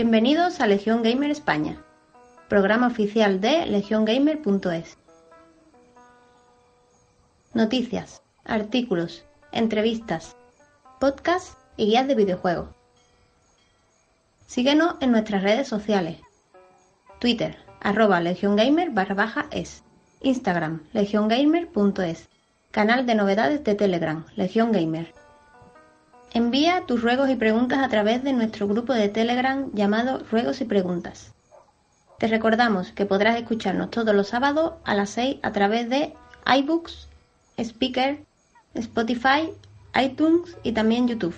Bienvenidos 0.00 0.60
a 0.60 0.68
Legión 0.68 1.02
Gamer 1.02 1.28
España, 1.28 1.82
programa 2.48 2.86
oficial 2.86 3.40
de 3.40 3.66
legiongamer.es. 3.66 4.96
Noticias, 7.52 8.22
artículos, 8.44 9.24
entrevistas, 9.50 10.36
podcasts 11.00 11.56
y 11.76 11.86
guías 11.86 12.06
de 12.06 12.14
videojuegos. 12.14 12.68
Síguenos 14.46 14.94
en 15.00 15.10
nuestras 15.10 15.42
redes 15.42 15.66
sociales. 15.66 16.20
Twitter, 17.18 17.56
arroba 17.80 18.20
legiongamer 18.20 18.90
barra 18.90 19.16
baja 19.16 19.46
es. 19.50 19.82
Instagram, 20.20 20.84
legiongamer.es. 20.92 22.28
Canal 22.70 23.04
de 23.04 23.16
novedades 23.16 23.64
de 23.64 23.74
Telegram, 23.74 24.24
Legion 24.36 24.70
Gamer. 24.70 25.17
Envía 26.32 26.84
tus 26.86 27.02
ruegos 27.02 27.30
y 27.30 27.36
preguntas 27.36 27.78
a 27.78 27.88
través 27.88 28.22
de 28.22 28.32
nuestro 28.32 28.68
grupo 28.68 28.92
de 28.92 29.08
Telegram 29.08 29.70
llamado 29.72 30.22
Ruegos 30.30 30.60
y 30.60 30.64
Preguntas. 30.64 31.32
Te 32.18 32.26
recordamos 32.26 32.92
que 32.92 33.06
podrás 33.06 33.36
escucharnos 33.36 33.90
todos 33.90 34.14
los 34.14 34.28
sábados 34.28 34.74
a 34.84 34.94
las 34.94 35.10
6 35.10 35.38
a 35.42 35.52
través 35.52 35.88
de 35.88 36.14
iBooks, 36.46 37.08
Speaker, 37.56 38.18
Spotify, 38.74 39.50
iTunes 39.94 40.56
y 40.62 40.72
también 40.72 41.08
YouTube. 41.08 41.34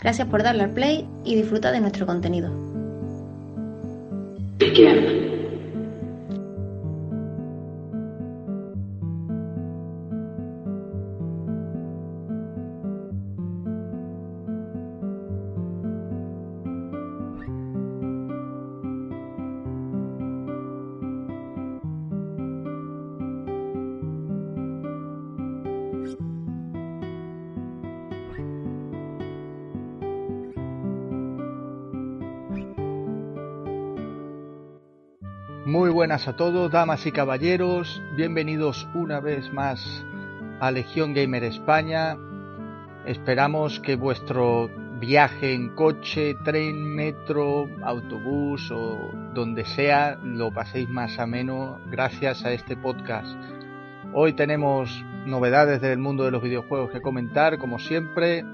Gracias 0.00 0.26
por 0.28 0.42
darle 0.42 0.64
al 0.64 0.70
play 0.70 1.06
y 1.24 1.36
disfruta 1.36 1.70
de 1.70 1.80
nuestro 1.80 2.06
contenido. 2.06 2.50
Buenas 36.14 36.28
a 36.28 36.36
todos, 36.36 36.70
damas 36.70 37.04
y 37.06 37.10
caballeros, 37.10 38.00
bienvenidos 38.14 38.86
una 38.94 39.18
vez 39.18 39.52
más 39.52 40.06
a 40.60 40.70
Legión 40.70 41.12
Gamer 41.12 41.42
España. 41.42 42.16
Esperamos 43.04 43.80
que 43.80 43.96
vuestro 43.96 44.70
viaje 45.00 45.54
en 45.54 45.74
coche, 45.74 46.36
tren, 46.44 46.84
metro, 46.84 47.66
autobús 47.82 48.70
o 48.70 49.10
donde 49.34 49.64
sea 49.64 50.16
lo 50.22 50.52
paséis 50.52 50.88
más 50.88 51.18
ameno 51.18 51.80
gracias 51.90 52.44
a 52.44 52.52
este 52.52 52.76
podcast. 52.76 53.36
Hoy 54.12 54.34
tenemos 54.34 54.88
novedades 55.26 55.80
del 55.80 55.98
mundo 55.98 56.22
de 56.22 56.30
los 56.30 56.44
videojuegos 56.44 56.92
que 56.92 57.02
comentar, 57.02 57.58
como 57.58 57.80
siempre, 57.80 58.44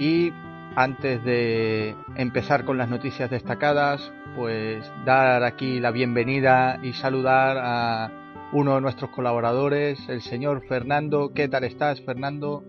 y 0.00 0.32
antes 0.74 1.22
de 1.22 1.94
empezar 2.16 2.64
con 2.64 2.76
las 2.76 2.88
noticias 2.88 3.30
destacadas, 3.30 4.12
pues 4.36 4.90
dar 5.04 5.42
aquí 5.44 5.80
la 5.80 5.90
bienvenida 5.90 6.78
y 6.82 6.92
saludar 6.92 7.58
a 7.58 8.10
uno 8.52 8.74
de 8.74 8.80
nuestros 8.80 9.10
colaboradores, 9.10 10.08
el 10.08 10.22
señor 10.22 10.62
Fernando. 10.68 11.32
¿Qué 11.34 11.48
tal 11.48 11.64
estás, 11.64 12.00
Fernando? 12.02 12.62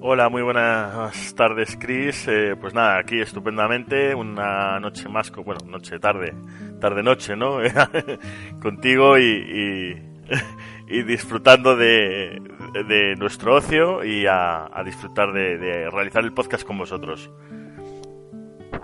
Hola, 0.00 0.28
muy 0.28 0.42
buenas 0.42 1.34
tardes, 1.34 1.76
Chris. 1.80 2.28
Eh, 2.28 2.56
pues 2.60 2.74
nada, 2.74 2.98
aquí 2.98 3.20
estupendamente, 3.20 4.14
una 4.14 4.78
noche 4.80 5.08
más, 5.08 5.30
bueno, 5.32 5.60
noche, 5.66 5.98
tarde, 5.98 6.34
tarde-noche, 6.80 7.36
¿no? 7.36 7.58
Contigo 8.62 9.18
y, 9.18 9.96
y, 10.88 11.02
disfrutando 11.02 11.76
de, 11.76 12.40
de, 12.86 13.16
nuestro 13.16 13.54
ocio 13.54 14.04
y 14.04 14.26
a, 14.26 14.68
disfrutar 14.84 15.32
de 15.32 15.88
realizar 15.90 16.24
el 16.24 16.32
podcast 16.32 16.66
con 16.66 16.76
vosotros. 16.78 17.30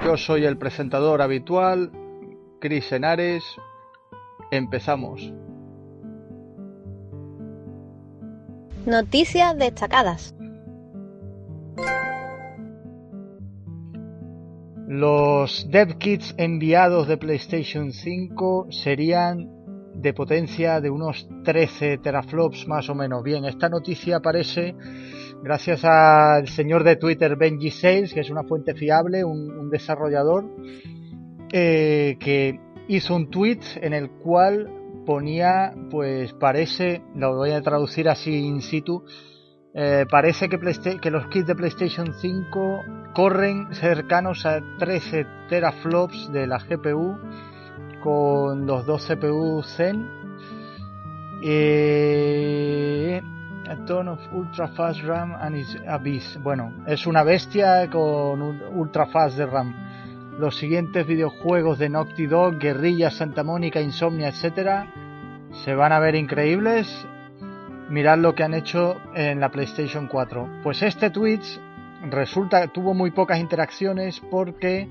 Yo 0.03 0.17
soy 0.17 0.47
el 0.47 0.57
presentador 0.57 1.21
habitual, 1.21 1.93
Cris 2.59 2.91
Henares. 2.91 3.45
Empezamos. 4.51 5.33
Noticias 8.87 9.59
destacadas. 9.59 10.35
Los 14.89 15.71
dev 15.71 15.99
kits 15.99 16.35
enviados 16.39 17.07
de 17.07 17.19
PlayStation 17.19 17.93
5 17.93 18.69
serían 18.71 19.49
de 19.95 20.15
potencia 20.15 20.81
de 20.81 20.89
unos 20.89 21.29
13 21.45 21.99
teraflops 21.99 22.67
más 22.67 22.89
o 22.89 22.95
menos. 22.95 23.23
Bien, 23.23 23.45
esta 23.45 23.69
noticia 23.69 24.17
aparece 24.17 24.75
gracias 25.43 25.85
al 25.85 26.49
señor 26.49 26.85
de 26.85 26.97
Twitter 26.97 27.37
Benji 27.37 27.71
Sales, 27.71 28.13
que 28.13 28.21
es 28.21 28.31
una 28.31 28.45
fuente 28.45 28.75
fiable, 28.75 29.25
un, 29.25 29.71
desarrollador, 29.71 30.45
eh, 31.53 32.17
que 32.21 32.61
hizo 32.89 33.15
un 33.15 33.31
tweet 33.31 33.61
en 33.77 33.93
el 33.93 34.11
cual 34.11 34.69
ponía, 35.07 35.75
pues 35.91 36.33
parece, 36.35 37.03
lo 37.15 37.37
voy 37.37 37.51
a 37.53 37.63
traducir 37.63 38.09
así 38.09 38.35
in 38.35 38.63
situ, 38.63 39.05
eh, 39.73 40.05
parece 40.11 40.49
que, 40.49 40.59
los 41.11 41.27
kits 41.29 41.47
de 41.47 41.55
PlayStation 41.55 42.13
5 42.13 42.81
corren 43.15 43.73
cercanos 43.75 44.45
a 44.45 44.61
13 44.79 45.27
teraflops 45.49 46.33
de 46.33 46.47
la 46.47 46.59
GPU 46.59 47.17
con 48.03 48.67
los 48.67 48.85
dos 48.87 49.07
CPU 49.07 49.63
Zen. 49.63 50.09
Eh, 51.43 53.23
ton 53.77 54.09
of 54.09 54.19
ultra 54.33 54.69
fast 54.69 55.03
RAM 55.03 55.35
and 55.35 55.57
is 55.57 55.77
abyss. 55.87 56.39
Bueno, 56.43 56.73
es 56.87 57.07
una 57.07 57.23
bestia 57.23 57.89
con 57.91 58.43
ultra 58.77 59.07
fast 59.07 59.37
de 59.37 59.47
RAM. 59.47 59.75
Los 60.39 60.57
siguientes 60.57 61.07
videojuegos 61.07 61.79
de 61.79 61.89
Naughty 61.89 62.27
Dog, 62.27 62.59
Guerrilla, 62.59 63.11
Santa 63.11 63.45
Mónica, 63.45 63.81
Insomnia, 63.81 64.29
etcétera, 64.29 64.93
se 65.65 65.75
van 65.75 65.93
a 65.93 65.99
ver 65.99 66.15
increíbles. 66.15 67.07
Mirad 67.91 68.19
lo 68.19 68.35
que 68.35 68.45
han 68.45 68.55
hecho 68.55 68.97
en 69.15 69.41
la 69.41 69.51
PlayStation 69.51 70.07
4. 70.07 70.61
Pues 70.63 70.83
este 70.83 71.11
Twitch 71.11 71.61
resulta 72.09 72.69
tuvo 72.69 72.95
muy 72.95 73.11
pocas 73.11 73.39
interacciones 73.39 74.21
porque 74.31 74.89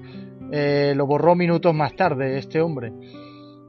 eh, 0.52 0.94
lo 0.96 1.06
borró 1.06 1.36
minutos 1.36 1.74
más 1.74 1.96
tarde 1.96 2.38
este 2.38 2.62
hombre. 2.62 2.94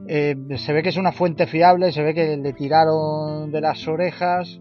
Eh, 0.07 0.35
se 0.57 0.73
ve 0.73 0.83
que 0.83 0.89
es 0.89 0.97
una 0.97 1.11
fuente 1.11 1.47
fiable, 1.47 1.91
se 1.91 2.01
ve 2.01 2.13
que 2.13 2.37
le 2.37 2.53
tiraron 2.53 3.51
de 3.51 3.61
las 3.61 3.87
orejas 3.87 4.59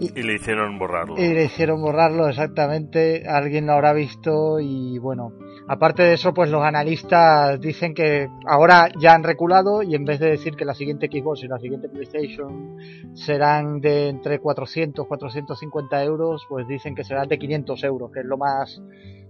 y, 0.00 0.22
le 0.22 0.34
hicieron 0.34 0.78
borrarlo. 0.78 1.14
Y 1.18 1.34
le 1.34 1.44
hicieron 1.44 1.82
borrarlo, 1.82 2.28
exactamente. 2.28 3.28
Alguien 3.28 3.66
lo 3.66 3.74
habrá 3.74 3.92
visto 3.92 4.58
y 4.58 4.98
bueno. 4.98 5.32
Aparte 5.68 6.02
de 6.02 6.14
eso, 6.14 6.32
pues 6.34 6.50
los 6.50 6.62
analistas 6.62 7.60
dicen 7.60 7.94
que 7.94 8.28
ahora 8.46 8.88
ya 8.98 9.14
han 9.14 9.22
reculado 9.22 9.82
y 9.82 9.94
en 9.94 10.04
vez 10.04 10.18
de 10.18 10.30
decir 10.30 10.56
que 10.56 10.64
la 10.64 10.74
siguiente 10.74 11.06
Xbox 11.06 11.44
y 11.44 11.48
la 11.48 11.58
siguiente 11.58 11.88
PlayStation 11.88 12.76
serán 13.14 13.80
de 13.80 14.08
entre 14.08 14.40
400 14.40 15.06
450 15.06 16.04
euros, 16.04 16.44
pues 16.48 16.66
dicen 16.66 16.94
que 16.94 17.04
serán 17.04 17.28
de 17.28 17.38
500 17.38 17.84
euros, 17.84 18.10
que 18.10 18.20
es 18.20 18.26
lo 18.26 18.36
más 18.36 18.82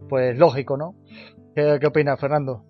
pues 0.09 0.38
lógico, 0.38 0.76
¿no? 0.76 0.94
¿Qué, 1.54 1.78
qué 1.80 1.86
opinas, 1.86 2.19
Fernando? 2.19 2.64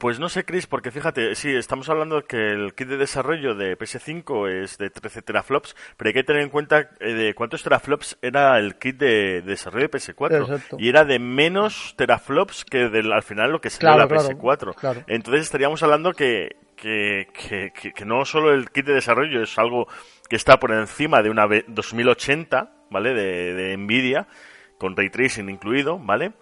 Pues 0.00 0.18
no 0.18 0.30
sé, 0.30 0.46
Chris, 0.46 0.66
porque 0.66 0.90
fíjate, 0.90 1.34
sí, 1.34 1.54
estamos 1.54 1.90
hablando 1.90 2.22
que 2.22 2.52
el 2.52 2.72
kit 2.72 2.88
de 2.88 2.96
desarrollo 2.96 3.54
de 3.54 3.76
PS5 3.76 4.48
es 4.48 4.78
de 4.78 4.88
13 4.88 5.20
teraflops, 5.20 5.76
pero 5.98 6.08
hay 6.08 6.14
que 6.14 6.24
tener 6.24 6.40
en 6.40 6.48
cuenta 6.48 6.88
eh, 7.00 7.12
de 7.12 7.34
cuántos 7.34 7.62
teraflops 7.62 8.16
era 8.22 8.58
el 8.58 8.76
kit 8.76 8.96
de, 8.96 9.42
desarrollo 9.42 9.88
de 9.88 9.90
PS4. 9.90 10.76
Y 10.78 10.88
era 10.88 11.04
de 11.04 11.18
menos 11.18 11.92
teraflops 11.98 12.64
que 12.64 12.88
del, 12.88 13.12
al 13.12 13.22
final 13.22 13.52
lo 13.52 13.60
que 13.60 13.68
sería 13.68 13.94
la 13.94 14.08
PS4. 14.08 15.04
Entonces 15.06 15.42
estaríamos 15.42 15.82
hablando 15.82 16.14
que, 16.14 16.56
que, 16.76 17.28
que, 17.34 17.92
que, 17.92 18.04
no 18.06 18.24
solo 18.24 18.54
el 18.54 18.70
kit 18.70 18.86
de 18.86 18.94
desarrollo 18.94 19.42
es 19.42 19.58
algo 19.58 19.86
que 20.30 20.36
está 20.36 20.58
por 20.58 20.72
encima 20.72 21.20
de 21.20 21.28
una 21.28 21.46
2080, 21.66 22.86
¿vale? 22.88 23.12
De, 23.12 23.52
de 23.52 23.76
Nvidia, 23.76 24.28
con 24.78 24.96
ray 24.96 25.10
tracing 25.10 25.50
incluido, 25.50 25.98
¿vale? 25.98 26.32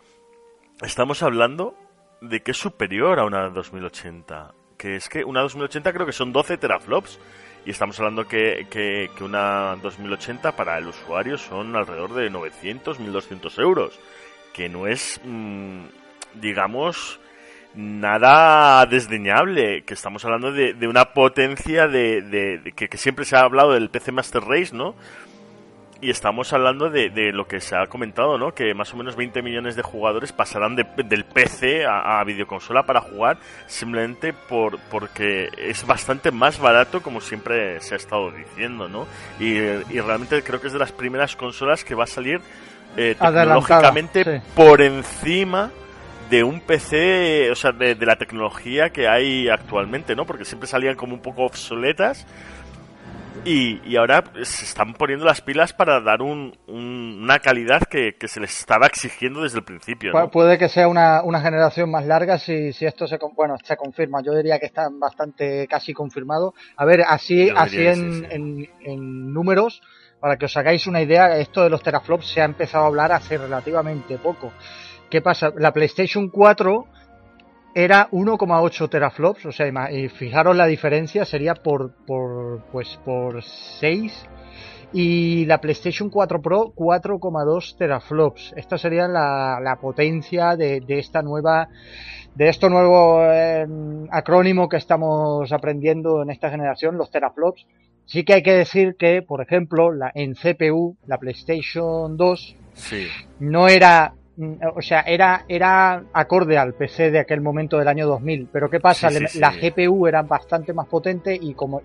Estamos 0.80 1.24
hablando 1.24 1.74
de 2.20 2.40
que 2.40 2.52
es 2.52 2.56
superior 2.56 3.18
a 3.18 3.24
una 3.24 3.48
2080. 3.50 4.54
Que 4.76 4.96
es 4.96 5.08
que 5.08 5.24
una 5.24 5.40
2080 5.42 5.92
creo 5.92 6.06
que 6.06 6.12
son 6.12 6.32
12 6.32 6.58
teraflops. 6.58 7.18
Y 7.64 7.70
estamos 7.70 7.98
hablando 7.98 8.26
que, 8.26 8.66
que, 8.70 9.10
una 9.22 9.76
2080 9.82 10.52
para 10.52 10.78
el 10.78 10.86
usuario 10.86 11.36
son 11.36 11.76
alrededor 11.76 12.14
de 12.14 12.30
900, 12.30 12.98
1200 12.98 13.58
euros. 13.58 13.98
Que 14.52 14.68
no 14.68 14.86
es, 14.86 15.20
mm, 15.24 15.84
digamos, 16.34 17.20
nada 17.74 18.86
desdeñable. 18.86 19.82
Que 19.82 19.94
estamos 19.94 20.24
hablando 20.24 20.52
de, 20.52 20.74
de 20.74 20.88
una 20.88 21.12
potencia 21.12 21.88
de, 21.88 22.22
de, 22.22 22.72
que, 22.74 22.88
que, 22.88 22.96
siempre 22.96 23.24
se 23.24 23.36
ha 23.36 23.40
hablado 23.40 23.72
del 23.72 23.90
PC 23.90 24.12
Master 24.12 24.42
Race, 24.42 24.74
¿no? 24.74 24.94
Y 26.00 26.10
estamos 26.10 26.52
hablando 26.52 26.90
de, 26.90 27.10
de, 27.10 27.32
lo 27.32 27.46
que 27.46 27.60
se 27.60 27.76
ha 27.76 27.86
comentado, 27.86 28.38
¿no? 28.38 28.54
Que 28.54 28.72
más 28.72 28.92
o 28.94 28.96
menos 28.96 29.16
20 29.16 29.42
millones 29.42 29.74
de 29.74 29.82
jugadores 29.82 30.32
pasarán 30.32 30.76
del 30.76 31.24
PC 31.24 31.86
a, 31.86 32.20
a, 32.20 32.24
videoconsola 32.24 32.84
para 32.84 33.00
jugar 33.00 33.38
simplemente 33.66 34.32
por 34.32 34.78
porque 34.90 35.48
es 35.56 35.84
bastante 35.84 36.30
más 36.30 36.60
barato, 36.60 37.02
como 37.02 37.20
siempre 37.20 37.80
se 37.80 37.94
ha 37.94 37.96
estado 37.96 38.30
diciendo, 38.30 38.88
¿no? 38.88 39.06
Y, 39.40 39.54
y 39.56 40.00
realmente 40.00 40.40
creo 40.42 40.60
que 40.60 40.68
es 40.68 40.72
de 40.72 40.78
las 40.78 40.92
primeras 40.92 41.34
consolas 41.34 41.84
que 41.84 41.96
va 41.96 42.04
a 42.04 42.08
salir 42.08 42.40
eh, 42.96 43.16
tecnológicamente 43.18 44.42
por 44.54 44.80
encima 44.80 45.70
de 46.30 46.44
un 46.44 46.60
PC, 46.60 47.50
o 47.50 47.54
sea, 47.54 47.72
de, 47.72 47.94
de, 47.94 48.06
la 48.06 48.16
tecnología 48.16 48.90
que 48.90 49.08
hay 49.08 49.48
actualmente, 49.48 50.14
¿no? 50.14 50.26
Porque 50.26 50.44
siempre 50.44 50.68
salían 50.68 50.94
como 50.94 51.14
un 51.14 51.22
poco 51.22 51.44
obsoletas 51.44 52.26
y, 53.44 53.96
ahora 53.96 54.24
se 54.42 54.64
están 54.64 54.94
poniendo 54.94 55.24
las 55.24 55.40
pilas 55.40 55.72
para 55.72 56.00
dar 56.00 56.22
un, 56.22 56.56
una 56.66 57.38
calidad 57.38 57.82
que, 57.82 58.14
se 58.26 58.40
les 58.40 58.58
estaba 58.58 58.86
exigiendo 58.86 59.42
desde 59.42 59.58
el 59.58 59.64
principio. 59.64 60.12
puede 60.30 60.58
que 60.58 60.68
sea 60.68 60.88
una, 60.88 61.22
una 61.22 61.40
generación 61.40 61.90
más 61.90 62.06
larga 62.06 62.38
si, 62.38 62.72
si 62.72 62.86
esto 62.86 63.06
se, 63.06 63.18
bueno, 63.34 63.56
se 63.62 63.76
confirma. 63.76 64.22
Yo 64.22 64.34
diría 64.34 64.58
que 64.58 64.66
está 64.66 64.88
bastante 64.90 65.66
casi 65.66 65.92
confirmado. 65.92 66.54
A 66.76 66.84
ver, 66.84 67.02
así, 67.06 67.50
así 67.54 67.86
en, 67.86 68.26
en, 68.30 68.70
en 68.80 69.32
números, 69.32 69.82
para 70.20 70.36
que 70.36 70.46
os 70.46 70.56
hagáis 70.56 70.86
una 70.86 71.00
idea, 71.00 71.38
esto 71.38 71.62
de 71.62 71.70
los 71.70 71.82
teraflops 71.82 72.26
se 72.26 72.40
ha 72.40 72.44
empezado 72.44 72.84
a 72.84 72.88
hablar 72.88 73.12
hace 73.12 73.38
relativamente 73.38 74.18
poco. 74.18 74.52
¿Qué 75.10 75.22
pasa? 75.22 75.52
La 75.56 75.72
PlayStation 75.72 76.28
4 76.28 76.86
era 77.78 78.08
1,8 78.10 78.88
teraflops, 78.88 79.46
o 79.46 79.52
sea, 79.52 79.68
y 79.92 80.08
fijaros 80.08 80.56
la 80.56 80.66
diferencia, 80.66 81.24
sería 81.24 81.54
por, 81.54 81.92
por, 82.06 82.64
pues 82.72 82.98
por 83.04 83.40
6 83.40 84.28
y 84.92 85.46
la 85.46 85.60
PlayStation 85.60 86.10
4 86.10 86.42
Pro 86.42 86.72
4,2 86.74 87.76
teraflops. 87.76 88.52
Esta 88.56 88.78
sería 88.78 89.06
la, 89.06 89.60
la 89.62 89.76
potencia 89.76 90.56
de, 90.56 90.80
de, 90.80 90.98
esta 90.98 91.22
nueva, 91.22 91.68
de 92.34 92.48
este 92.48 92.68
nuevo 92.68 93.22
eh, 93.24 93.64
acrónimo 94.10 94.68
que 94.68 94.78
estamos 94.78 95.52
aprendiendo 95.52 96.22
en 96.22 96.30
esta 96.30 96.50
generación, 96.50 96.98
los 96.98 97.12
teraflops. 97.12 97.64
Sí 98.06 98.24
que 98.24 98.34
hay 98.34 98.42
que 98.42 98.54
decir 98.54 98.96
que, 98.98 99.22
por 99.22 99.40
ejemplo, 99.40 99.92
la, 99.92 100.10
en 100.16 100.34
CPU, 100.34 100.96
la 101.06 101.18
PlayStation 101.18 102.16
2 102.16 102.56
sí. 102.74 103.06
no 103.38 103.68
era 103.68 104.14
o 104.74 104.82
sea, 104.82 105.00
era, 105.00 105.44
era 105.48 106.04
acorde 106.12 106.56
al 106.58 106.74
PC 106.74 107.10
de 107.10 107.18
aquel 107.18 107.40
momento 107.40 107.78
del 107.78 107.88
año 107.88 108.06
2000. 108.06 108.48
Pero 108.52 108.70
¿qué 108.70 108.80
pasa? 108.80 109.10
Sí, 109.10 109.24
sí, 109.26 109.38
la 109.38 109.52
sí. 109.52 109.70
GPU 109.70 110.06
era 110.06 110.22
bastante 110.22 110.72
más 110.72 110.86
potente 110.86 111.38
y 111.40 111.54
como, 111.54 111.82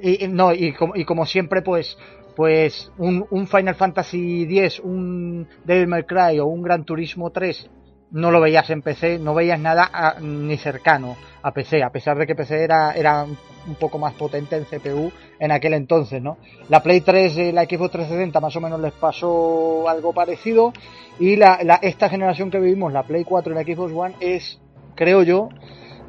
y, 0.00 0.28
no, 0.28 0.52
y 0.52 0.72
como, 0.72 0.96
y 0.96 1.04
como 1.04 1.26
siempre, 1.26 1.62
pues, 1.62 1.98
pues 2.34 2.90
un, 2.98 3.26
un 3.30 3.46
Final 3.46 3.74
Fantasy 3.74 4.44
X, 4.44 4.80
un 4.80 5.46
Devil 5.64 5.86
May 5.88 6.04
Cry 6.04 6.40
o 6.40 6.46
un 6.46 6.62
Gran 6.62 6.84
Turismo 6.84 7.30
3 7.30 7.70
no 8.12 8.30
lo 8.30 8.40
veías 8.40 8.68
en 8.70 8.82
PC, 8.82 9.18
no 9.18 9.34
veías 9.34 9.58
nada 9.58 9.90
a, 9.92 10.20
ni 10.20 10.56
cercano 10.56 11.16
a 11.42 11.52
PC, 11.52 11.82
a 11.82 11.90
pesar 11.90 12.18
de 12.18 12.26
que 12.26 12.34
PC 12.34 12.62
era, 12.62 12.92
era 12.92 13.24
un 13.24 13.74
poco 13.76 13.98
más 13.98 14.14
potente 14.14 14.56
en 14.56 14.64
CPU 14.64 15.10
en 15.38 15.50
aquel 15.50 15.74
entonces, 15.74 16.22
¿no? 16.22 16.36
La 16.68 16.82
Play 16.82 17.00
3 17.00 17.36
y 17.38 17.52
la 17.52 17.64
Xbox 17.64 17.92
360 17.92 18.38
más 18.40 18.54
o 18.54 18.60
menos 18.60 18.80
les 18.80 18.92
pasó 18.92 19.88
algo 19.88 20.12
parecido 20.12 20.72
y 21.18 21.36
la, 21.36 21.60
la, 21.62 21.76
esta 21.76 22.08
generación 22.08 22.50
que 22.50 22.58
vivimos, 22.58 22.92
la 22.92 23.02
Play 23.02 23.24
4 23.24 23.52
y 23.52 23.56
la 23.56 23.62
Xbox 23.62 23.92
One, 23.92 24.14
es, 24.20 24.60
creo 24.94 25.22
yo, 25.22 25.48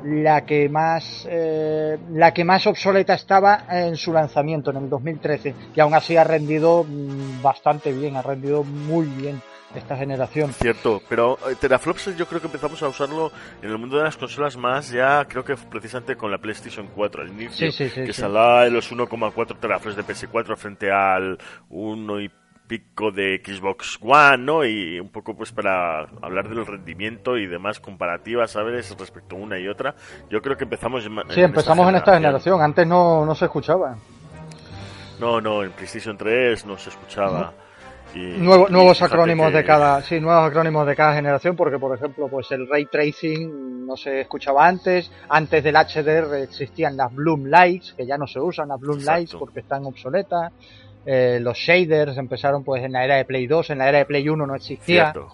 la 0.03 0.45
que 0.45 0.67
más 0.67 1.25
eh, 1.29 1.97
la 2.11 2.33
que 2.33 2.43
más 2.43 2.67
obsoleta 2.67 3.13
estaba 3.13 3.63
en 3.69 3.95
su 3.95 4.11
lanzamiento 4.11 4.71
en 4.71 4.77
el 4.77 4.89
2013 4.89 5.55
y 5.73 5.79
aún 5.79 5.93
así 5.93 6.17
ha 6.17 6.25
rendido 6.25 6.83
mm, 6.83 7.41
bastante 7.41 7.93
bien, 7.93 8.17
ha 8.17 8.21
rendido 8.21 8.65
muy 8.65 9.05
bien 9.05 9.41
esta 9.79 9.95
generación. 9.97 10.53
Cierto, 10.53 11.01
pero 11.09 11.37
eh, 11.49 11.55
teraflops 11.59 12.15
yo 12.15 12.27
creo 12.27 12.41
que 12.41 12.47
empezamos 12.47 12.81
a 12.83 12.87
usarlo 12.87 13.31
en 13.61 13.69
el 13.69 13.77
mundo 13.77 13.97
de 13.97 14.03
las 14.03 14.17
consolas 14.17 14.57
más 14.57 14.89
ya, 14.89 15.25
creo 15.25 15.43
que 15.43 15.55
precisamente 15.55 16.15
con 16.15 16.31
la 16.31 16.37
PlayStation 16.37 16.87
4 16.95 17.21
al 17.21 17.29
inicio, 17.29 17.71
sí, 17.71 17.71
sí, 17.71 17.89
sí, 17.89 18.03
que 18.03 18.13
se 18.13 18.25
hablaba 18.25 18.63
de 18.63 18.71
los 18.71 18.91
1,4 18.91 19.59
teraflops 19.59 19.95
de 19.95 20.03
PS4 20.03 20.55
frente 20.55 20.91
al 20.91 21.37
1 21.69 22.21
y 22.21 22.31
pico 22.67 23.11
de 23.11 23.41
Xbox 23.43 23.99
One, 24.01 24.37
¿no? 24.37 24.65
Y 24.65 24.99
un 24.99 25.09
poco 25.09 25.35
pues 25.35 25.51
para 25.51 26.01
hablar 26.21 26.49
del 26.49 26.65
rendimiento 26.65 27.37
y 27.37 27.45
demás 27.45 27.79
comparativas, 27.79 28.51
¿sabes? 28.51 28.95
Respecto 28.97 29.35
a 29.35 29.39
una 29.39 29.59
y 29.59 29.67
otra. 29.67 29.95
Yo 30.29 30.41
creo 30.41 30.57
que 30.57 30.63
empezamos 30.63 31.05
en, 31.05 31.15
Sí, 31.29 31.41
empezamos 31.41 31.87
en 31.89 31.95
esta 31.95 32.13
generación, 32.15 32.61
antes 32.61 32.87
no, 32.87 33.25
no 33.25 33.35
se 33.35 33.45
escuchaba. 33.45 33.97
No, 35.19 35.39
no, 35.39 35.63
en 35.63 35.71
PlayStation 35.71 36.17
3 36.17 36.65
no 36.65 36.77
se 36.77 36.89
escuchaba. 36.89 37.53
Y, 38.15 38.19
Nuevo, 38.37 38.67
y 38.69 38.71
nuevos 38.71 39.01
acrónimos 39.01 39.49
que... 39.51 39.57
de 39.57 39.63
cada 39.63 40.01
sí 40.03 40.19
nuevos 40.19 40.47
acrónimos 40.47 40.85
de 40.85 40.95
cada 40.95 41.15
generación 41.15 41.55
porque 41.55 41.79
por 41.79 41.95
ejemplo 41.97 42.27
pues 42.29 42.51
el 42.51 42.67
ray 42.69 42.85
tracing 42.85 43.87
no 43.87 43.97
se 43.97 44.21
escuchaba 44.21 44.67
antes 44.67 45.11
antes 45.29 45.63
del 45.63 45.75
HDR 45.75 46.35
existían 46.43 46.95
las 46.95 47.13
bloom 47.13 47.45
lights 47.45 47.93
que 47.93 48.05
ya 48.05 48.17
no 48.17 48.27
se 48.27 48.39
usan 48.39 48.67
las 48.67 48.79
bloom 48.79 48.99
Exacto. 48.99 49.17
lights 49.17 49.35
porque 49.35 49.59
están 49.61 49.85
obsoletas 49.85 50.53
eh, 51.05 51.39
los 51.41 51.57
shaders 51.57 52.17
empezaron 52.17 52.63
pues 52.63 52.83
en 52.83 52.91
la 52.91 53.03
era 53.03 53.15
de 53.15 53.25
Play 53.25 53.47
2 53.47 53.71
en 53.71 53.79
la 53.79 53.89
era 53.89 53.97
de 53.97 54.05
Play 54.05 54.29
1 54.29 54.45
no 54.45 54.55
existía 54.55 55.11
Cierto. 55.11 55.33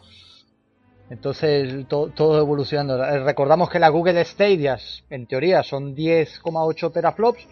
entonces 1.09 1.85
to, 1.87 2.11
todo 2.15 2.39
evolucionando 2.39 3.03
eh, 3.03 3.19
recordamos 3.23 3.69
que 3.69 3.79
la 3.79 3.89
Google 3.89 4.23
Stadia 4.23 4.77
en 5.09 5.27
teoría 5.27 5.63
son 5.63 5.95
10,8 5.95 6.91
teraflops 6.93 7.45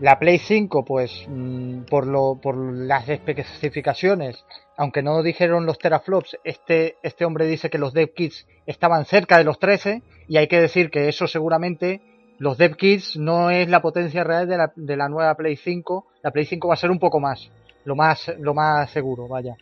la 0.00 0.18
Play 0.18 0.38
5, 0.38 0.84
pues 0.84 1.24
mmm, 1.28 1.82
por, 1.82 2.06
lo, 2.06 2.38
por 2.40 2.56
las 2.56 3.08
especificaciones, 3.08 4.44
aunque 4.76 5.02
no 5.02 5.22
dijeron 5.22 5.66
los 5.66 5.78
teraflops, 5.78 6.36
este, 6.44 6.96
este 7.02 7.24
hombre 7.24 7.46
dice 7.46 7.70
que 7.70 7.78
los 7.78 7.92
dev 7.92 8.12
kits 8.14 8.46
estaban 8.66 9.04
cerca 9.04 9.38
de 9.38 9.44
los 9.44 9.58
13 9.58 10.02
y 10.28 10.36
hay 10.36 10.48
que 10.48 10.60
decir 10.60 10.90
que 10.90 11.08
eso 11.08 11.26
seguramente 11.26 12.00
los 12.38 12.58
dev 12.58 12.76
kits 12.76 13.16
no 13.16 13.50
es 13.50 13.68
la 13.68 13.80
potencia 13.80 14.24
real 14.24 14.48
de 14.48 14.56
la, 14.56 14.72
de 14.74 14.96
la 14.96 15.08
nueva 15.08 15.34
Play 15.34 15.56
5. 15.56 16.06
La 16.22 16.30
Play 16.30 16.44
5 16.44 16.68
va 16.68 16.74
a 16.74 16.78
ser 16.78 16.90
un 16.90 16.98
poco 16.98 17.20
más, 17.20 17.50
lo 17.84 17.94
más, 17.94 18.32
lo 18.38 18.54
más 18.54 18.90
seguro, 18.90 19.28
vaya. 19.28 19.54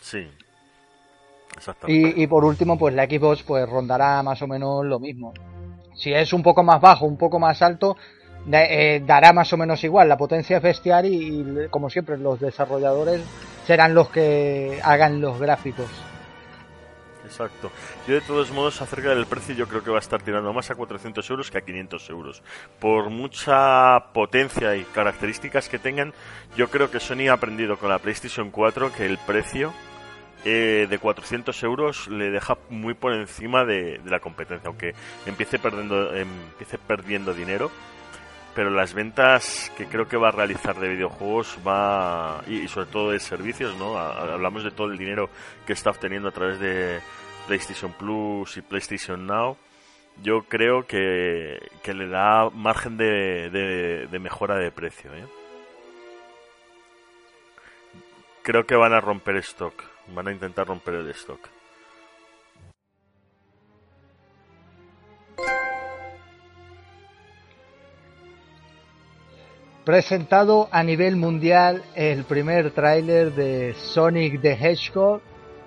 Sí. 0.00 0.28
Y, 1.86 2.22
y 2.22 2.26
por 2.26 2.44
último, 2.44 2.78
pues 2.78 2.94
la 2.94 3.06
Xbox 3.06 3.42
pues 3.42 3.66
rondará 3.66 4.22
más 4.22 4.42
o 4.42 4.46
menos 4.46 4.84
lo 4.84 5.00
mismo. 5.00 5.32
Si 5.94 6.12
es 6.12 6.34
un 6.34 6.42
poco 6.42 6.62
más 6.62 6.80
bajo, 6.82 7.06
un 7.06 7.16
poco 7.16 7.38
más 7.38 7.62
alto, 7.62 7.96
eh, 8.52 9.02
dará 9.04 9.32
más 9.32 9.52
o 9.52 9.56
menos 9.56 9.82
igual. 9.84 10.08
La 10.08 10.16
potencia 10.16 10.58
es 10.58 10.62
bestial 10.62 11.06
y, 11.06 11.40
y, 11.40 11.68
como 11.68 11.90
siempre, 11.90 12.16
los 12.16 12.40
desarrolladores 12.40 13.22
serán 13.66 13.94
los 13.94 14.08
que 14.10 14.80
hagan 14.82 15.20
los 15.20 15.38
gráficos. 15.38 15.90
Exacto. 17.26 17.72
Yo 18.06 18.14
de 18.14 18.20
todos 18.20 18.52
modos, 18.52 18.80
acerca 18.80 19.10
del 19.10 19.26
precio, 19.26 19.54
yo 19.54 19.66
creo 19.66 19.82
que 19.82 19.90
va 19.90 19.96
a 19.96 20.00
estar 20.00 20.22
tirando 20.22 20.52
más 20.52 20.70
a 20.70 20.76
400 20.76 21.28
euros 21.30 21.50
que 21.50 21.58
a 21.58 21.60
500 21.60 22.08
euros. 22.10 22.42
Por 22.78 23.10
mucha 23.10 24.12
potencia 24.12 24.76
y 24.76 24.84
características 24.84 25.68
que 25.68 25.80
tengan, 25.80 26.14
yo 26.56 26.70
creo 26.70 26.90
que 26.90 27.00
Sony 27.00 27.28
ha 27.28 27.34
aprendido 27.34 27.78
con 27.78 27.90
la 27.90 27.98
PlayStation 27.98 28.50
4 28.50 28.92
que 28.92 29.06
el 29.06 29.18
precio 29.18 29.72
eh, 30.44 30.86
de 30.88 30.98
400 30.98 31.60
euros 31.64 32.06
le 32.06 32.30
deja 32.30 32.56
muy 32.70 32.94
por 32.94 33.12
encima 33.12 33.64
de, 33.64 33.98
de 33.98 34.10
la 34.10 34.20
competencia, 34.20 34.68
aunque 34.68 34.94
empiece 35.26 35.58
perdiendo, 35.58 36.14
empiece 36.14 36.78
perdiendo 36.78 37.34
dinero 37.34 37.72
pero 38.56 38.70
las 38.70 38.94
ventas 38.94 39.70
que 39.76 39.84
creo 39.84 40.08
que 40.08 40.16
va 40.16 40.28
a 40.28 40.32
realizar 40.32 40.76
de 40.76 40.88
videojuegos 40.88 41.58
va 41.64 42.42
y, 42.48 42.66
sobre 42.68 42.86
todo 42.86 43.10
de 43.10 43.20
servicios, 43.20 43.76
¿no? 43.76 43.98
Hablamos 43.98 44.64
de 44.64 44.70
todo 44.70 44.90
el 44.90 44.96
dinero 44.96 45.28
que 45.66 45.74
está 45.74 45.90
obteniendo 45.90 46.30
a 46.30 46.32
través 46.32 46.58
de 46.58 47.00
PlayStation 47.46 47.92
Plus 47.92 48.56
y 48.56 48.62
PlayStation 48.62 49.26
Now. 49.26 49.58
Yo 50.22 50.44
creo 50.48 50.86
que, 50.86 51.68
que 51.82 51.92
le 51.92 52.08
da 52.08 52.48
margen 52.48 52.96
de, 52.96 53.50
de, 53.50 54.06
de 54.06 54.18
mejora 54.18 54.56
de 54.56 54.70
precio. 54.70 55.14
¿eh? 55.14 55.26
Creo 58.42 58.64
que 58.64 58.74
van 58.74 58.94
a 58.94 59.02
romper 59.02 59.36
stock. 59.36 59.74
Van 60.14 60.28
a 60.28 60.32
intentar 60.32 60.66
romper 60.66 60.94
el 60.94 61.10
stock. 61.10 61.46
Presentado 69.86 70.68
a 70.72 70.82
nivel 70.82 71.14
mundial 71.14 71.84
el 71.94 72.24
primer 72.24 72.72
tráiler 72.72 73.32
de 73.32 73.72
Sonic 73.74 74.42
the 74.42 74.54
Hedgehog, 74.54 75.20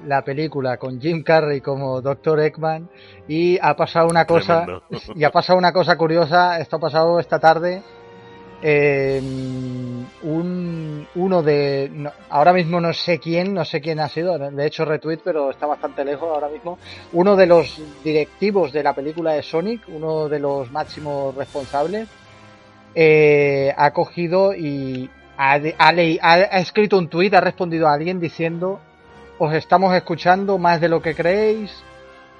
la 0.06 0.26
película 0.26 0.76
con 0.76 1.00
Jim 1.00 1.24
Carrey 1.24 1.62
como 1.62 2.02
Dr. 2.02 2.42
Eggman 2.42 2.90
y 3.30 3.58
ha 3.62 3.78
pasado 3.78 4.08
una 4.10 4.26
cosa 4.26 4.66
Tremendo. 4.66 4.84
y 5.16 5.24
ha 5.24 5.32
pasado 5.32 5.58
una 5.58 5.72
cosa 5.72 5.96
curiosa, 5.98 6.60
esto 6.60 6.76
ha 6.76 6.80
pasado 6.80 7.18
esta 7.18 7.40
tarde 7.40 7.82
eh, 8.62 9.22
un 10.24 11.08
uno 11.16 11.42
de 11.42 11.90
no, 11.90 12.12
ahora 12.30 12.52
mismo 12.52 12.82
no 12.82 12.92
sé 12.92 13.20
quién, 13.20 13.54
no 13.54 13.64
sé 13.64 13.80
quién 13.80 14.02
ha 14.02 14.10
sido, 14.10 14.38
de 14.38 14.66
hecho 14.66 14.84
retweet, 14.84 15.22
pero 15.24 15.50
está 15.50 15.66
bastante 15.66 16.04
lejos 16.04 16.30
ahora 16.30 16.50
mismo. 16.50 16.78
Uno 17.14 17.38
de 17.38 17.46
los 17.46 17.82
directivos 18.04 18.74
de 18.74 18.84
la 18.84 18.94
película 18.94 19.32
de 19.32 19.44
Sonic, 19.44 19.84
uno 19.88 20.28
de 20.28 20.40
los 20.40 20.70
máximos 20.74 21.34
responsables, 21.36 22.10
eh, 22.96 23.74
ha 23.78 23.92
cogido 23.92 24.54
y 24.54 25.10
ha, 25.38 25.60
ha, 25.78 26.60
escrito 26.60 26.98
un 26.98 27.08
tuit, 27.08 27.34
ha 27.34 27.42
respondido 27.42 27.88
a 27.88 27.94
alguien 27.94 28.20
diciendo, 28.20 28.80
os 29.38 29.54
estamos 29.54 29.96
escuchando 29.96 30.58
más 30.58 30.82
de 30.82 30.90
lo 30.90 31.02
que 31.02 31.16
creéis, 31.16 31.72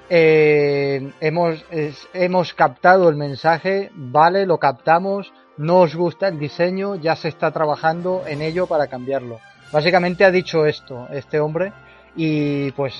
eh, 0.08 1.12
hemos, 1.20 1.64
hemos 2.12 2.52
captado 2.52 3.08
el 3.08 3.16
mensaje, 3.16 3.90
vale, 3.94 4.44
lo 4.44 4.58
captamos, 4.58 5.32
no 5.56 5.80
os 5.80 5.94
gusta 5.94 6.28
el 6.28 6.38
diseño, 6.38 6.96
ya 6.96 7.16
se 7.16 7.28
está 7.28 7.50
trabajando 7.52 8.24
en 8.26 8.42
ello 8.42 8.66
para 8.66 8.88
cambiarlo. 8.88 9.38
Básicamente 9.72 10.24
ha 10.24 10.30
dicho 10.30 10.66
esto 10.66 11.06
este 11.12 11.38
hombre 11.38 11.72
y 12.16 12.72
pues 12.72 12.94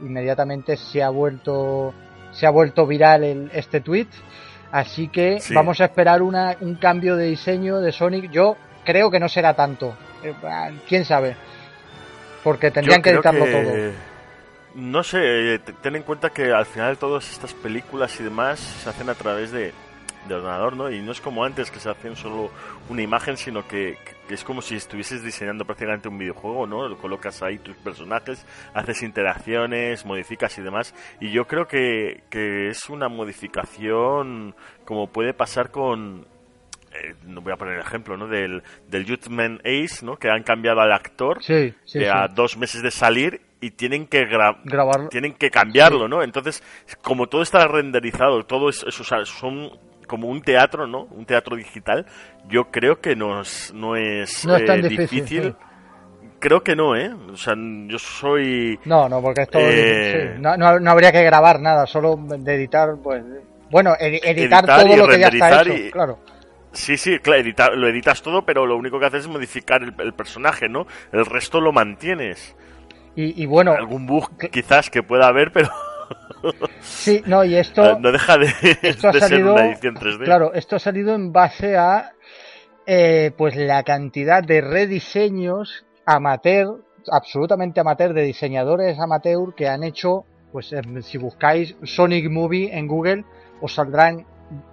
inmediatamente 0.00 0.76
se 0.78 1.02
ha 1.02 1.10
vuelto 1.10 1.92
se 2.32 2.46
ha 2.46 2.50
vuelto 2.50 2.86
viral 2.86 3.24
el, 3.24 3.50
este 3.52 3.80
tweet 3.80 4.08
así 4.72 5.08
que 5.08 5.38
vamos 5.54 5.80
a 5.80 5.86
esperar 5.86 6.22
una, 6.22 6.56
un 6.60 6.76
cambio 6.76 7.16
de 7.16 7.26
diseño 7.26 7.80
de 7.80 7.92
Sonic. 7.92 8.30
Yo 8.30 8.56
creo 8.84 9.10
que 9.10 9.20
no 9.20 9.28
será 9.28 9.54
tanto. 9.54 9.96
Eh, 10.22 10.34
quién 10.88 11.04
sabe. 11.04 11.36
Porque 12.42 12.70
tendrían 12.70 13.02
que 13.02 13.10
editarlo 13.10 13.44
todo. 13.44 13.92
No 14.74 15.02
sé 15.02 15.54
eh, 15.54 15.58
ten 15.58 15.96
en 15.96 16.02
cuenta 16.02 16.30
que 16.30 16.52
al 16.52 16.66
final 16.66 16.98
todas 16.98 17.30
estas 17.32 17.54
películas 17.54 18.20
y 18.20 18.24
demás 18.24 18.60
se 18.60 18.88
hacen 18.90 19.08
a 19.08 19.14
través 19.14 19.50
de 19.50 19.72
de 20.28 20.34
ordenador, 20.34 20.76
¿no? 20.76 20.90
Y 20.90 21.00
no 21.00 21.12
es 21.12 21.20
como 21.20 21.44
antes 21.44 21.70
que 21.70 21.80
se 21.80 21.90
hacen 21.90 22.16
solo 22.16 22.50
una 22.88 23.02
imagen, 23.02 23.36
sino 23.36 23.66
que, 23.66 23.96
es 24.28 24.44
como 24.44 24.60
si 24.62 24.76
estuvieses 24.76 25.22
diseñando 25.22 25.64
prácticamente 25.64 26.08
un 26.08 26.18
videojuego, 26.18 26.66
¿no? 26.66 26.88
Lo 26.88 26.98
colocas 26.98 27.42
ahí 27.42 27.58
tus 27.58 27.76
personajes, 27.76 28.44
haces 28.74 29.02
interacciones, 29.02 30.04
modificas 30.04 30.56
y 30.58 30.62
demás. 30.62 30.94
Y 31.20 31.30
yo 31.30 31.46
creo 31.46 31.66
que, 31.66 32.22
que 32.30 32.68
es 32.68 32.88
una 32.88 33.08
modificación 33.08 34.54
como 34.84 35.08
puede 35.08 35.34
pasar 35.34 35.70
con, 35.70 36.26
eh, 36.92 37.14
no 37.24 37.40
voy 37.40 37.52
a 37.52 37.56
poner 37.56 37.74
el 37.74 37.80
ejemplo, 37.80 38.16
¿no? 38.16 38.26
Del, 38.26 38.62
del 38.88 39.04
Youthman 39.04 39.60
Ace, 39.64 40.04
¿no? 40.04 40.16
Que 40.16 40.30
han 40.30 40.42
cambiado 40.42 40.80
al 40.80 40.92
actor 40.92 41.42
sí, 41.42 41.74
a 42.04 42.28
dos 42.28 42.56
meses 42.56 42.82
de 42.82 42.90
salir 42.90 43.40
y 43.60 43.70
tienen 43.70 44.06
que 44.06 44.24
grabarlo, 44.26 45.08
tienen 45.08 45.34
que 45.34 45.50
cambiarlo, 45.50 46.08
¿no? 46.08 46.22
Entonces, 46.22 46.62
como 47.02 47.26
todo 47.26 47.42
está 47.42 47.66
renderizado, 47.66 48.44
todo 48.44 48.68
es, 48.68 48.84
son 49.24 49.70
como 50.06 50.28
un 50.28 50.42
teatro, 50.42 50.86
¿no? 50.86 51.04
Un 51.10 51.24
teatro 51.26 51.56
digital, 51.56 52.06
yo 52.48 52.70
creo 52.70 53.00
que 53.00 53.16
no 53.16 53.40
es, 53.40 53.72
no 53.74 53.96
es, 53.96 54.44
eh, 54.46 54.82
difícil. 54.88 55.54
Creo 56.38 56.62
que 56.62 56.76
no, 56.76 56.94
¿eh? 56.94 57.10
O 57.32 57.36
sea, 57.36 57.54
yo 57.56 57.98
soy... 57.98 58.78
No, 58.84 59.08
no, 59.08 59.22
porque 59.22 59.42
esto... 59.42 59.58
Eh, 59.60 60.36
no, 60.38 60.56
no, 60.56 60.90
habría 60.90 61.10
que 61.10 61.22
grabar 61.22 61.60
nada, 61.60 61.86
solo 61.86 62.16
de 62.16 62.54
editar, 62.54 62.90
pues... 63.02 63.24
Bueno, 63.70 63.94
editar, 63.98 64.64
todo 64.64 64.96
lo 64.96 65.08
que 65.08 65.18
ya 65.18 65.28
está 65.28 65.62
hecho, 65.62 65.90
claro. 65.90 66.18
Sí, 66.72 66.98
sí, 66.98 67.18
claro, 67.20 67.74
lo 67.74 67.88
editas 67.88 68.20
todo, 68.20 68.44
pero 68.44 68.66
lo 68.66 68.76
único 68.76 69.00
que 69.00 69.06
haces 69.06 69.22
es 69.22 69.28
modificar 69.28 69.82
el, 69.82 70.12
personaje, 70.12 70.68
¿no? 70.68 70.86
El 71.10 71.24
resto 71.24 71.58
lo 71.60 71.72
mantienes. 71.72 72.54
Y, 73.16 73.42
y 73.42 73.46
bueno... 73.46 73.72
Algún 73.72 74.06
bug 74.06 74.28
quizás 74.50 74.90
que 74.90 75.02
pueda 75.02 75.26
haber, 75.26 75.52
pero... 75.52 75.70
Sí, 76.80 77.22
no, 77.26 77.44
y 77.44 77.54
esto. 77.56 77.82
Ah, 77.82 77.98
no 78.00 78.12
deja 78.12 78.38
de, 78.38 78.48
ser 78.48 79.44
una 79.44 79.66
edición 79.66 79.94
3D. 79.96 80.24
Claro, 80.24 80.52
esto 80.54 80.76
ha 80.76 80.78
salido 80.78 81.14
en 81.14 81.32
base 81.32 81.76
a. 81.76 82.12
Eh, 82.88 83.32
pues 83.36 83.56
la 83.56 83.82
cantidad 83.82 84.44
de 84.44 84.60
rediseños 84.60 85.84
amateur, 86.04 86.84
absolutamente 87.10 87.80
amateur, 87.80 88.14
de 88.14 88.22
diseñadores 88.22 88.98
amateur 88.98 89.54
que 89.54 89.68
han 89.68 89.82
hecho. 89.82 90.24
Pues 90.52 90.72
em, 90.72 91.02
si 91.02 91.18
buscáis 91.18 91.76
Sonic 91.82 92.30
Movie 92.30 92.76
en 92.76 92.86
Google, 92.86 93.24
os 93.60 93.74
saldrán 93.74 94.24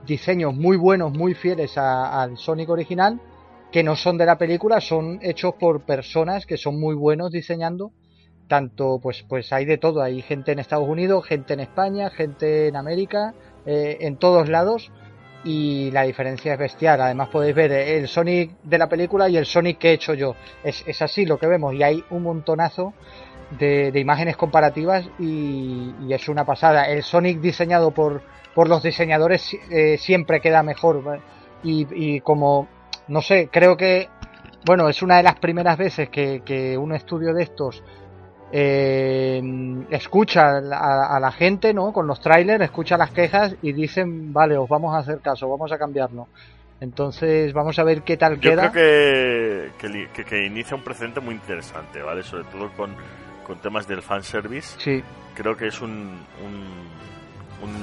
diseños 0.06 0.54
muy 0.54 0.78
buenos, 0.78 1.12
muy 1.12 1.34
fieles 1.34 1.78
al 1.78 2.38
Sonic 2.38 2.70
original, 2.70 3.20
que 3.72 3.84
no 3.84 3.96
son 3.96 4.18
de 4.18 4.26
la 4.26 4.38
película, 4.38 4.80
son 4.80 5.20
hechos 5.22 5.56
por 5.60 5.82
personas 5.82 6.46
que 6.46 6.58
son 6.58 6.80
muy 6.80 6.96
buenos 6.96 7.32
diseñando 7.32 7.92
tanto 8.48 9.00
pues 9.02 9.24
pues 9.28 9.52
hay 9.54 9.66
de 9.66 9.78
todo. 9.78 10.02
Hay 10.02 10.22
gente 10.22 10.52
en 10.52 10.60
Estados 10.60 10.88
Unidos 10.88 11.26
gente 11.26 11.54
en 11.54 11.60
España 11.60 12.10
gente 12.10 12.68
en 12.68 12.76
América 12.76 13.34
eh, 13.66 13.98
en 14.02 14.18
todos 14.18 14.50
lados. 14.50 14.92
Y 15.46 15.92
la 15.92 16.04
diferencia 16.04 16.54
es 16.54 16.60
bestial. 16.60 17.02
Además 17.02 17.28
podéis 17.30 17.56
ver 17.56 17.72
el 17.72 18.08
Sonic 18.08 18.52
de 18.64 18.78
la 18.78 18.88
película 18.88 19.28
y 19.28 19.36
el 19.36 19.46
Sonic 19.46 19.78
que 19.78 19.90
he 19.90 19.94
hecho 19.94 20.14
yo. 20.14 20.36
Es, 20.64 20.84
es 20.88 21.02
así 21.02 21.26
lo 21.26 21.38
que 21.38 21.48
vemos. 21.48 21.74
Y 21.74 21.84
hay 21.84 22.04
un 22.12 22.24
montonazo 22.24 22.94
de, 23.60 23.92
imágenes 24.00 24.38
comparativas 24.38 25.06
y, 25.20 25.94
es 26.10 26.30
una 26.30 26.46
pasada. 26.46 26.86
El 26.86 27.04
Sonic 27.04 27.40
diseñado 27.40 27.92
por 27.92 28.22
por 28.56 28.70
los 28.70 28.84
diseñadores 28.84 29.58
eh, 29.72 29.98
siempre 29.98 30.40
queda 30.40 30.64
mejor. 30.64 31.22
Y, 31.64 31.88
y 31.92 32.20
como 32.22 32.68
no 33.08 33.22
sé 33.22 33.50
creo 33.52 33.76
que 33.76 34.10
bueno 34.66 34.90
es 34.90 35.02
una 35.02 35.18
de 35.18 35.24
las 35.24 35.36
primeras 35.36 35.78
veces 35.78 36.10
que, 36.10 36.42
que 36.46 36.78
un 36.78 36.94
estudio 36.94 37.34
de 37.34 37.44
estos 37.44 37.84
eh, 38.56 39.42
escucha 39.90 40.58
a, 40.58 41.20
la 41.20 41.32
gente, 41.32 41.74
¿no? 41.74 41.92
Con 41.92 42.06
los 42.06 42.22
trailers, 42.22 42.64
escucha 42.64 42.98
las 42.98 43.10
quejas 43.10 43.56
y 43.64 43.74
dicen, 43.74 44.32
vale, 44.32 44.56
os 44.58 44.70
vamos 44.70 44.94
a 44.94 45.00
hacer 45.00 45.22
caso, 45.22 45.50
vamos 45.50 45.72
a 45.72 45.78
cambiarlo. 45.80 46.28
Entonces, 46.80 47.52
vamos 47.52 47.80
a 47.80 47.84
ver 47.84 48.04
qué 48.04 48.16
tal 48.16 48.40
queda. 48.40 48.66
Yo 48.66 48.72
creo 48.72 49.72
que, 50.14 50.24
que, 50.24 50.46
inicia 50.46 50.78
un 50.78 50.84
precedente 50.84 51.20
muy 51.20 51.34
interesante, 51.34 52.04
¿vale? 52.04 52.22
Sobre 52.22 52.44
todo 52.44 52.72
con, 52.74 52.96
con 53.48 53.58
temas 53.60 53.88
del 53.88 54.04
fanservice. 54.04 54.80
Sí. 54.80 55.04
Creo 55.34 55.58
que 55.58 55.68
es 55.68 55.82
un, 55.82 56.20
un, 56.46 56.54
un 57.64 57.74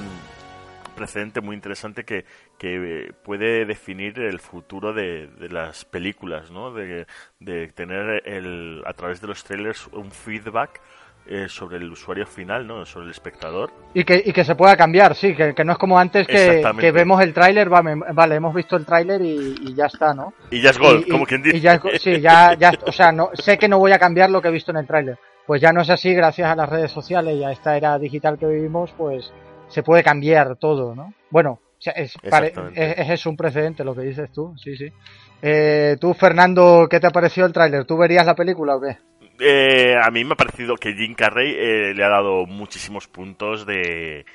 precedente 0.95 1.41
muy 1.41 1.55
interesante 1.55 2.03
que, 2.03 2.25
que 2.57 3.13
puede 3.23 3.65
definir 3.65 4.19
el 4.19 4.39
futuro 4.39 4.93
de, 4.93 5.27
de 5.27 5.49
las 5.49 5.85
películas, 5.85 6.51
¿no? 6.51 6.71
De, 6.71 7.05
de, 7.39 7.67
tener 7.69 8.21
el, 8.27 8.83
a 8.85 8.93
través 8.93 9.21
de 9.21 9.27
los 9.27 9.43
trailers 9.43 9.87
un 9.87 10.11
feedback 10.11 10.81
eh, 11.27 11.47
sobre 11.47 11.77
el 11.77 11.91
usuario 11.91 12.25
final, 12.25 12.65
¿no? 12.65 12.85
Sobre 12.85 13.05
el 13.05 13.11
espectador. 13.11 13.71
Y 13.93 14.03
que, 14.03 14.21
y 14.25 14.33
que 14.33 14.43
se 14.43 14.55
pueda 14.55 14.75
cambiar, 14.75 15.15
sí, 15.15 15.35
que, 15.35 15.53
que 15.53 15.63
no 15.63 15.73
es 15.73 15.77
como 15.77 15.99
antes 15.99 16.25
que, 16.25 16.63
que 16.79 16.91
vemos 16.91 17.21
el 17.21 17.33
tráiler, 17.33 17.69
vale, 17.69 18.35
hemos 18.35 18.55
visto 18.55 18.75
el 18.75 18.85
tráiler 18.85 19.21
y, 19.21 19.73
ya 19.75 19.85
está, 19.85 20.13
¿no? 20.13 20.33
Y 20.49 20.61
ya 20.61 20.71
es 20.71 20.79
gol, 20.79 21.05
como 21.09 21.25
quien 21.25 21.43
dice. 21.43 21.57
Y 21.57 21.61
ya 21.61 21.79
sí, 21.99 22.19
ya, 22.19 22.55
ya, 22.55 22.71
o 22.85 22.91
sea, 22.91 23.11
no, 23.11 23.29
sé 23.33 23.57
que 23.57 23.67
no 23.67 23.77
voy 23.77 23.91
a 23.91 23.99
cambiar 23.99 24.31
lo 24.31 24.41
que 24.41 24.47
he 24.47 24.51
visto 24.51 24.71
en 24.71 24.77
el 24.77 24.87
tráiler. 24.87 25.19
Pues 25.45 25.61
ya 25.61 25.71
no 25.71 25.81
es 25.81 25.89
así, 25.89 26.13
gracias 26.13 26.49
a 26.49 26.55
las 26.55 26.69
redes 26.69 26.91
sociales 26.91 27.35
y 27.35 27.43
a 27.43 27.51
esta 27.51 27.77
era 27.77 27.97
digital 27.99 28.37
que 28.39 28.47
vivimos, 28.47 28.91
pues 28.97 29.31
se 29.71 29.83
puede 29.83 30.03
cambiar 30.03 30.57
todo, 30.57 30.93
¿no? 30.95 31.13
Bueno, 31.29 31.59
es, 31.83 32.15
es, 32.23 33.25
un 33.25 33.35
precedente 33.35 33.83
lo 33.83 33.95
que 33.95 34.01
dices 34.01 34.31
tú, 34.31 34.53
sí, 34.57 34.75
sí. 34.75 34.87
Eh, 35.41 35.97
tú, 35.99 36.13
Fernando, 36.13 36.87
¿qué 36.89 36.99
te 36.99 37.07
ha 37.07 37.11
parecido 37.11 37.47
el 37.47 37.53
tráiler? 37.53 37.85
¿Tú 37.85 37.97
verías 37.97 38.25
la 38.25 38.35
película 38.35 38.75
o 38.75 38.81
qué? 38.81 38.97
Eh, 39.39 39.95
a 39.99 40.11
mí 40.11 40.23
me 40.23 40.33
ha 40.33 40.37
parecido 40.37 40.75
que 40.75 40.93
Jim 40.93 41.15
Carrey 41.15 41.55
eh, 41.57 41.93
le 41.95 42.03
ha 42.03 42.09
dado 42.09 42.45
muchísimos 42.45 43.07
puntos 43.07 43.65
de, 43.65 44.25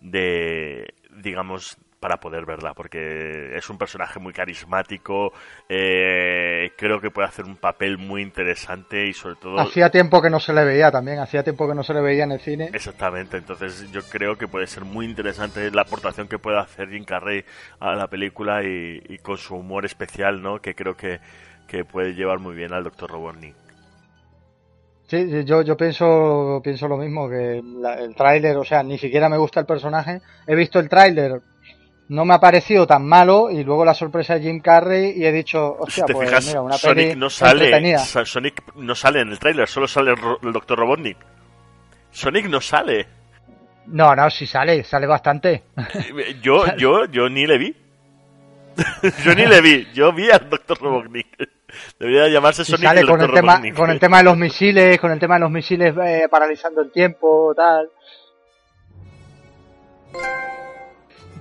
de 0.00 0.86
digamos, 1.22 1.76
para 2.06 2.20
poder 2.20 2.46
verla, 2.46 2.72
porque 2.72 3.56
es 3.56 3.68
un 3.68 3.78
personaje 3.78 4.20
muy 4.20 4.32
carismático, 4.32 5.32
eh, 5.68 6.70
creo 6.76 7.00
que 7.00 7.10
puede 7.10 7.26
hacer 7.26 7.44
un 7.46 7.56
papel 7.56 7.98
muy 7.98 8.22
interesante 8.22 9.08
y 9.08 9.12
sobre 9.12 9.34
todo... 9.34 9.58
Hacía 9.58 9.90
tiempo 9.90 10.22
que 10.22 10.30
no 10.30 10.38
se 10.38 10.52
le 10.52 10.64
veía 10.64 10.92
también, 10.92 11.18
hacía 11.18 11.42
tiempo 11.42 11.66
que 11.66 11.74
no 11.74 11.82
se 11.82 11.94
le 11.94 12.00
veía 12.00 12.22
en 12.22 12.30
el 12.30 12.38
cine. 12.38 12.70
Exactamente, 12.72 13.38
entonces 13.38 13.90
yo 13.90 14.02
creo 14.02 14.38
que 14.38 14.46
puede 14.46 14.68
ser 14.68 14.84
muy 14.84 15.04
interesante 15.04 15.68
la 15.72 15.82
aportación 15.82 16.28
que 16.28 16.38
puede 16.38 16.60
hacer 16.60 16.90
Jim 16.90 17.04
Carrey 17.04 17.44
a 17.80 17.96
la 17.96 18.06
película 18.06 18.62
y, 18.62 19.18
con 19.18 19.36
su 19.36 19.56
humor 19.56 19.84
especial, 19.84 20.40
¿no? 20.40 20.60
Que 20.60 20.76
creo 20.76 20.96
que, 20.96 21.18
que 21.66 21.84
puede 21.84 22.14
llevar 22.14 22.38
muy 22.38 22.54
bien 22.54 22.72
al 22.72 22.84
Dr. 22.84 23.10
Robotnik. 23.10 23.56
Sí, 25.08 25.44
yo, 25.44 25.62
yo 25.62 25.76
pienso, 25.76 26.60
pienso 26.62 26.86
lo 26.86 26.98
mismo, 26.98 27.28
que 27.28 27.58
el 27.58 28.14
tráiler, 28.14 28.56
o 28.58 28.64
sea, 28.64 28.84
ni 28.84 28.96
siquiera 28.96 29.28
me 29.28 29.38
gusta 29.38 29.58
el 29.58 29.66
personaje. 29.66 30.20
He 30.46 30.54
visto 30.54 30.78
el 30.78 30.88
tráiler 30.88 31.42
no 32.08 32.24
me 32.24 32.34
ha 32.34 32.38
parecido 32.38 32.86
tan 32.86 33.04
malo 33.06 33.50
y 33.50 33.64
luego 33.64 33.84
la 33.84 33.94
sorpresa 33.94 34.34
de 34.34 34.42
Jim 34.42 34.60
Carrey 34.60 35.14
y 35.16 35.24
he 35.24 35.32
dicho, 35.32 35.76
hostia, 35.78 36.04
pues 36.06 36.46
mira, 36.46 36.60
una 36.60 36.76
Sonic 36.76 37.16
no 37.16 37.28
sale, 37.28 37.98
Sonic 37.98 38.62
no 38.76 38.94
sale 38.94 39.20
en 39.20 39.30
el 39.30 39.38
tráiler, 39.38 39.68
solo 39.68 39.88
sale 39.88 40.12
el, 40.12 40.52
Dr. 40.52 40.78
Robotnik. 40.78 41.18
Sonic 42.10 42.46
no 42.46 42.60
sale. 42.60 43.06
No, 43.86 44.14
no, 44.14 44.30
sí 44.30 44.46
sale, 44.46 44.84
sale 44.84 45.06
bastante. 45.06 45.64
Yo, 46.42 46.64
yo, 46.76 47.06
yo 47.06 47.28
ni 47.28 47.46
le 47.46 47.58
vi. 47.58 47.76
yo 49.24 49.34
ni 49.34 49.46
le 49.46 49.60
vi, 49.60 49.88
yo 49.92 50.12
vi 50.12 50.30
al 50.30 50.48
Dr. 50.48 50.78
Robotnik. 50.78 51.26
Debería 51.98 52.28
llamarse 52.28 52.64
Sonic 52.64 52.84
sale 52.84 53.04
con 53.04 53.20
el 53.20 53.32
tema, 53.32 53.60
Con 53.74 53.90
el 53.90 53.98
tema 53.98 54.18
de 54.18 54.24
los 54.24 54.36
misiles, 54.36 55.00
con 55.00 55.10
el 55.10 55.18
tema 55.18 55.34
de 55.34 55.40
los 55.40 55.50
misiles 55.50 55.94
eh, 56.02 56.28
paralizando 56.30 56.82
el 56.82 56.92
tiempo, 56.92 57.52
tal 57.56 57.90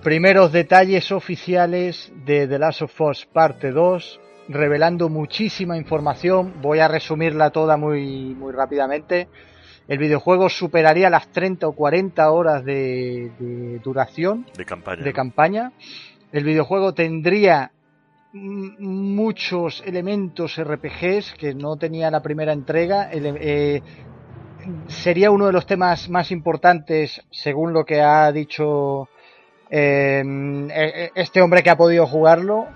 primeros 0.06 0.52
detalles 0.52 1.12
oficiales 1.12 2.14
de 2.28 2.48
The 2.48 2.60
Last 2.60 2.84
of 2.84 3.02
Us 3.02 3.26
parte 3.26 3.72
2, 3.72 4.20
revelando 4.50 5.10
muchísima 5.10 5.78
información. 5.78 6.62
Voy 6.62 6.78
a 6.78 6.88
resumirla 6.88 7.50
toda 7.50 7.76
muy, 7.76 8.36
muy 8.36 8.54
rápidamente. 8.54 9.28
El 9.88 9.98
videojuego 9.98 10.48
superaría 10.48 11.10
las 11.10 11.30
30 11.30 11.68
o 11.68 11.72
40 11.72 12.32
horas 12.32 12.64
de, 12.64 13.80
duración 13.84 14.46
de 14.56 14.64
campaña. 14.64 15.04
de 15.04 15.12
campaña. 15.12 15.72
El 16.32 16.44
videojuego 16.44 16.94
tendría 16.94 17.72
muchos 18.32 19.82
elementos 19.88 20.62
RPGs 20.64 21.34
que 21.34 21.56
no 21.56 21.78
tenía 21.78 22.12
la 22.12 22.22
primera 22.22 22.54
entrega. 22.54 23.10
Eh, 23.12 23.82
sería 24.86 25.32
uno 25.32 25.48
de 25.48 25.54
los 25.54 25.66
temas 25.66 26.10
más 26.10 26.30
importantes, 26.30 27.24
según 27.32 27.74
lo 27.74 27.86
que 27.86 28.02
ha 28.02 28.32
dicho 28.32 29.10
em, 29.78 30.70
e, 30.70 30.84
e, 31.06 31.12
este 31.16 31.42
hombre 31.42 31.64
que 31.64 31.70
ha 31.70 31.76
podido 31.76 32.08
jugarlo 32.08 32.68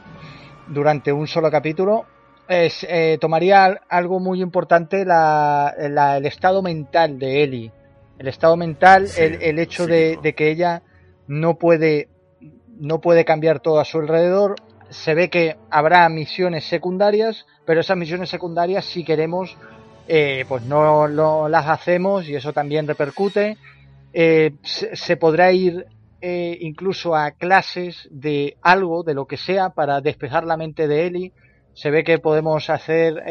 durante 0.68 1.12
un 1.12 1.28
solo 1.28 1.50
capítulo. 1.50 2.06
Es, 2.48 2.86
eh, 2.90 3.18
tomaría 3.22 3.80
algo 3.88 4.20
muy 4.20 4.42
importante 4.42 5.04
el 5.04 6.26
estado 6.26 6.62
mental 6.62 7.20
de 7.20 7.44
Ellie. 7.44 7.72
El 8.18 8.28
estado 8.28 8.58
mental, 8.58 9.08
el, 9.18 9.60
hecho 9.60 9.88
de, 9.88 10.20
de, 10.22 10.36
que 10.36 10.50
ella 10.50 10.82
no 11.28 11.56
puede, 11.56 12.10
no 12.78 13.00
puede 13.00 13.24
cambiar 13.24 13.62
todo 13.62 13.80
a 13.80 13.86
su 13.86 14.00
alrededor, 14.00 14.56
se 14.90 15.14
ve 15.14 15.30
que 15.30 15.56
habrá 15.70 16.10
misiones 16.10 16.66
secundarias, 16.66 17.46
pero 17.66 17.82
esas 17.82 17.96
misiones 17.96 18.30
secundarias, 18.30 18.84
si 18.84 19.06
queremos, 19.06 19.56
eh, 20.08 20.44
pues 20.48 20.64
no, 20.64 21.08
las 21.48 21.68
hacemos 21.68 22.28
y 22.28 22.36
eso 22.36 22.52
también 22.52 22.88
repercute. 22.88 23.58
Eh, 24.12 24.54
se, 24.64 25.18
podrá 25.18 25.52
ir 25.52 25.86
eh, 26.22 26.58
incluso 26.62 27.16
a 27.16 27.32
clases 27.32 28.08
de 28.12 28.58
algo, 28.62 29.04
de 29.04 29.14
lo 29.14 29.26
que 29.26 29.38
sea, 29.38 29.70
para 29.70 30.02
despejar 30.02 30.46
la 30.46 30.58
mente 30.58 30.88
de 30.88 31.08
Eli. 31.08 31.34
Se 31.74 31.92
ve 31.92 32.04
que 32.04 32.20
podemos 32.20 32.70
hacer, 32.70 33.24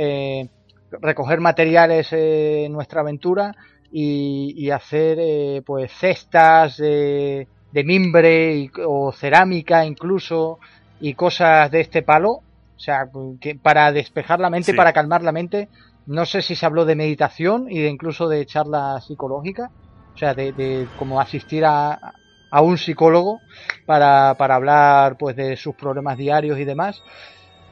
recoger 0.91 1.41
materiales 1.41 2.13
en 2.13 2.73
nuestra 2.73 3.03
aventura 3.03 3.55
y, 3.93 4.71
hacer 4.71 5.63
pues 5.65 5.93
cestas 5.93 6.79
de, 6.79 7.47
de 7.73 7.85
mimbre 7.85 8.71
o 8.87 9.13
cerámica 9.13 9.85
incluso 9.85 10.59
y 11.01 11.15
cosas 11.15 11.71
de 11.71 11.81
este 11.81 12.03
palo, 12.03 12.31
o 12.31 12.81
sea, 12.81 13.09
que 13.41 13.55
para 13.55 13.93
despejar 13.93 14.41
la 14.41 14.51
mente, 14.51 14.75
para 14.75 14.93
calmar 14.93 15.23
la 15.23 15.33
mente, 15.33 15.69
no 16.07 16.27
sé 16.27 16.43
si 16.43 16.55
se 16.55 16.67
habló 16.67 16.85
de 16.85 16.97
meditación 16.97 17.67
y 17.71 17.81
de 17.81 17.89
incluso 17.89 18.29
de 18.29 18.47
charla 18.47 19.01
psicológica, 19.01 19.71
o 20.15 20.19
sea, 20.19 20.35
de, 20.35 20.53
de 20.53 20.89
como 20.99 21.21
asistir 21.21 21.65
a, 21.65 22.15
a 22.51 22.63
un 22.63 22.79
psicólogo 22.79 23.41
para, 23.87 24.35
para 24.39 24.55
hablar 24.55 25.17
pues 25.19 25.37
de 25.37 25.57
sus 25.57 25.75
problemas 25.75 26.17
diarios 26.17 26.59
y 26.59 26.65
demás. 26.65 27.03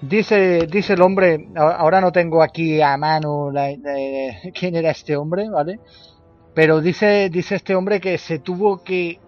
Dice, 0.01 0.67
dice 0.67 0.93
el 0.93 1.03
hombre, 1.03 1.49
ahora 1.57 2.01
no 2.01 2.13
tengo 2.13 2.43
aquí 2.43 2.83
a 2.83 2.97
mano 2.99 3.51
la, 3.51 3.69
quién 4.55 4.77
era 4.77 4.91
este 4.91 5.17
hombre, 5.17 5.49
¿vale? 5.49 5.81
Pero 6.55 6.81
dice, 6.81 7.31
dice 7.31 7.55
este 7.55 7.75
hombre 7.75 8.01
que 8.01 8.19
se 8.19 8.39
tuvo 8.39 8.83
que 8.83 9.19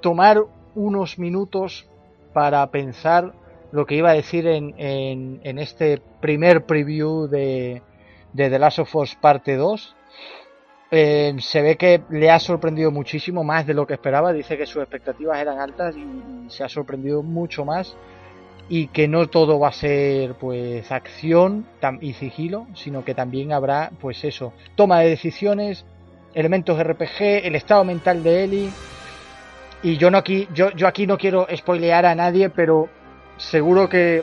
tomar 0.00 0.38
unos 0.74 1.18
minutos 1.18 1.86
para 2.32 2.70
pensar 2.70 3.32
lo 3.72 3.86
que 3.86 3.96
iba 3.96 4.10
a 4.10 4.14
decir 4.14 4.46
en, 4.46 4.74
en, 4.78 5.58
este 5.58 6.00
primer 6.20 6.64
preview 6.64 7.26
de, 7.26 7.82
de, 8.32 8.50
The 8.50 8.58
Last 8.58 8.78
of 8.78 8.94
Us 8.94 9.14
parte 9.16 9.56
2. 9.56 9.96
Eh, 10.96 11.34
se 11.40 11.60
ve 11.60 11.76
que 11.76 12.02
le 12.10 12.30
ha 12.30 12.38
sorprendido 12.38 12.92
muchísimo 12.92 13.42
más 13.42 13.66
de 13.66 13.74
lo 13.74 13.84
que 13.84 13.94
esperaba. 13.94 14.32
Dice 14.32 14.56
que 14.56 14.64
sus 14.64 14.80
expectativas 14.80 15.38
eran 15.40 15.58
altas 15.58 15.96
y, 15.96 16.48
se 16.48 16.62
ha 16.62 16.68
sorprendido 16.68 17.22
mucho 17.22 17.64
más. 17.64 17.96
Y 18.68 18.86
que 18.88 19.08
no 19.08 19.26
todo 19.26 19.58
va 19.58 19.68
a 19.68 19.72
ser 19.72 20.34
pues 20.34 20.90
acción 20.92 21.66
y 22.00 22.12
sigilo, 22.14 22.68
sino 22.74 23.04
que 23.04 23.12
también 23.14 23.52
habrá 23.52 23.90
pues 24.00 24.24
eso, 24.24 24.54
toma 24.74 25.00
de 25.00 25.10
decisiones, 25.10 25.84
elementos 26.32 26.82
RPG, 26.82 27.44
el 27.44 27.56
estado 27.56 27.84
mental 27.84 28.22
de 28.22 28.44
Ellie. 28.44 28.70
Y 29.82 29.96
yo 29.98 30.10
no 30.10 30.18
aquí, 30.18 30.48
yo, 30.54 30.70
yo 30.70 30.86
aquí 30.86 31.06
no 31.06 31.18
quiero 31.18 31.46
spoilear 31.54 32.06
a 32.06 32.14
nadie, 32.14 32.48
pero 32.50 32.88
seguro 33.36 33.88
que, 33.88 34.22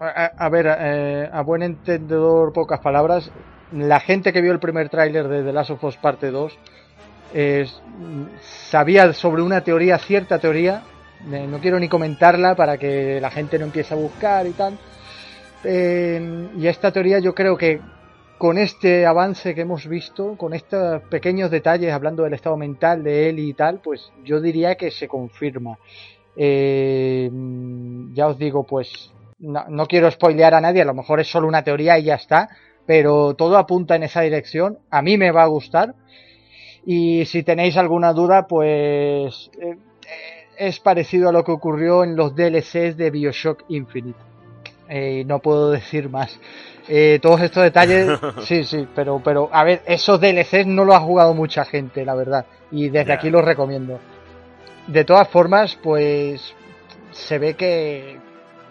a, 0.00 0.48
ver, 0.50 0.66
eh, 0.78 1.30
a 1.32 1.40
buen 1.42 1.62
entendedor, 1.62 2.52
pocas 2.52 2.80
palabras, 2.80 3.30
la 3.72 4.00
gente 4.00 4.32
que 4.32 4.40
vio 4.40 4.52
el 4.52 4.60
primer 4.60 4.88
tráiler 4.88 5.28
de 5.28 5.42
The 5.42 5.52
Last 5.52 5.70
of 5.70 5.84
Us 5.84 5.96
Parte 5.96 6.30
2 6.30 6.58
sabía 8.40 9.12
sobre 9.12 9.42
una 9.42 9.62
teoría, 9.62 9.98
cierta 9.98 10.38
teoría, 10.38 10.82
eh, 11.32 11.46
no 11.48 11.58
quiero 11.58 11.78
ni 11.78 11.88
comentarla 11.88 12.54
para 12.54 12.78
que 12.78 13.20
la 13.20 13.30
gente 13.30 13.58
no 13.58 13.64
empiece 13.64 13.94
a 13.94 13.96
buscar 13.96 14.46
y 14.46 14.52
tal. 14.52 14.78
Eh, 15.64 16.48
y 16.56 16.66
esta 16.66 16.92
teoría 16.92 17.18
yo 17.18 17.34
creo 17.34 17.56
que 17.56 17.80
con 18.38 18.58
este 18.58 19.06
avance 19.06 19.54
que 19.54 19.62
hemos 19.62 19.86
visto, 19.88 20.36
con 20.36 20.52
estos 20.52 21.02
pequeños 21.04 21.50
detalles 21.50 21.92
hablando 21.92 22.22
del 22.22 22.34
estado 22.34 22.56
mental 22.56 23.02
de 23.02 23.30
él 23.30 23.38
y 23.38 23.54
tal, 23.54 23.80
pues 23.80 24.12
yo 24.24 24.40
diría 24.40 24.74
que 24.76 24.90
se 24.90 25.08
confirma. 25.08 25.78
Eh, 26.36 27.30
ya 28.12 28.28
os 28.28 28.38
digo, 28.38 28.64
pues 28.64 29.10
no, 29.38 29.86
quiero 29.86 30.10
spoilear 30.10 30.54
a 30.54 30.60
nadie, 30.60 30.82
a 30.82 30.86
lo 30.86 30.94
mejor 30.94 31.20
es 31.20 31.28
solo 31.28 31.48
una 31.48 31.64
teoría 31.64 31.98
y 31.98 32.04
ya 32.04 32.14
está, 32.14 32.50
pero 32.86 33.34
todo 33.34 33.58
apunta 33.58 33.96
en 33.96 34.04
esa 34.04 34.22
dirección. 34.22 34.78
A 34.90 35.02
mí 35.02 35.18
me 35.18 35.32
va 35.32 35.42
a 35.42 35.48
gustar. 35.48 35.94
Y 36.84 37.24
si 37.26 37.42
tenéis 37.42 37.76
alguna 37.76 38.12
duda, 38.12 38.46
pues 38.46 39.50
eh, 39.60 39.76
es 40.56 40.80
parecido 40.80 41.28
a 41.28 41.32
lo 41.32 41.44
que 41.44 41.52
ocurrió 41.52 42.04
en 42.04 42.16
los 42.16 42.34
DLCs 42.34 42.96
de 42.96 43.10
Bioshock 43.10 43.64
Infinite. 43.68 44.18
Eh, 44.88 45.24
no 45.26 45.40
puedo 45.40 45.72
decir 45.72 46.08
más. 46.08 46.38
Eh, 46.88 47.18
todos 47.20 47.40
estos 47.40 47.64
detalles, 47.64 48.18
sí, 48.44 48.62
sí, 48.62 48.86
pero, 48.94 49.20
pero, 49.22 49.50
a 49.52 49.64
ver, 49.64 49.82
esos 49.86 50.20
DLCs 50.20 50.66
no 50.66 50.84
lo 50.84 50.94
ha 50.94 51.00
jugado 51.00 51.34
mucha 51.34 51.64
gente, 51.64 52.04
la 52.04 52.14
verdad. 52.14 52.46
Y 52.70 52.88
desde 52.88 53.12
aquí 53.12 53.30
los 53.30 53.44
recomiendo. 53.44 53.98
De 54.86 55.04
todas 55.04 55.28
formas, 55.28 55.76
pues 55.82 56.54
se 57.10 57.38
ve 57.38 57.54
que 57.54 58.18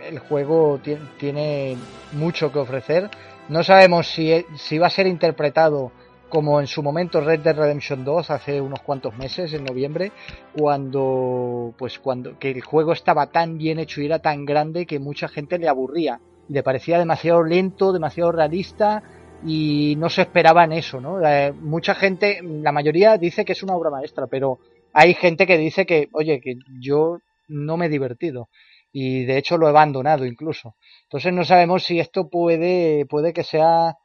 el 0.08 0.20
juego 0.20 0.80
tiene 1.20 1.76
mucho 2.14 2.52
que 2.52 2.60
ofrecer. 2.60 3.10
No 3.48 3.64
sabemos 3.64 4.08
si, 4.08 4.44
si 4.56 4.80
va 4.80 4.88
a 4.88 4.90
ser 4.90 5.06
interpretado 5.06 5.92
como 6.30 6.60
en 6.60 6.66
su 6.66 6.82
momento 6.82 7.22
Red 7.22 7.42
Dead 7.42 7.56
Redemption 7.56 8.04
2 8.04 8.32
hace 8.32 8.60
unos 8.60 8.80
cuantos 8.80 9.16
meses, 9.16 9.54
en 9.54 9.64
noviembre, 9.64 10.12
cuando 10.58 11.72
pues 11.78 12.00
cuando 12.00 12.40
que 12.40 12.50
el 12.50 12.62
juego 12.62 12.94
estaba 12.94 13.28
tan 13.28 13.60
bien 13.60 13.78
hecho 13.78 14.02
y 14.02 14.08
era 14.08 14.18
tan 14.18 14.46
grande 14.46 14.88
que 14.88 14.98
mucha 14.98 15.28
gente 15.28 15.60
le 15.60 15.70
aburría, 15.70 16.20
le 16.50 16.64
parecía 16.64 16.98
demasiado 16.98 17.44
lento, 17.44 17.94
demasiado 17.94 18.32
realista 18.32 19.04
y 19.46 19.96
no 20.00 20.10
se 20.10 20.24
esperaba 20.24 20.64
en 20.64 20.74
eso, 20.74 21.00
¿no? 21.00 21.20
Mucha 21.62 21.94
gente, 21.94 22.40
la 22.42 22.72
mayoría 22.72 23.18
dice 23.18 23.46
que 23.46 23.54
es 23.54 23.62
una 23.62 23.76
obra 23.76 23.92
maestra, 23.92 24.26
pero 24.26 24.58
hay 24.92 25.14
gente 25.14 25.46
que 25.46 25.60
dice 25.60 25.86
que, 25.86 26.10
oye, 26.14 26.42
que 26.42 26.56
yo 26.80 27.20
no 27.48 27.78
me 27.78 27.86
he 27.86 27.90
divertido 27.90 28.50
y 28.98 29.26
de 29.26 29.38
hecho 29.38 29.58
lo 29.58 29.68
he 29.68 29.72
abandonado 29.72 30.26
incluso. 30.26 30.78
Entonces 31.04 31.34
no 31.34 31.44
sabemos 31.44 31.84
si 31.84 32.00
esto 32.00 32.30
puede, 32.30 33.06
puede 33.06 33.34
que 33.34 33.44
sea, 33.44 33.98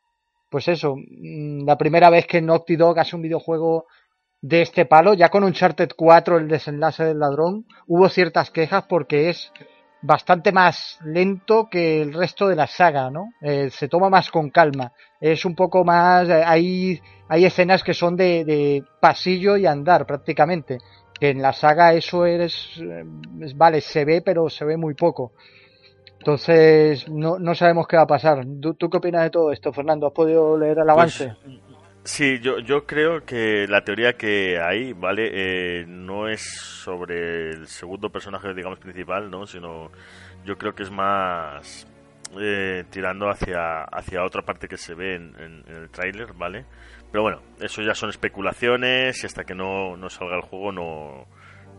pues 0.50 0.66
eso, 0.66 0.96
mm, 0.96 1.64
la 1.64 1.78
primera 1.78 2.10
vez 2.10 2.26
que 2.26 2.42
Naughty 2.42 2.74
Dog 2.74 2.98
hace 2.98 3.14
un 3.14 3.22
videojuego 3.22 3.86
de 4.42 4.62
este 4.62 4.86
palo. 4.86 5.14
Ya 5.14 5.28
con 5.28 5.44
Uncharted 5.44 5.90
4, 5.96 6.38
el 6.38 6.48
desenlace 6.48 7.04
del 7.04 7.20
ladrón, 7.20 7.66
hubo 7.86 8.08
ciertas 8.08 8.50
quejas 8.50 8.84
porque 8.88 9.30
es 9.30 9.52
bastante 10.02 10.50
más 10.50 10.98
lento 11.04 11.68
que 11.70 12.02
el 12.02 12.12
resto 12.12 12.48
de 12.48 12.56
la 12.56 12.66
saga, 12.66 13.10
¿no? 13.12 13.28
Eh, 13.42 13.70
se 13.70 13.86
toma 13.86 14.10
más 14.10 14.28
con 14.32 14.50
calma. 14.50 14.92
Es 15.20 15.44
un 15.44 15.54
poco 15.54 15.84
más. 15.84 16.28
Eh, 16.28 16.42
hay, 16.44 17.00
hay 17.28 17.44
escenas 17.44 17.84
que 17.84 17.94
son 17.94 18.16
de, 18.16 18.44
de, 18.44 18.82
pasillo 19.00 19.56
y 19.56 19.66
andar 19.66 20.04
prácticamente. 20.04 20.78
Que 21.20 21.30
en 21.30 21.42
la 21.42 21.52
saga 21.52 21.92
eso 21.92 22.24
es, 22.26 22.82
Vale, 23.54 23.80
se 23.82 24.04
ve, 24.04 24.22
pero 24.24 24.48
se 24.48 24.64
ve 24.64 24.76
muy 24.76 24.94
poco. 24.94 25.32
Entonces, 26.18 27.08
no, 27.08 27.38
no 27.38 27.54
sabemos 27.54 27.86
qué 27.86 27.96
va 27.96 28.02
a 28.02 28.06
pasar. 28.06 28.44
¿Tú, 28.60 28.90
qué 28.90 28.96
opinas 28.96 29.22
de 29.22 29.30
todo 29.30 29.52
esto, 29.52 29.72
Fernando? 29.72 30.06
¿Has 30.06 30.12
podido 30.12 30.58
leer 30.58 30.78
el 30.78 30.84
pues, 30.84 30.90
avance? 30.90 31.36
Sí, 32.04 32.40
yo, 32.40 32.58
yo 32.60 32.86
creo 32.86 33.24
que 33.24 33.66
la 33.68 33.84
teoría 33.84 34.14
que 34.14 34.58
hay, 34.58 34.94
¿vale? 34.94 35.30
Eh, 35.32 35.84
no 35.86 36.28
es 36.28 36.40
sobre 36.42 37.50
el 37.50 37.66
segundo 37.66 38.10
personaje, 38.10 38.54
digamos, 38.54 38.78
principal, 38.78 39.30
¿no? 39.30 39.46
Sino 39.46 39.90
yo 40.44 40.56
creo 40.56 40.74
que 40.74 40.82
es 40.82 40.90
más 40.90 41.86
eh, 42.38 42.84
tirando 42.90 43.28
hacia, 43.28 43.82
hacia 43.84 44.24
otra 44.24 44.42
parte 44.42 44.68
que 44.68 44.76
se 44.76 44.94
ve 44.94 45.16
en, 45.16 45.64
el 45.66 45.90
tráiler, 45.90 46.32
¿vale? 46.34 46.64
Pero 47.10 47.22
bueno, 47.22 47.40
eso 47.60 47.82
ya 47.82 47.94
son 47.94 48.10
especulaciones 48.10 49.22
y 49.22 49.26
hasta 49.26 49.44
que 49.44 49.54
no, 49.54 49.96
no 49.96 50.08
salga 50.10 50.36
el 50.36 50.42
juego 50.42 50.72
no, 50.72 51.26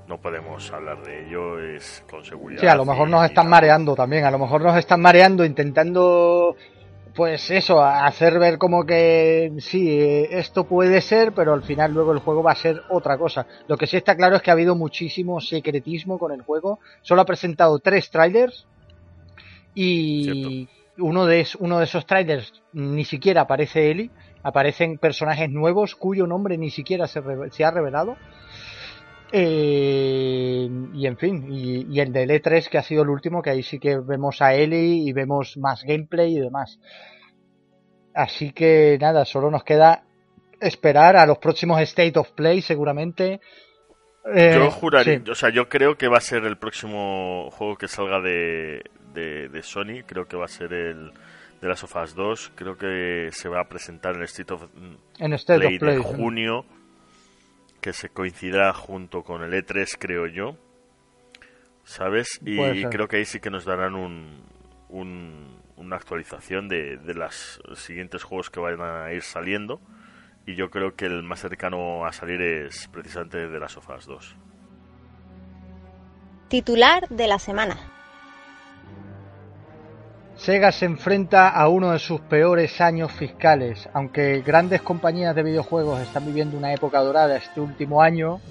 no 0.07 0.19
podemos 0.19 0.69
hablar 0.71 1.03
de 1.03 1.25
ello 1.27 1.59
es 1.59 2.03
con 2.09 2.25
seguridad. 2.25 2.59
Sí, 2.59 2.67
a 2.67 2.75
lo 2.75 2.85
mejor 2.85 3.09
nos 3.09 3.23
están 3.23 3.47
mareando 3.47 3.95
también, 3.95 4.25
a 4.25 4.31
lo 4.31 4.39
mejor 4.39 4.61
nos 4.61 4.75
están 4.77 5.01
mareando 5.01 5.45
intentando 5.45 6.55
pues 7.13 7.51
eso, 7.51 7.81
hacer 7.81 8.39
ver 8.39 8.57
como 8.57 8.85
que 8.85 9.51
sí, 9.59 9.99
esto 10.29 10.65
puede 10.65 11.01
ser, 11.01 11.33
pero 11.33 11.53
al 11.53 11.63
final 11.63 11.93
luego 11.93 12.13
el 12.13 12.19
juego 12.19 12.41
va 12.43 12.51
a 12.51 12.55
ser 12.55 12.81
otra 12.89 13.17
cosa. 13.17 13.45
Lo 13.67 13.77
que 13.77 13.87
sí 13.87 13.97
está 13.97 14.15
claro 14.15 14.37
es 14.37 14.41
que 14.41 14.49
ha 14.49 14.53
habido 14.53 14.75
muchísimo 14.75 15.41
secretismo 15.41 16.17
con 16.17 16.31
el 16.31 16.41
juego. 16.41 16.79
Solo 17.01 17.21
ha 17.21 17.25
presentado 17.25 17.79
tres 17.79 18.09
trailers 18.09 18.65
y 19.75 20.67
uno 20.97 21.25
de, 21.25 21.47
uno 21.59 21.79
de 21.79 21.85
esos 21.85 22.05
trailers 22.05 22.61
ni 22.73 23.03
siquiera 23.03 23.41
aparece 23.41 23.91
Eli. 23.91 24.09
Aparecen 24.43 24.97
personajes 24.97 25.49
nuevos 25.49 25.95
cuyo 25.95 26.27
nombre 26.27 26.57
ni 26.57 26.71
siquiera 26.71 27.07
se, 27.07 27.21
se 27.51 27.63
ha 27.63 27.71
revelado. 27.71 28.17
Eh, 29.33 30.69
y, 30.93 31.07
en 31.07 31.17
fin, 31.17 31.47
y, 31.49 31.99
el 31.99 32.11
de 32.11 32.25
E3 32.25 32.67
que 32.69 32.77
ha 32.77 32.83
sido 32.83 33.03
el 33.03 33.09
último, 33.09 33.41
que 33.41 33.51
ahí 33.51 33.63
sí 33.63 33.79
que 33.79 33.97
vemos 33.97 34.41
a 34.41 34.53
Eli 34.53 35.07
y 35.07 35.13
vemos 35.13 35.57
más 35.57 35.83
gameplay 35.83 36.35
y 36.35 36.39
demás. 36.39 36.79
Así 38.13 38.51
que 38.51 38.97
nada, 38.99 39.23
solo 39.23 39.49
nos 39.49 39.63
queda 39.63 40.03
esperar 40.59 41.15
a 41.15 41.25
los 41.25 41.37
próximos 41.37 41.79
State 41.81 42.19
of 42.19 42.31
Play 42.31 42.61
seguramente. 42.61 43.39
Eh, 44.33 44.51
yo 44.53 44.69
juraría, 44.69 45.21
o 45.31 45.35
sea, 45.35 45.49
yo 45.49 45.69
creo 45.69 45.97
que 45.97 46.09
va 46.09 46.17
a 46.17 46.21
ser 46.21 46.43
el 46.43 46.57
próximo 46.57 47.49
juego 47.51 47.77
que 47.77 47.87
salga 47.87 48.19
de, 48.19 48.83
de, 49.13 49.63
Sony, 49.63 50.03
creo 50.05 50.27
que 50.27 50.37
va 50.37 50.45
a 50.45 50.49
ser 50.49 50.73
el 50.73 51.11
de 51.61 51.67
las 51.67 51.83
Us 51.83 52.15
2, 52.15 52.53
creo 52.55 52.75
que 52.77 53.29
se 53.31 53.47
va 53.47 53.61
a 53.61 53.69
presentar 53.69 54.15
en 54.15 54.21
el 54.21 54.25
State 54.25 54.53
of, 54.53 54.63
en 55.19 55.35
Play, 55.45 55.77
de 55.77 55.97
junio, 55.99 56.65
que 57.79 57.93
se 57.93 58.09
coincidirá 58.09 58.73
junto 58.73 59.23
con 59.23 59.43
el 59.43 59.53
E3, 59.53 59.95
creo 59.99 60.25
yo. 60.25 60.57
¿Sabes? 61.83 62.39
Y 62.43 62.85
creo 62.85 63.07
que 63.07 63.17
ahí 63.17 63.25
sí 63.25 63.39
que 63.39 63.49
nos 63.49 63.65
darán 63.65 63.95
un, 63.95 64.43
una 64.89 65.95
actualización 65.95 66.67
de, 66.67 66.97
de 66.97 67.13
los 67.13 67.61
siguientes 67.75 68.23
juegos 68.23 68.49
que 68.49 68.59
van 68.59 68.81
a 68.81 69.13
ir 69.13 69.21
saliendo. 69.21 69.79
Y 70.47 70.55
yo 70.55 70.71
creo 70.71 70.95
que 70.95 71.05
el 71.05 71.21
más 71.21 71.41
cercano 71.41 72.05
a 72.05 72.11
salir 72.11 72.41
es 72.41 72.87
precisamente 72.87 73.47
de 73.47 73.59
las 73.59 73.77
Us 73.77 74.05
2. 74.07 74.35
Titular 76.47 77.07
de 77.09 77.27
la 77.27 77.37
semana. 77.37 78.00
Sega 80.41 80.71
se 80.71 80.85
enfrenta 80.85 81.49
a 81.49 81.67
uno 81.67 81.91
de 81.91 81.99
sus 81.99 82.19
peores 82.21 82.81
años 82.81 83.11
fiscales. 83.11 83.87
Aunque 83.93 84.41
grandes 84.41 84.81
compañías 84.81 85.35
de 85.35 85.43
videojuegos 85.43 86.01
están 86.01 86.25
viviendo 86.25 86.57
una 86.57 86.73
época 86.73 86.99
dorada 86.99 87.37
este 87.37 87.61
último 87.61 88.01
año, 88.01 88.41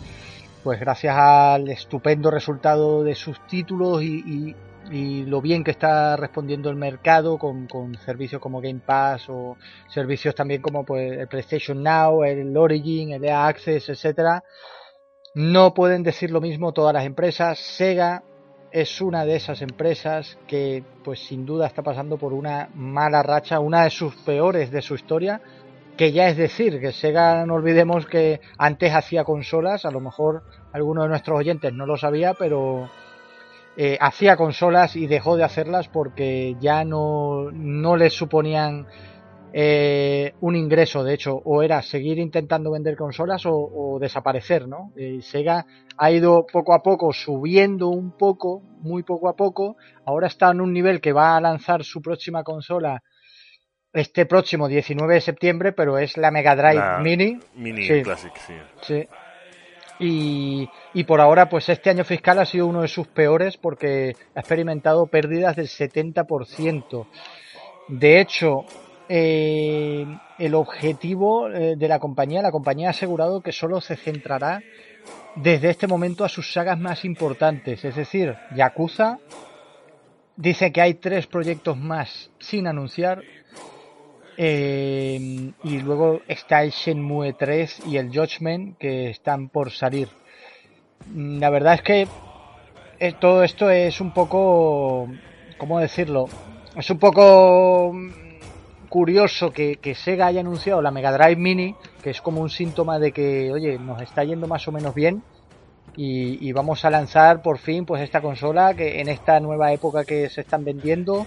pues 0.62 0.78
gracias 0.78 1.16
al 1.18 1.68
estupendo 1.68 2.30
resultado 2.30 3.02
de 3.02 3.16
sus 3.16 3.44
títulos 3.48 4.04
y, 4.04 4.54
lo 4.92 5.40
bien 5.40 5.64
que 5.64 5.72
está 5.72 6.16
respondiendo 6.16 6.70
el 6.70 6.76
mercado 6.76 7.38
con, 7.38 7.66
servicios 8.04 8.40
como 8.40 8.60
Game 8.60 8.82
Pass 8.86 9.28
o 9.28 9.56
servicios 9.88 10.36
también 10.36 10.62
como 10.62 10.84
pues, 10.84 11.10
el 11.10 11.26
PlayStation 11.26 11.82
Now, 11.82 12.22
el 12.22 12.56
Origin, 12.56 13.14
el 13.14 13.24
EA 13.24 13.48
Access, 13.48 13.88
etcétera. 13.88 14.44
No 15.34 15.74
pueden 15.74 16.04
decir 16.04 16.30
lo 16.30 16.40
mismo 16.40 16.72
todas 16.72 16.94
las 16.94 17.04
empresas. 17.04 17.58
Sega 17.58 18.22
es 18.72 19.00
una 19.00 19.24
de 19.24 19.36
esas 19.36 19.62
empresas 19.62 20.38
que 20.46 20.84
pues 21.04 21.20
sin 21.20 21.44
duda 21.44 21.66
está 21.66 21.82
pasando 21.82 22.16
por 22.16 22.32
una 22.32 22.68
mala 22.74 23.22
racha, 23.22 23.60
una 23.60 23.84
de 23.84 23.90
sus 23.90 24.14
peores 24.16 24.70
de 24.70 24.82
su 24.82 24.94
historia, 24.94 25.40
que 25.96 26.12
ya 26.12 26.28
es 26.28 26.36
decir, 26.36 26.80
que 26.80 26.92
Sega 26.92 27.44
no 27.46 27.54
olvidemos 27.54 28.06
que 28.06 28.40
antes 28.58 28.94
hacía 28.94 29.24
consolas, 29.24 29.84
a 29.84 29.90
lo 29.90 30.00
mejor 30.00 30.42
alguno 30.72 31.02
de 31.02 31.08
nuestros 31.08 31.38
oyentes 31.38 31.72
no 31.72 31.84
lo 31.84 31.96
sabía, 31.96 32.34
pero 32.34 32.88
eh, 33.76 33.98
hacía 34.00 34.36
consolas 34.36 34.96
y 34.96 35.06
dejó 35.06 35.36
de 35.36 35.44
hacerlas 35.44 35.88
porque 35.88 36.56
ya 36.60 36.84
no, 36.84 37.50
no 37.52 37.96
les 37.96 38.14
suponían 38.14 38.86
eh, 39.52 40.34
un 40.40 40.56
ingreso, 40.56 41.02
de 41.02 41.14
hecho, 41.14 41.34
o 41.44 41.62
era 41.62 41.82
seguir 41.82 42.18
intentando 42.18 42.70
vender 42.70 42.96
consolas 42.96 43.42
o, 43.46 43.98
desaparecer, 44.00 44.68
¿no? 44.68 44.92
Sega 45.20 45.66
ha 45.96 46.10
ido 46.10 46.46
poco 46.50 46.74
a 46.74 46.82
poco 46.82 47.12
subiendo 47.12 47.88
un 47.88 48.16
poco, 48.16 48.62
muy 48.80 49.02
poco 49.02 49.28
a 49.28 49.36
poco, 49.36 49.76
ahora 50.06 50.28
está 50.28 50.50
en 50.50 50.60
un 50.60 50.72
nivel 50.72 51.00
que 51.00 51.12
va 51.12 51.36
a 51.36 51.40
lanzar 51.40 51.84
su 51.84 52.00
próxima 52.00 52.42
consola 52.42 53.02
este 53.92 54.24
próximo 54.24 54.68
19 54.68 55.14
de 55.14 55.20
septiembre, 55.20 55.72
pero 55.72 55.98
es 55.98 56.16
la 56.16 56.30
Mega 56.30 56.54
Drive 56.54 57.00
Mini. 57.02 57.38
Mini 57.54 58.02
Classic, 58.02 58.36
sí. 58.36 58.54
sí. 58.82 59.08
Y, 59.98 60.70
y, 60.94 61.04
por 61.04 61.20
ahora, 61.20 61.50
pues 61.50 61.68
este 61.68 61.90
año 61.90 62.04
fiscal 62.04 62.38
ha 62.38 62.46
sido 62.46 62.66
uno 62.66 62.80
de 62.80 62.88
sus 62.88 63.06
peores 63.08 63.58
porque 63.58 64.14
ha 64.34 64.40
experimentado 64.40 65.06
pérdidas 65.08 65.56
del 65.56 65.66
70%. 65.66 67.06
De 67.88 68.20
hecho, 68.20 68.64
eh, 69.12 70.06
el 70.38 70.54
objetivo 70.54 71.50
eh, 71.50 71.74
de 71.74 71.88
la 71.88 71.98
compañía, 71.98 72.42
la 72.42 72.52
compañía 72.52 72.86
ha 72.86 72.90
asegurado 72.90 73.40
que 73.40 73.50
solo 73.50 73.80
se 73.80 73.96
centrará 73.96 74.62
desde 75.34 75.70
este 75.70 75.88
momento 75.88 76.24
a 76.24 76.28
sus 76.28 76.52
sagas 76.52 76.78
más 76.78 77.04
importantes, 77.04 77.84
es 77.84 77.96
decir, 77.96 78.36
Yakuza. 78.54 79.18
Dice 80.36 80.70
que 80.70 80.80
hay 80.80 80.94
tres 80.94 81.26
proyectos 81.26 81.76
más 81.76 82.30
sin 82.38 82.68
anunciar. 82.68 83.24
Eh, 84.36 85.50
y 85.64 85.78
luego 85.80 86.20
está 86.28 86.62
el 86.62 86.70
Shenmue 86.70 87.32
3 87.32 87.88
y 87.88 87.96
el 87.96 88.16
Judgment 88.16 88.78
que 88.78 89.10
están 89.10 89.48
por 89.48 89.72
salir. 89.72 90.08
La 91.16 91.50
verdad 91.50 91.74
es 91.74 91.82
que 91.82 92.06
todo 93.18 93.42
esto 93.42 93.70
es 93.70 94.00
un 94.00 94.14
poco, 94.14 95.08
¿cómo 95.58 95.80
decirlo? 95.80 96.26
Es 96.76 96.88
un 96.90 96.98
poco 97.00 97.92
curioso 98.90 99.52
que, 99.52 99.94
Sega 99.94 100.26
haya 100.26 100.40
anunciado 100.40 100.82
la 100.82 100.90
Mega 100.90 101.12
Drive 101.12 101.36
Mini, 101.36 101.74
que 102.02 102.10
es 102.10 102.20
como 102.20 102.42
un 102.42 102.50
síntoma 102.50 102.98
de 102.98 103.12
que, 103.12 103.50
oye, 103.50 103.78
nos 103.78 104.02
está 104.02 104.24
yendo 104.24 104.46
más 104.46 104.68
o 104.68 104.72
menos 104.72 104.94
bien 104.94 105.22
y, 105.96 106.52
vamos 106.52 106.84
a 106.84 106.90
lanzar 106.90 107.40
por 107.40 107.58
fin 107.58 107.86
pues 107.86 108.02
esta 108.02 108.20
consola 108.20 108.74
que 108.74 109.00
en 109.00 109.08
esta 109.08 109.40
nueva 109.40 109.72
época 109.72 110.04
que 110.04 110.28
se 110.28 110.42
están 110.42 110.64
vendiendo, 110.64 111.26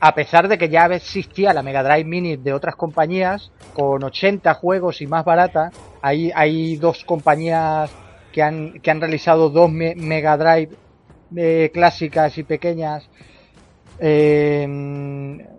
a 0.00 0.14
pesar 0.14 0.48
de 0.48 0.56
que 0.56 0.68
ya 0.68 0.86
existía 0.86 1.52
la 1.52 1.62
Mega 1.62 1.82
Drive 1.82 2.04
Mini 2.04 2.36
de 2.36 2.52
otras 2.52 2.76
compañías 2.76 3.50
con 3.74 4.02
80 4.02 4.54
juegos 4.54 5.02
y 5.02 5.06
más 5.06 5.24
barata, 5.24 5.70
hay, 6.00 6.30
hay 6.34 6.76
dos 6.76 7.04
compañías 7.04 7.90
que 8.32 8.42
han, 8.42 8.80
que 8.80 8.90
han 8.90 9.00
realizado 9.00 9.50
dos 9.50 9.70
Mega 9.70 10.36
Drive 10.36 10.76
eh, 11.36 11.70
clásicas 11.74 12.38
y 12.38 12.44
pequeñas 12.44 13.08
eh, 14.00 14.66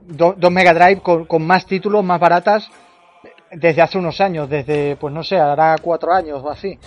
dos 0.07 0.51
Mega 0.51 0.73
Drive 0.73 1.01
con, 1.01 1.43
más 1.43 1.65
títulos, 1.65 2.03
más 2.03 2.19
baratas, 2.19 2.69
desde 3.51 3.81
hace 3.81 3.97
unos 3.97 4.19
años, 4.21 4.49
desde, 4.49 4.95
pues 4.95 5.13
no 5.13 5.23
sé, 5.23 5.37
hará 5.37 5.75
cuatro 5.81 6.13
años 6.13 6.41
o 6.43 6.49
así. 6.49 6.77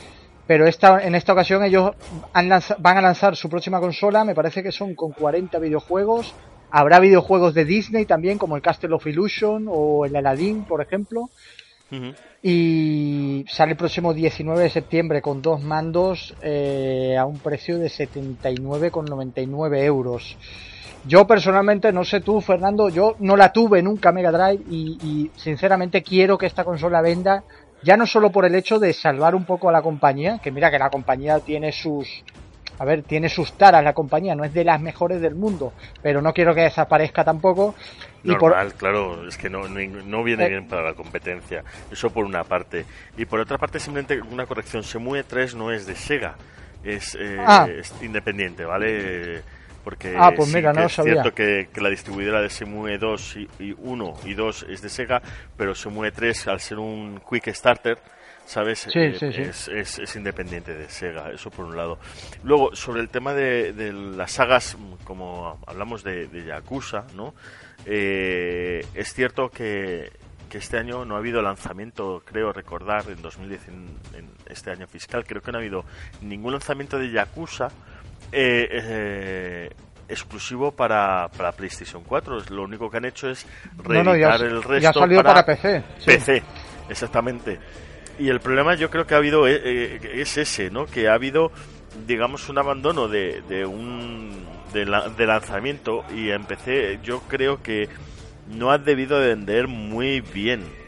Pero 0.47 0.67
esta, 0.67 1.03
en 1.03 1.15
esta 1.15 1.33
ocasión 1.33 1.65
ellos 1.65 1.93
van 2.33 2.99
a 2.99 3.01
lanzar 3.01 3.35
su 3.37 3.49
próxima 3.49 3.81
consola, 3.81 4.25
me 4.25 4.35
parece 4.35 4.63
que 4.63 4.73
son 4.73 4.95
con 4.95 5.13
40 5.13 5.59
videojuegos. 5.59 6.35
Habrá 6.71 6.99
videojuegos 6.99 7.55
de 7.55 7.65
Disney 7.65 8.05
también, 8.05 8.37
como 8.37 8.57
el 8.57 8.63
Castle 8.63 8.95
of 8.95 9.07
Illusion 9.07 9.67
o 9.69 10.05
el 10.05 10.17
Aladdin, 10.17 10.65
por 10.65 10.83
ejemplo. 10.83 11.31
Y 12.43 13.45
sale 13.49 13.73
el 13.73 13.79
próximo 13.79 14.13
19 14.13 14.65
de 14.65 14.71
septiembre 14.71 15.23
con 15.23 15.41
dos 15.41 15.63
mandos 15.63 16.35
eh, 16.43 17.17
a 17.17 17.25
un 17.25 17.39
precio 17.39 17.79
de 17.79 17.87
79,99 17.87 19.83
euros. 19.85 20.37
Yo 21.07 21.27
personalmente, 21.27 21.93
no 21.93 22.05
sé 22.05 22.21
tú, 22.21 22.41
Fernando, 22.41 22.89
yo 22.89 23.17
no 23.19 23.37
la 23.37 23.53
tuve 23.53 23.83
nunca 23.83 24.11
Mega 24.11 24.33
Drive 24.33 24.65
y, 24.71 25.31
sinceramente 25.37 26.03
quiero 26.03 26.39
que 26.39 26.47
esta 26.47 26.65
consola 26.65 27.03
venda, 27.03 27.45
ya 27.83 27.97
no 27.97 28.07
solo 28.07 28.31
por 28.31 28.47
el 28.47 28.55
hecho 28.55 28.79
de 28.79 28.93
salvar 28.95 29.35
un 29.35 29.45
poco 29.45 29.69
a 29.69 29.73
la 29.73 29.83
compañía, 29.83 30.39
que 30.43 30.51
mira 30.51 30.71
que 30.71 30.79
la 30.79 30.89
compañía 30.89 31.41
tiene 31.41 31.73
sus, 31.73 32.25
a 32.79 32.87
ver, 32.87 33.03
tiene 33.03 33.29
sus 33.29 33.53
taras 33.53 33.85
la 33.85 33.93
compañía, 33.93 34.35
no 34.35 34.45
es 34.45 34.55
de 34.55 34.65
las 34.65 34.81
mejores 34.81 35.21
del 35.21 35.35
mundo, 35.35 35.75
pero 36.03 36.23
no 36.23 36.33
quiero 36.33 36.55
que 36.55 36.63
desaparezca 36.63 37.23
tampoco. 37.23 37.75
Normal, 38.23 38.73
claro, 38.73 39.29
es 39.29 39.37
que 39.37 39.51
no, 39.51 39.69
no, 39.69 40.25
viene 40.25 40.47
eh. 40.47 40.49
bien 40.49 40.67
para 40.67 40.83
la 40.83 40.95
competencia, 40.95 41.63
eso 41.93 42.09
por 42.09 42.25
una 42.25 42.45
parte. 42.45 42.87
Y 43.19 43.27
por 43.27 43.41
otra 43.41 43.59
parte, 43.59 43.79
simplemente 43.79 44.19
una 44.23 44.47
corrección, 44.47 44.83
Semue 44.83 45.23
3 45.23 45.55
no 45.55 45.71
es 45.71 45.87
de 45.87 45.95
Sega, 45.95 46.37
es, 46.83 47.15
eh, 47.21 47.37
ah. 47.39 47.69
es 47.71 47.93
independiente, 48.01 48.65
¿vale? 48.65 49.43
Porque 49.85 50.17
ah, 50.19 50.33
pues 50.35 50.53
es 50.53 50.93
cierto 50.95 51.35
que, 51.35 51.69
la 51.77 51.91
distribuidora 51.91 52.41
de 52.41 52.49
Semue 52.49 52.97
2 52.97 53.37
y, 53.61 53.75
1 53.79 54.15
y 54.25 54.35
2 54.35 54.67
es 54.71 54.81
de 54.81 54.89
Sega, 54.89 55.23
pero 55.57 55.75
Semue 55.75 56.11
3 56.11 56.49
al 56.49 56.61
ser 56.61 56.79
un 56.79 57.21
Quick 57.29 57.53
Starter, 57.53 57.99
¿sabes? 58.47 58.89
Eh, 58.95 59.15
es, 59.21 59.69
es, 59.69 60.17
independiente 60.17 60.75
de 60.75 60.89
Sega, 60.89 61.31
eso 61.31 61.51
por 61.51 61.67
un 61.67 61.77
lado. 61.77 61.99
Luego, 62.43 62.75
sobre 62.75 63.03
el 63.03 63.11
tema 63.11 63.35
de, 63.35 63.93
las 63.93 64.33
sagas, 64.33 64.77
como 65.05 65.61
hablamos 65.67 66.03
de, 66.03 66.29
Yakuza, 66.47 67.05
¿no? 67.15 67.35
Eh, 67.85 68.87
es 68.95 69.13
cierto 69.13 69.51
que, 69.51 70.11
que 70.49 70.57
este 70.57 70.79
año 70.79 71.05
no 71.05 71.17
ha 71.17 71.19
habido 71.19 71.43
lanzamiento, 71.43 72.23
creo 72.25 72.55
recordar, 72.55 73.05
en 73.09 73.21
2010, 73.21 73.69
en, 73.69 73.75
en 74.15 74.31
este 74.49 74.71
año 74.71 74.87
fiscal, 74.87 75.27
creo 75.27 75.43
que 75.43 75.53
no 75.53 75.59
ha 75.59 75.61
habido 75.61 75.85
ningún 76.23 76.53
lanzamiento 76.53 76.99
de 76.99 77.11
Yakuza 77.11 77.69
eh, 78.35 78.69
eh, 78.71 79.71
exclusivo 80.09 80.73
para, 80.73 81.29
para, 81.29 81.53
PlayStation 81.53 82.03
4. 82.03 82.43
Lo 82.51 82.65
único 82.65 82.91
que 82.91 82.97
han 82.97 83.05
hecho 83.05 83.31
es 83.31 83.47
reeditar 83.79 84.43
el 84.43 84.63
resto 84.63 85.07
ya 85.07 85.23
para, 85.23 85.47
PC. 85.47 85.83
PC, 86.05 86.43
exactamente. 86.89 87.59
Y 88.19 88.29
el 88.29 88.41
problema 88.41 88.75
yo 88.75 88.91
creo 88.91 89.07
que 89.07 89.15
ha 89.15 89.19
habido 89.19 89.47
eh, 89.47 90.01
es 90.21 90.37
ese, 90.37 90.71
¿no? 90.71 90.87
Que 90.87 91.09
ha 91.09 91.15
habido, 91.15 91.53
digamos, 92.07 92.49
un 92.49 92.59
abandono 92.59 93.09
de, 93.09 93.43
de 93.49 93.65
un 93.65 94.45
de, 94.73 94.85
de 95.17 95.27
lanzamiento 95.27 96.05
y 96.15 96.31
en 96.31 96.45
PC 96.45 97.01
yo 97.03 97.21
creo 97.29 97.63
que 97.63 97.89
no 98.49 98.71
ha 98.71 98.79
debido 98.79 99.19
de 99.21 99.29
vender 99.29 99.69
muy 99.69 100.21
bien 100.21 100.84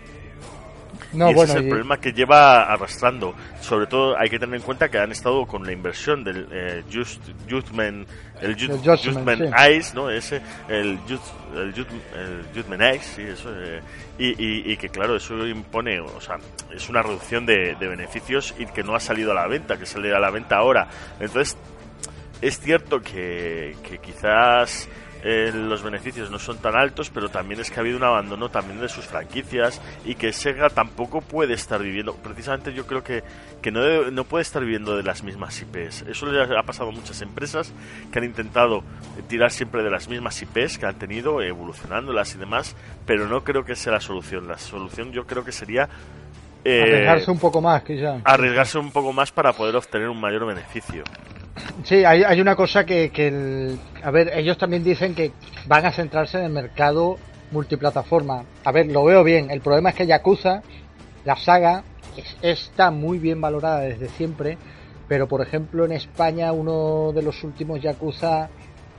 No, 1.17 1.31
y 1.31 1.35
ese 1.35 1.45
es 1.45 1.55
el 1.55 1.69
problema 1.69 1.99
que 1.99 2.13
lleva 2.13 2.63
arrastrando. 2.65 3.35
Sobre 3.61 3.87
todo 3.87 4.19
hay 4.19 4.29
que 4.29 4.39
tener 4.39 4.57
en 4.57 4.63
cuenta 4.63 4.89
que 4.89 4.99
han 4.99 5.13
estado 5.13 5.47
con 5.47 5.65
la 5.65 5.73
inversión 5.73 6.23
del 6.23 6.47
eh, 6.53 6.83
Just, 6.93 7.23
Justman, 7.49 8.07
el, 8.41 8.57
Justman 8.57 9.53
Ice, 9.73 9.95
¿no? 9.95 10.11
Ese, 10.11 10.41
el, 10.69 10.99
Just, 11.09 11.25
el, 11.55 11.75
Justman 12.55 12.95
Ice, 12.95 13.05
sí, 13.17 13.23
eso. 13.23 13.51
Eh, 13.55 13.81
y, 14.19 14.73
y, 14.73 14.77
que 14.77 14.89
claro, 14.89 15.17
eso 15.17 15.47
impone, 15.47 16.01
o 16.01 16.21
sea, 16.21 16.37
es 16.75 16.89
una 16.89 17.03
reducción 17.03 17.45
de, 17.45 17.75
de 17.79 17.89
beneficios 17.89 18.55
y 18.59 18.67
que 18.67 18.83
no 18.83 18.95
ha 18.95 19.01
salido 19.01 19.33
a 19.33 19.35
la 19.35 19.47
venta, 19.47 19.79
que 19.79 19.87
sale 19.87 20.15
a 20.15 20.19
la 20.19 20.31
venta 20.31 20.57
ahora. 20.57 20.89
Entonces, 21.21 21.57
es 22.41 22.59
cierto 22.61 23.01
que, 23.01 23.77
que 23.83 23.99
quizás 23.99 24.89
eh, 25.29 25.51
los 25.53 25.83
beneficios 25.83 26.31
no 26.31 26.39
son 26.39 26.59
tan 26.59 26.77
altos, 26.77 27.11
pero 27.11 27.29
también 27.29 27.61
es 27.61 27.69
que 27.69 27.81
ha 27.81 27.81
habido 27.81 27.97
un 27.97 28.05
abandono 28.05 28.49
también 28.49 28.81
de 28.81 28.89
sus 28.89 29.07
franquicias 29.07 29.81
y 30.05 30.15
que 30.15 30.33
Sega 30.33 30.71
tampoco 30.71 31.21
puede 31.21 31.55
estar 31.55 31.83
viviendo, 31.83 32.15
precisamente 32.15 32.73
yo 32.73 32.87
creo 32.87 33.03
que, 33.03 33.25
que 33.61 33.73
no, 33.73 34.13
no 34.13 34.23
puede 34.23 34.43
estar 34.43 34.63
viviendo 34.63 34.97
de 34.97 35.03
las 35.03 35.25
mismas 35.25 35.61
IPs. 35.61 36.03
Eso 36.03 36.27
le 36.27 36.41
ha 36.57 36.63
pasado 36.63 36.91
a 36.91 36.93
muchas 36.93 37.21
empresas 37.23 37.73
que 38.13 38.21
han 38.21 38.25
intentado 38.25 38.85
tirar 39.27 39.51
siempre 39.51 39.83
de 39.83 39.91
las 39.91 40.09
mismas 40.09 40.41
IPs 40.41 40.79
que 40.79 40.87
han 40.87 40.95
tenido, 40.95 41.43
evolucionándolas 41.43 42.33
y 42.37 42.39
demás, 42.39 42.77
pero 43.05 43.27
no 43.27 43.43
creo 43.43 43.65
que 43.65 43.75
sea 43.75 43.95
la 43.95 44.01
solución. 44.01 44.47
La 44.47 44.59
solución 44.59 45.11
yo 45.11 45.27
creo 45.27 45.45
que 45.45 45.51
sería 45.51 45.89
eh, 46.65 46.83
arriesgarse 46.83 47.31
un 47.33 47.41
poco 47.41 47.61
más, 47.61 47.83
que 47.83 47.97
ya. 47.97 48.21
Arriesgarse 48.23 48.79
un 48.79 48.93
poco 48.93 49.13
más 49.13 49.33
para 49.33 49.53
poder 49.53 49.75
obtener 49.75 50.09
un 50.09 50.21
mayor 50.21 50.47
beneficio. 50.47 51.03
Sí, 51.85 52.05
hay, 52.05 52.23
hay 52.23 52.41
una 52.41 52.57
cosa 52.57 52.85
que, 52.85 53.11
que 53.11 53.77
a 54.03 54.11
ver, 54.11 54.33
ellos 54.35 54.59
también 54.59 54.85
dicen 54.85 55.15
que 55.15 55.33
van 55.67 55.87
a 55.87 55.93
centrarse 55.93 56.39
en 56.39 56.45
el 56.45 56.53
mercado 56.53 57.19
multiplataforma. 57.51 58.45
A 58.65 58.73
ver, 58.73 58.87
lo 58.87 59.05
veo 59.05 59.23
bien. 59.25 59.51
El 59.51 59.61
problema 59.61 59.91
es 59.91 59.95
que 59.95 60.07
Yakuza, 60.07 60.63
la 61.25 61.37
saga, 61.37 61.85
está 62.43 62.91
muy 62.91 63.19
bien 63.19 63.41
valorada 63.41 63.81
desde 63.81 64.09
siempre, 64.09 64.59
pero 65.09 65.29
por 65.29 65.41
ejemplo 65.41 65.85
en 65.85 65.93
España 65.93 66.53
uno 66.53 67.13
de 67.15 67.23
los 67.23 67.45
últimos 67.45 67.81
Yakuza 67.81 68.49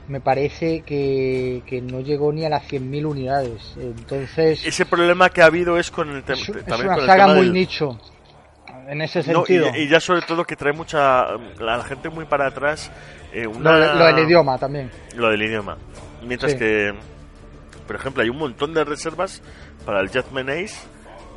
me 0.08 0.20
parece 0.20 0.80
que, 0.80 1.62
que 1.66 1.82
no 1.82 2.00
llegó 2.00 2.32
ni 2.32 2.44
a 2.44 2.48
las 2.48 2.62
100.000 2.66 3.04
unidades. 3.04 3.74
Entonces... 3.78 4.64
Ese 4.64 4.86
problema 4.86 5.28
que 5.28 5.42
ha 5.42 5.46
habido 5.46 5.78
es 5.78 5.90
con 5.90 6.08
el, 6.08 6.22
tema 6.22 6.38
es, 6.40 6.48
es 6.48 6.80
una 6.80 7.04
saga 7.04 7.34
muy 7.34 7.50
nicho 7.50 7.98
en 8.88 9.02
ese 9.02 9.22
sentido. 9.22 9.70
y, 9.74 9.88
ya 9.88 10.00
sobre 10.00 10.22
todo 10.22 10.44
que 10.44 10.56
trae 10.56 10.72
mucha. 10.72 11.26
La 11.58 11.82
gente 11.84 12.08
muy 12.08 12.24
para 12.24 12.46
atrás. 12.46 12.90
Eh, 13.32 13.44
lo, 13.44 14.06
del 14.06 14.18
idioma 14.20 14.58
también. 14.58 14.90
Lo 15.14 15.30
del 15.30 15.42
idioma. 15.42 15.76
Mientras 16.26 16.54
que, 16.54 16.94
por 17.86 17.96
ejemplo, 17.96 18.22
hay 18.22 18.30
un 18.30 18.38
montón 18.38 18.72
de 18.72 18.84
reservas 18.84 19.42
para 19.84 20.00
el 20.00 20.08
Jetman 20.08 20.48
Ace. 20.48 20.76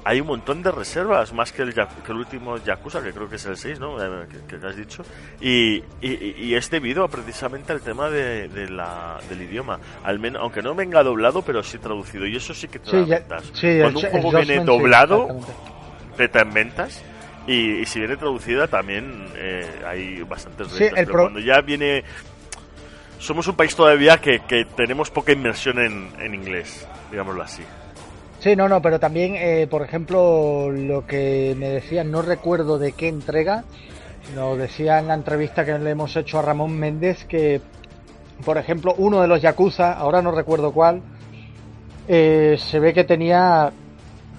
Hay 0.04 0.20
un 0.20 0.26
montón 0.26 0.64
de 0.64 0.72
reservas, 0.72 1.32
más 1.32 1.52
que 1.52 1.62
el, 1.62 1.76
que 1.76 2.12
el 2.12 2.18
último 2.18 2.58
Yakuza, 2.58 3.04
que 3.04 3.12
creo 3.12 3.30
que 3.30 3.36
es 3.36 3.46
el 3.46 3.56
6, 3.56 3.80
¿no? 3.80 4.04
Eh, 4.04 4.26
que, 4.48 4.58
te 4.58 4.66
has 4.66 4.76
dicho. 4.76 5.04
Y, 5.40 5.84
y, 6.02 6.56
es 6.56 6.72
debido 6.72 7.08
precisamente 7.08 7.72
al 7.72 7.82
tema 7.82 8.10
de, 8.10 8.48
la, 8.68 9.20
del 9.30 9.44
idioma. 9.44 9.80
Al 10.04 10.18
menos, 10.18 10.42
aunque 10.42 10.64
no 10.64 10.74
venga 10.74 11.04
doblado, 11.04 11.44
pero 11.44 11.62
sí 11.62 11.78
traducido. 11.78 12.26
Y 12.26 12.36
eso 12.36 12.52
sí 12.56 12.68
que 12.68 12.80
te 12.80 12.90
sí, 12.90 13.80
Cuando 13.80 14.00
un 14.00 14.06
juego 14.10 14.32
viene 14.32 14.66
doblado, 14.66 15.28
te 16.18 16.40
en 16.40 16.52
ventas. 16.52 17.04
Y, 17.47 17.86
si 17.86 17.99
viene 17.99 18.17
traducida 18.17 18.67
también 18.67 19.25
eh, 19.36 19.65
hay 19.86 20.21
bastantes 20.21 20.71
retos. 20.71 20.99
pero 21.06 21.23
cuando 21.23 21.39
ya 21.39 21.62
viene... 21.62 22.04
Somos 23.19 23.47
un 23.47 23.56
país 23.56 23.75
todavía 23.75 24.17
que, 24.17 24.39
que 24.47 24.65
tenemos 24.65 25.12
poca 25.12 25.32
inmersión 25.32 25.77
en, 25.77 26.10
en, 26.19 26.34
inglés, 26.34 26.88
digámoslo 27.12 27.43
así. 27.43 27.62
Sí, 28.39 28.56
no, 28.56 28.67
no, 28.67 28.82
pero 28.82 28.99
también, 28.99 29.36
eh, 29.36 29.67
por 29.69 29.84
ejemplo, 29.84 30.71
lo 30.71 31.06
que 31.06 31.56
me 31.56 31.69
decían, 31.69 32.10
no 32.10 32.23
recuerdo 32.23 32.80
de 32.80 32.93
qué 32.93 33.10
entrega, 33.10 33.63
nos 34.34 34.58
decía 34.58 34.97
en 34.97 35.08
la 35.08 35.13
entrevista 35.13 35.63
que 35.65 35.77
le 35.77 35.91
hemos 35.91 36.15
hecho 36.15 36.39
a 36.39 36.41
Ramón 36.41 36.80
Méndez 36.80 37.25
que, 37.25 37.62
por 38.43 38.58
ejemplo, 38.58 38.95
uno 38.97 39.21
de 39.21 39.27
los 39.27 39.39
Yakuza, 39.39 39.93
ahora 39.93 40.23
no 40.23 40.32
recuerdo 40.32 40.71
cuál, 40.71 41.04
eh, 42.08 42.58
se 42.58 42.80
ve 42.80 42.93
que 42.93 43.04
tenía 43.04 43.71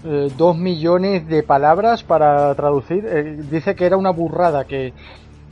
eh, 0.04 0.30
dos 0.36 0.56
millones 0.56 1.26
de 1.28 1.42
palabras 1.42 2.02
para 2.02 2.54
traducir. 2.54 3.06
Eh, 3.06 3.36
dice 3.50 3.74
que 3.74 3.86
era 3.86 3.96
una 3.96 4.10
burrada, 4.10 4.64
que, 4.64 4.92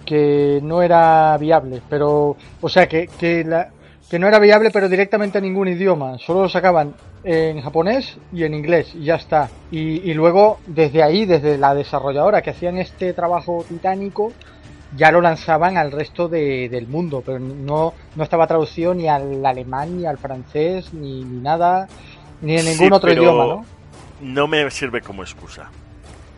que 0.05 0.61
no 0.63 0.83
era 0.83 1.37
viable, 1.39 1.81
pero, 1.89 2.37
o 2.61 2.69
sea, 2.69 2.89
que, 2.89 3.09
que, 3.19 3.45
la, 3.45 3.71
que 4.11 4.19
no 4.19 4.27
era 4.27 4.39
viable, 4.39 4.71
pero 4.71 4.89
directamente 4.89 5.39
en 5.39 5.45
ningún 5.45 5.69
idioma. 5.69 6.19
Solo 6.19 6.43
lo 6.43 6.49
sacaban 6.49 6.95
en 7.23 7.61
japonés 7.61 8.19
y 8.33 8.45
en 8.45 8.55
inglés, 8.55 8.95
y 8.95 9.05
ya 9.05 9.17
está. 9.17 9.49
Y, 9.71 10.11
y 10.11 10.15
luego, 10.15 10.59
desde 10.67 11.03
ahí, 11.03 11.27
desde 11.27 11.59
la 11.59 11.75
desarrolladora 11.75 12.43
que 12.43 12.51
hacían 12.51 12.79
este 12.79 13.13
trabajo 13.13 13.65
titánico, 13.69 14.33
ya 14.97 15.13
lo 15.13 15.21
lanzaban 15.21 15.77
al 15.77 15.93
resto 15.93 16.29
de, 16.29 16.69
del 16.69 16.89
mundo, 16.89 17.23
pero 17.25 17.39
no, 17.39 17.93
no 18.17 18.25
estaba 18.25 18.47
traducido 18.47 18.93
ni 18.95 19.07
al 19.07 19.47
alemán, 19.47 19.99
ni 19.99 20.07
al 20.07 20.19
francés, 20.19 20.93
ni, 20.93 21.23
ni 21.23 21.41
nada, 21.41 21.87
ni 22.41 22.57
en 22.57 22.65
ningún 22.65 22.93
otro 22.93 23.13
idioma, 23.13 23.45
¿no? 23.47 23.65
No 24.21 24.47
me 24.47 24.71
sirve 24.71 25.01
como 25.01 25.23
excusa. 25.23 25.71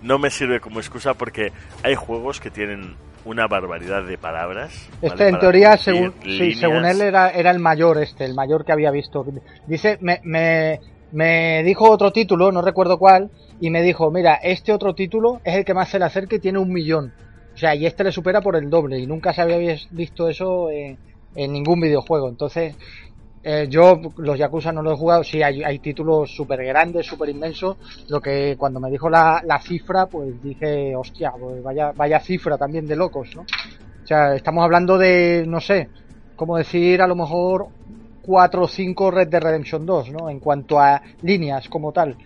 No 0.03 0.19
me 0.19 0.31
sirve 0.31 0.61
como 0.61 0.81
excusa 0.81 1.15
porque 1.15 1.53
hay 1.83 1.95
juegos 1.95 2.41
que 2.41 2.51
tienen 2.51 2.97
una 3.25 3.47
barbaridad 3.47 4.03
de 4.05 4.19
palabras. 4.19 4.89
Este, 5.01 5.29
en 5.29 5.39
teoría, 5.39 5.77
según, 5.77 6.13
sí, 6.25 6.55
según 6.55 6.85
él, 6.85 7.01
era, 7.01 7.31
era 7.31 7.51
el 7.51 7.61
mayor 7.61 8.03
este, 8.03 8.25
el 8.25 8.35
mayor 8.35 8.65
que 8.65 8.73
había 8.73 8.91
visto. 8.91 9.25
Dice, 9.67 9.99
me, 10.01 10.21
me, 10.25 10.81
me 11.13 11.63
dijo 11.63 11.89
otro 11.89 12.11
título, 12.11 12.51
no 12.51 12.63
recuerdo 12.63 12.99
cuál, 12.99 13.31
y 13.61 13.71
me 13.71 13.83
dijo, 13.83 14.11
mira, 14.11 14.35
este 14.35 14.73
otro 14.73 14.95
título 14.95 15.41
es 15.45 15.55
el 15.55 15.65
que 15.65 15.75
más 15.75 15.89
se 15.89 15.99
le 16.01 16.05
acerca 16.05 16.37
y 16.37 16.41
tiene 16.41 16.59
un 16.59 16.73
millón. 16.73 17.13
O 17.55 17.57
sea, 17.57 17.75
y 17.75 17.87
este 17.87 18.03
le 18.03 18.13
supera 18.13 18.41
por 18.41 18.57
el 18.57 18.71
doble, 18.71 18.99
y 18.99 19.07
nunca 19.07 19.33
se 19.33 19.43
había 19.43 19.77
visto 19.91 20.29
eso 20.29 20.71
en, 20.71 20.99
en 21.37 21.53
ningún 21.53 21.81
videojuego. 21.81 22.29
Entonces, 22.29 22.75
eh, 23.45 23.67
yo 23.69 24.01
los 24.19 24.39
Yakuza 24.39 24.71
no 24.71 24.83
los 24.83 24.95
he 24.95 24.97
jugado, 24.97 25.25
sí 25.25 25.43
hay, 25.43 25.65
hay 25.65 25.81
títulos 25.81 26.35
súper 26.35 26.65
grandes, 26.65 27.07
súper 27.07 27.29
inmensos, 27.29 27.77
lo 28.09 28.21
que 28.21 28.57
cuando 28.57 28.79
me 28.79 28.91
dijo 28.91 29.11
la, 29.11 29.43
la, 29.45 29.61
cifra, 29.61 30.07
pues 30.07 30.41
dije, 30.43 30.95
hostia, 30.95 31.33
pues 31.39 31.63
vaya, 31.63 31.93
vaya 31.93 32.21
cifra 32.21 32.57
también 32.57 32.87
de 32.87 32.95
locos, 32.95 33.35
¿no? 33.35 33.43
O 33.43 34.07
sea, 34.07 34.35
estamos 34.35 34.63
hablando 34.63 34.97
de, 34.97 35.45
no 35.47 35.61
sé, 35.61 35.89
como 36.37 36.57
decir 36.57 37.03
a 37.03 37.07
lo 37.07 37.17
mejor 37.17 37.69
4 38.23 38.63
o 38.63 38.69
5 38.69 39.11
Red 39.11 39.29
Dead 39.29 39.43
Redemption 39.43 39.85
2, 39.85 40.11
¿no? 40.13 40.31
En 40.31 40.39
cuanto 40.39 40.79
a 40.79 41.03
líneas 41.23 41.69
como 41.69 41.93
tal. 41.93 42.17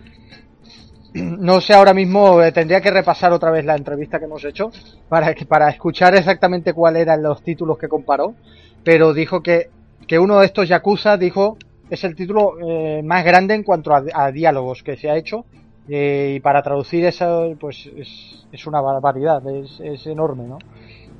No 1.13 1.61
sé 1.61 1.73
ahora 1.73 1.95
mismo, 1.95 2.43
eh, 2.43 2.51
tendría 2.51 2.79
que 2.79 2.91
repasar 2.91 3.31
otra 3.31 3.49
vez 3.49 3.65
la 3.65 3.75
entrevista 3.75 4.19
que 4.19 4.25
hemos 4.25 4.43
hecho 4.45 4.71
para, 5.09 5.33
para 5.47 5.69
escuchar 5.69 6.13
exactamente 6.15 6.73
cuáles 6.73 7.03
eran 7.03 7.23
los 7.23 7.41
títulos 7.41 7.79
que 7.79 7.87
comparó, 7.87 8.35
pero 8.83 9.13
dijo 9.13 9.41
que 9.41 9.69
que 10.05 10.19
uno 10.19 10.39
de 10.39 10.45
estos 10.45 10.67
Yakuza 10.67 11.17
dijo 11.17 11.57
es 11.89 12.03
el 12.03 12.15
título 12.15 12.53
eh, 12.59 13.01
más 13.03 13.23
grande 13.23 13.55
en 13.55 13.63
cuanto 13.63 13.91
a, 13.93 14.31
diálogos 14.31 14.83
que 14.83 14.97
se 14.97 15.09
ha 15.09 15.15
hecho 15.15 15.45
eh, 15.87 16.33
y 16.35 16.39
para 16.41 16.61
traducir 16.61 17.05
eso 17.05 17.55
pues 17.59 17.89
es, 18.51 18.67
una 18.67 18.81
barbaridad, 18.81 19.41
es, 19.49 20.05
enorme, 20.05 20.43
¿no? 20.45 20.57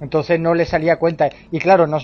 Entonces 0.02 0.40
no 0.40 0.54
le 0.54 0.66
salía 0.66 0.98
cuenta 0.98 1.30
y 1.52 1.60
claro, 1.60 1.88
no, 1.88 1.98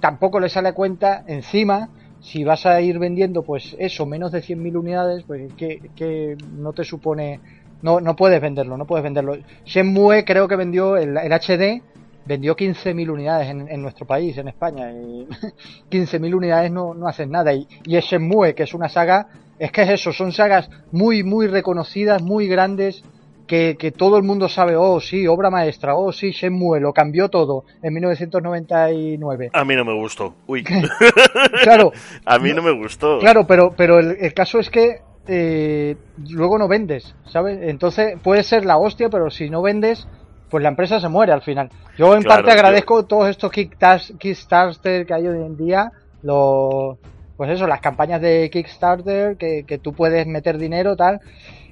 tampoco 0.00 0.40
le 0.40 0.48
sale 0.48 0.72
cuenta 0.72 1.24
encima 1.26 1.90
si 2.20 2.44
vas 2.44 2.66
a 2.66 2.80
ir 2.80 2.98
vendiendo 2.98 3.42
pues 3.42 3.76
eso, 3.78 4.06
menos 4.06 4.32
de 4.32 4.42
100.000 4.42 4.76
unidades, 4.76 5.24
pues 5.24 5.52
que, 5.54 5.90
que 5.94 6.36
no 6.56 6.72
te 6.72 6.84
supone 6.84 7.40
no, 7.82 8.00
no 8.00 8.16
puedes 8.16 8.40
venderlo, 8.40 8.76
no 8.76 8.86
puedes 8.86 9.04
venderlo. 9.04 9.36
Shenmue 9.64 10.24
creo 10.24 10.48
que 10.48 10.56
vendió 10.56 10.96
el, 10.96 11.16
el 11.16 11.32
HD 11.32 11.82
vendió 12.28 12.54
15.000 12.54 13.10
unidades 13.10 13.48
en, 13.48 13.82
nuestro 13.82 14.06
país, 14.06 14.36
en 14.36 14.48
España. 14.48 14.92
Y 14.92 15.26
15.000 15.90 16.34
unidades 16.34 16.70
no, 16.70 16.94
no 16.94 17.08
hacen 17.08 17.30
nada. 17.30 17.52
Y, 17.54 17.66
y 17.84 17.98
Shenmue, 17.98 18.54
que 18.54 18.64
es 18.64 18.74
una 18.74 18.88
saga, 18.90 19.28
es 19.58 19.72
que 19.72 19.82
es 19.82 19.88
eso, 19.88 20.12
son 20.12 20.32
sagas 20.32 20.68
muy, 20.92 21.24
muy 21.24 21.46
reconocidas, 21.46 22.22
muy 22.22 22.46
grandes, 22.46 23.02
que, 23.46 23.76
que, 23.78 23.90
todo 23.92 24.18
el 24.18 24.24
mundo 24.24 24.46
sabe, 24.46 24.76
oh 24.76 25.00
sí, 25.00 25.26
obra 25.26 25.48
maestra, 25.48 25.96
oh 25.96 26.12
sí, 26.12 26.32
Shenmue, 26.32 26.80
lo 26.80 26.92
cambió 26.92 27.30
todo 27.30 27.64
en 27.82 27.94
1999. 27.94 29.50
A 29.54 29.64
mí 29.64 29.74
no 29.74 29.86
me 29.86 29.94
gustó, 29.94 30.34
uy. 30.46 30.62
claro. 31.62 31.92
A 32.26 32.38
mí 32.38 32.52
no 32.52 32.62
me 32.62 32.72
gustó. 32.72 33.18
Claro, 33.20 33.46
pero, 33.46 33.72
pero 33.74 33.98
el, 34.00 34.34
caso 34.34 34.58
es 34.58 34.68
que 34.68 35.00
eh, 35.26 35.96
luego 36.28 36.58
no 36.58 36.68
vendes, 36.68 37.14
¿sabes? 37.24 37.58
Entonces 37.62 38.18
puede 38.22 38.42
ser 38.42 38.66
la 38.66 38.76
hostia, 38.76 39.08
pero 39.08 39.30
si 39.30 39.48
no 39.48 39.62
vendes, 39.62 40.06
pues 40.50 40.62
la 40.62 40.68
empresa 40.68 41.00
se 41.00 41.08
muere 41.08 41.32
al 41.32 41.42
final. 41.42 41.70
Yo 41.96 42.14
en 42.14 42.22
parte 42.22 42.50
agradezco 42.50 43.04
todos 43.04 43.28
estos 43.28 43.50
Kickstarter 43.50 45.06
que 45.06 45.14
hay 45.14 45.26
hoy 45.26 45.44
en 45.44 45.56
día, 45.56 45.92
los, 46.22 46.98
pues 47.36 47.50
eso, 47.50 47.66
las 47.66 47.80
campañas 47.80 48.20
de 48.20 48.50
Kickstarter 48.50 49.36
que, 49.36 49.64
que 49.66 49.78
tú 49.78 49.92
puedes 49.92 50.26
meter 50.26 50.58
dinero 50.58 50.96
tal 50.96 51.20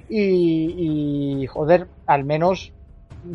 y, 0.09 1.41
y 1.41 1.47
joder, 1.47 1.87
al 2.05 2.23
menos 2.23 2.73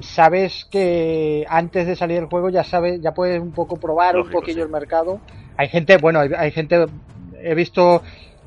sabes 0.01 0.67
que 0.71 1.45
antes 1.49 1.87
de 1.87 1.97
salir 1.97 2.19
el 2.19 2.27
juego 2.27 2.49
ya 2.49 2.65
sabes, 2.65 3.01
ya 3.03 3.13
puedes 3.13 3.41
un 3.41 3.53
poco 3.53 3.77
probar 3.77 4.17
un 4.17 4.31
poquillo 4.31 4.63
el 4.63 4.71
mercado. 4.71 5.21
Hay 5.57 5.69
gente, 5.69 5.99
bueno, 5.99 6.21
hay, 6.21 6.31
hay 6.37 6.51
gente, 6.51 6.87
he 7.43 7.55
visto 7.55 8.03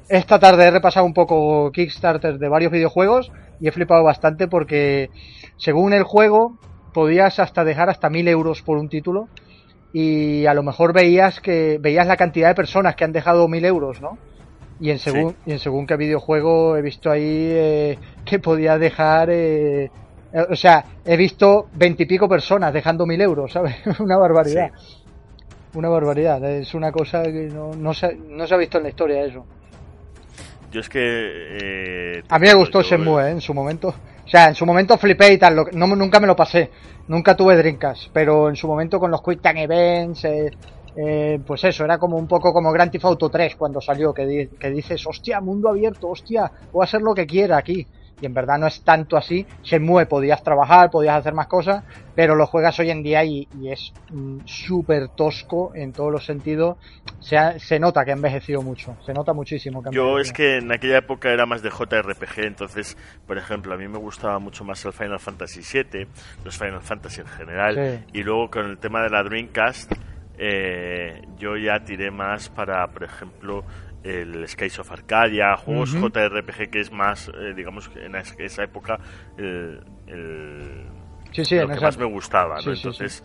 esta 0.09 0.39
tarde 0.39 0.65
he 0.65 0.71
repasado 0.71 1.05
un 1.05 1.13
poco 1.13 1.71
Kickstarter 1.71 2.37
de 2.37 2.49
varios 2.49 2.71
videojuegos 2.71 3.31
y 3.59 3.67
he 3.67 3.71
flipado 3.71 4.03
bastante 4.03 4.47
porque 4.47 5.09
según 5.57 5.93
el 5.93 6.03
juego 6.03 6.57
podías 6.95 7.39
hasta 7.39 7.65
dejar 7.65 7.89
hasta 7.89 8.09
mil 8.09 8.25
euros 8.29 8.61
por 8.61 8.77
un 8.77 8.87
título 8.87 9.27
y 9.91 10.45
a 10.45 10.53
lo 10.53 10.63
mejor 10.63 10.93
veías 10.93 11.41
que 11.41 11.77
veías 11.77 12.07
la 12.07 12.15
cantidad 12.15 12.47
de 12.47 12.55
personas 12.55 12.95
que 12.95 13.03
han 13.03 13.11
dejado 13.11 13.49
mil 13.49 13.65
euros, 13.65 13.99
¿no? 13.99 14.17
Y 14.79 14.91
en 14.91 14.99
según 14.99 15.35
y 15.45 15.51
en 15.51 15.59
según 15.59 15.87
qué 15.87 15.97
videojuego 15.97 16.77
he 16.77 16.81
visto 16.81 17.11
ahí 17.11 17.49
eh, 17.51 17.97
que 18.23 18.39
podía 18.39 18.77
dejar 18.77 19.29
eh, 19.29 19.89
o 20.49 20.55
sea, 20.55 20.85
he 21.03 21.17
visto 21.17 21.67
veintipico 21.73 22.29
personas 22.29 22.73
dejando 22.73 23.05
mil 23.05 23.19
euros, 23.19 23.51
¿sabes? 23.51 23.75
una 23.99 24.17
barbaridad. 24.17 24.71
Una 25.73 25.89
barbaridad. 25.89 26.41
Es 26.49 26.73
una 26.73 26.93
cosa 26.93 27.23
que 27.23 27.49
no, 27.53 27.71
no, 27.73 27.93
se, 27.93 28.15
no 28.15 28.47
se 28.47 28.53
ha 28.53 28.57
visto 28.57 28.77
en 28.77 28.83
la 28.83 28.89
historia 28.89 29.21
eso. 29.21 29.45
Yo 30.71 30.81
es 30.81 30.89
que... 30.89 30.99
Eh, 31.01 32.23
a 32.27 32.39
mí 32.39 32.47
me 32.47 32.53
gustó 32.53 32.81
Shenmue, 32.81 33.27
¿eh? 33.27 33.31
En 33.31 33.41
su 33.41 33.53
momento. 33.53 33.89
O 33.89 34.27
sea, 34.27 34.47
en 34.47 34.55
su 34.55 34.65
momento 34.65 34.97
flipé 34.97 35.33
y 35.33 35.37
tal. 35.37 35.55
no, 35.73 35.87
nunca 35.87 36.19
me 36.19 36.27
lo 36.27 36.35
pasé. 36.35 36.71
Nunca 37.07 37.35
tuve 37.35 37.55
drinkas. 37.55 38.09
Pero 38.11 38.49
en 38.49 38.55
su 38.55 38.67
momento 38.67 38.99
con 38.99 39.11
los 39.11 39.21
Quick 39.21 39.41
Time 39.41 39.63
Events... 39.63 40.25
Eh, 40.25 40.51
eh, 40.97 41.41
pues 41.45 41.61
eso, 41.65 41.83
era 41.83 41.97
como 41.97 42.15
un 42.15 42.25
poco 42.25 42.53
como 42.53 42.71
Grand 42.71 42.89
Theft 42.89 43.03
Auto 43.03 43.29
3 43.29 43.57
cuando 43.57 43.81
salió, 43.81 44.13
que, 44.13 44.49
que 44.57 44.69
dices, 44.69 45.05
hostia, 45.05 45.41
mundo 45.41 45.67
abierto, 45.67 46.07
hostia, 46.07 46.49
voy 46.71 46.83
a 46.83 46.85
hacer 46.85 47.01
lo 47.01 47.13
que 47.13 47.25
quiera 47.25 47.57
aquí 47.57 47.85
y 48.21 48.25
en 48.25 48.33
verdad 48.33 48.57
no 48.57 48.67
es 48.67 48.81
tanto 48.81 49.17
así. 49.17 49.45
Shenmue 49.63 50.05
podías 50.05 50.43
trabajar, 50.43 50.89
podías 50.89 51.17
hacer 51.17 51.33
más 51.33 51.47
cosas, 51.47 51.83
pero 52.15 52.35
lo 52.35 52.47
juegas 52.47 52.79
hoy 52.79 52.89
en 52.89 53.03
día 53.03 53.23
y, 53.23 53.47
es 53.65 53.93
mm, 54.11 54.39
súper 54.45 55.09
tosco 55.09 55.73
en 55.75 55.91
todos 55.91 56.11
los 56.11 56.25
sentidos. 56.25 56.77
Se, 57.19 57.37
se, 57.59 57.79
nota 57.79 58.05
que 58.05 58.11
ha 58.11 58.15
envejecido 58.15 58.61
mucho, 58.61 58.95
se 59.05 59.13
nota 59.13 59.33
muchísimo. 59.33 59.83
Que 59.83 59.91
Yo 59.91 60.19
es 60.19 60.31
que 60.31 60.57
en 60.57 60.71
aquella 60.71 60.99
época 60.99 61.29
era 61.29 61.45
más 61.45 61.61
de 61.61 61.69
JRPG, 61.69 62.45
entonces, 62.45 62.97
por 63.27 63.37
ejemplo, 63.37 63.73
a 63.73 63.77
mí 63.77 63.87
me 63.87 63.97
gustaba 63.97 64.39
mucho 64.39 64.63
más 64.63 64.83
el 64.85 64.93
Final 64.93 65.19
Fantasy 65.19 65.61
VII, 65.61 66.07
los 66.43 66.57
Final 66.57 66.81
Fantasy 66.81 67.21
en 67.21 67.27
general, 67.27 68.05
y 68.13 68.23
luego 68.23 68.49
con 68.49 68.65
el 68.69 68.77
tema 68.77 69.01
de 69.01 69.09
la 69.09 69.23
Dreamcast. 69.23 69.91
Eh, 70.37 71.21
yo 71.37 71.55
ya 71.55 71.79
tiré 71.85 72.11
más 72.11 72.49
para, 72.49 72.85
por 72.87 73.05
ejemplo, 73.05 73.63
el 74.05 74.47
Skies 74.47 74.79
of 74.79 74.91
Arcadia, 74.91 75.57
juegos 75.57 75.91
JRPG 75.93 76.69
que 76.69 76.79
es 76.79 76.91
más, 76.91 77.29
eh, 77.29 77.53
digamos, 77.55 77.89
en 77.95 78.15
esa 78.15 78.63
época 78.63 78.99
el, 79.37 79.81
sí, 81.31 81.43
sí, 81.43 81.55
lo 81.55 81.67
que 81.67 81.79
más 81.79 81.97
me 81.97 82.05
gustaba, 82.05 82.57
¿no? 82.63 82.71
Entonces, 82.71 83.23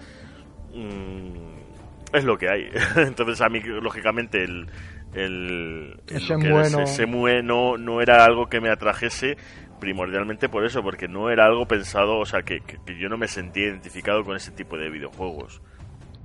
mm, 0.75 2.15
es 2.15 2.25
lo 2.25 2.39
que 2.39 2.49
hay. 2.49 2.71
Entonces, 2.97 3.41
a 3.43 3.49
mí, 3.51 3.61
lógicamente, 3.61 4.43
el, 4.43 4.69
el, 5.13 6.01
ese, 6.09 6.37
bueno. 6.37 6.81
ese 6.81 7.07
no, 7.07 7.77
no 7.77 8.01
era 8.01 8.25
algo 8.25 8.47
que 8.49 8.61
me 8.61 8.71
atrajese 8.71 9.37
primordialmente 9.81 10.49
por 10.49 10.65
eso, 10.65 10.83
porque 10.83 11.09
no 11.09 11.31
era 11.31 11.45
algo 11.45 11.67
pensado, 11.67 12.19
o 12.19 12.27
sea, 12.27 12.43
que, 12.43 12.61
que 12.61 12.99
yo 12.99 13.09
no 13.09 13.19
me 13.19 13.29
sentía 13.29 13.67
identificado 13.67 14.25
con 14.25 14.37
ese 14.37 14.51
tipo 14.51 14.79
de 14.79 14.89
videojuegos. 14.89 15.61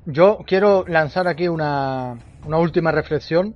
Yo 0.06 0.40
quiero 0.46 0.86
lanzar 0.88 1.28
aquí 1.28 1.48
una, 1.48 2.18
una 2.46 2.58
última 2.58 2.92
reflexión 2.92 3.56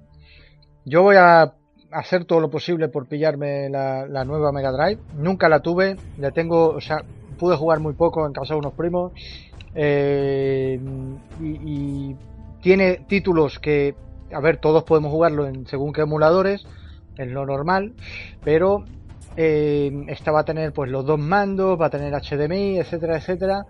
yo 0.90 1.04
voy 1.04 1.16
a 1.18 1.54
hacer 1.92 2.26
todo 2.26 2.40
lo 2.40 2.50
posible 2.50 2.88
por 2.90 3.08
pillarme 3.08 3.70
la, 3.70 4.26
nueva 4.26 4.52
Mega 4.52 4.72
Drive. 4.72 5.00
Nunca 5.16 5.48
la 5.48 5.62
tuve, 5.62 5.98
la 6.18 6.32
tengo, 6.32 6.70
o 6.70 6.82
sea, 6.82 7.04
pude 7.38 7.56
jugar 7.56 7.80
muy 7.80 7.94
poco 7.94 8.26
en 8.26 8.34
casa 8.34 8.56
de 8.56 8.60
unos 8.60 8.74
primos. 8.74 9.12
Eh, 9.76 10.80
y, 11.42 12.16
tiene 12.62 13.06
títulos 13.08 13.58
que, 13.58 13.96
a 14.34 14.42
ver, 14.42 14.58
todos 14.58 14.84
podemos 14.84 15.12
jugarlo 15.12 15.48
en 15.48 15.66
según 15.66 15.94
qué 15.94 16.02
emuladores, 16.02 16.66
en 17.18 17.34
lo 17.34 17.46
normal, 17.46 17.94
pero 18.44 18.84
eh, 19.38 20.06
esta 20.10 20.34
va 20.34 20.42
a 20.42 20.44
tener 20.44 20.74
pues 20.74 20.92
los 20.92 21.06
dos 21.06 21.18
mandos, 21.18 21.80
va 21.80 21.86
a 21.86 21.90
tener 21.90 22.14
HDMI, 22.14 22.80
etcétera, 22.80 23.16
etcétera. 23.16 23.66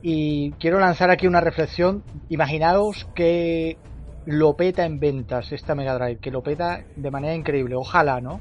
Y 0.00 0.52
quiero 0.52 0.80
lanzar 0.80 1.10
aquí 1.10 1.26
una 1.26 1.42
reflexión. 1.42 2.02
Imaginaos 2.30 3.06
que 3.14 3.76
lo 4.26 4.56
peta 4.56 4.84
en 4.84 5.00
ventas 5.00 5.52
esta 5.52 5.74
Mega 5.74 5.94
Drive, 5.94 6.18
que 6.18 6.30
lo 6.30 6.42
peta 6.42 6.84
de 6.96 7.10
manera 7.10 7.34
increíble, 7.34 7.74
ojalá, 7.74 8.20
¿no? 8.20 8.38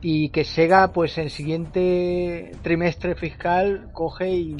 Y 0.00 0.30
que 0.30 0.44
Sega, 0.44 0.92
pues 0.92 1.16
el 1.18 1.30
siguiente 1.30 2.52
trimestre 2.62 3.14
fiscal 3.14 3.88
coge 3.92 4.30
y, 4.30 4.56